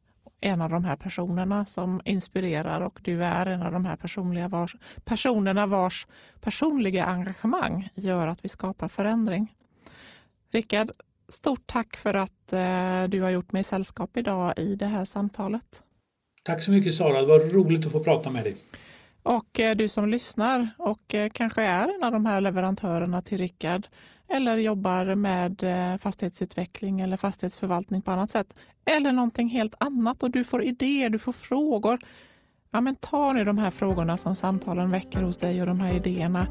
en 0.41 0.61
av 0.61 0.71
de 0.71 0.85
här 0.85 0.97
personerna 0.97 1.67
som 1.67 2.01
inspirerar 2.05 2.81
och 2.81 3.01
du 3.03 3.25
är 3.25 3.47
en 3.47 3.63
av 3.63 3.73
de 3.73 3.85
här 3.85 3.97
personliga 3.97 4.49
vars, 4.49 4.77
personerna 5.05 5.67
vars 5.67 6.07
personliga 6.41 7.05
engagemang 7.05 7.89
gör 7.95 8.27
att 8.27 8.45
vi 8.45 8.49
skapar 8.49 8.89
förändring. 8.89 9.55
Rickard, 10.51 10.91
stort 11.29 11.67
tack 11.67 11.97
för 11.97 12.15
att 12.15 12.53
eh, 12.53 13.05
du 13.09 13.23
har 13.23 13.31
gjort 13.31 13.53
mig 13.53 13.65
sällskap 13.65 14.17
idag 14.17 14.55
i 14.57 14.75
det 14.75 14.87
här 14.87 15.05
samtalet. 15.05 15.83
Tack 16.43 16.63
så 16.63 16.71
mycket 16.71 16.95
Sara, 16.95 17.21
det 17.21 17.27
var 17.27 17.39
roligt 17.39 17.87
att 17.87 17.93
få 17.93 18.01
prata 18.01 18.31
med 18.31 18.45
dig. 18.45 18.57
Och 19.23 19.61
eh, 19.61 19.77
du 19.77 19.89
som 19.89 20.09
lyssnar 20.09 20.69
och 20.79 21.15
eh, 21.15 21.31
kanske 21.35 21.63
är 21.63 21.95
en 21.95 22.05
av 22.05 22.13
de 22.13 22.27
här 22.27 22.41
leverantörerna 22.41 23.23
till 23.23 23.39
Rickard 23.39 23.87
eller 24.33 24.57
jobbar 24.57 25.15
med 25.15 25.63
eh, 25.63 25.99
fastighetsutveckling 25.99 27.01
eller 27.01 27.17
fastighetsförvaltning 27.17 28.03
på 28.03 28.11
annat 28.11 28.31
sätt. 28.31 28.55
Eller 28.85 29.13
någonting 29.13 29.49
helt 29.49 29.75
annat 29.79 30.23
och 30.23 30.31
du 30.31 30.45
får 30.45 30.65
idéer, 30.65 31.11
du 31.11 31.19
får 31.19 31.33
frågor. 31.33 31.99
Ja, 32.71 32.81
men 32.81 32.95
ta 32.95 33.33
nu 33.33 33.45
de 33.45 33.59
här 33.59 33.71
frågorna 33.71 34.17
som 34.17 34.37
samtalen 34.37 34.89
väcker 34.89 35.23
hos 35.23 35.37
dig 35.37 35.61
och 35.61 35.67
de 35.67 35.81
här 35.81 35.95
idéerna 35.95 36.47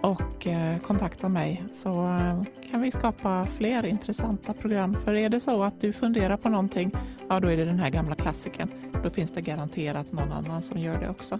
och 0.00 0.46
eh, 0.46 0.78
kontakta 0.78 1.28
mig 1.28 1.64
så 1.72 2.04
eh, 2.04 2.42
kan 2.70 2.80
vi 2.80 2.90
skapa 2.90 3.44
fler 3.44 3.86
intressanta 3.86 4.52
program. 4.52 4.94
För 4.94 5.14
är 5.14 5.28
det 5.28 5.40
så 5.40 5.62
att 5.62 5.80
du 5.80 5.92
funderar 5.92 6.36
på 6.36 6.48
någonting, 6.48 6.92
ja 7.28 7.40
då 7.40 7.48
är 7.48 7.56
det 7.56 7.64
den 7.64 7.80
här 7.80 7.90
gamla 7.90 8.14
klassiken. 8.14 8.68
Då 9.02 9.10
finns 9.10 9.30
det 9.30 9.40
garanterat 9.40 10.12
någon 10.12 10.32
annan 10.32 10.62
som 10.62 10.80
gör 10.80 11.00
det 11.00 11.08
också. 11.08 11.38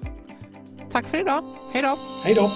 Tack 0.90 1.08
för 1.08 1.20
idag. 1.20 1.44
Hej 1.72 1.82
då! 1.82 1.96
Hej 2.24 2.34
då! 2.34 2.50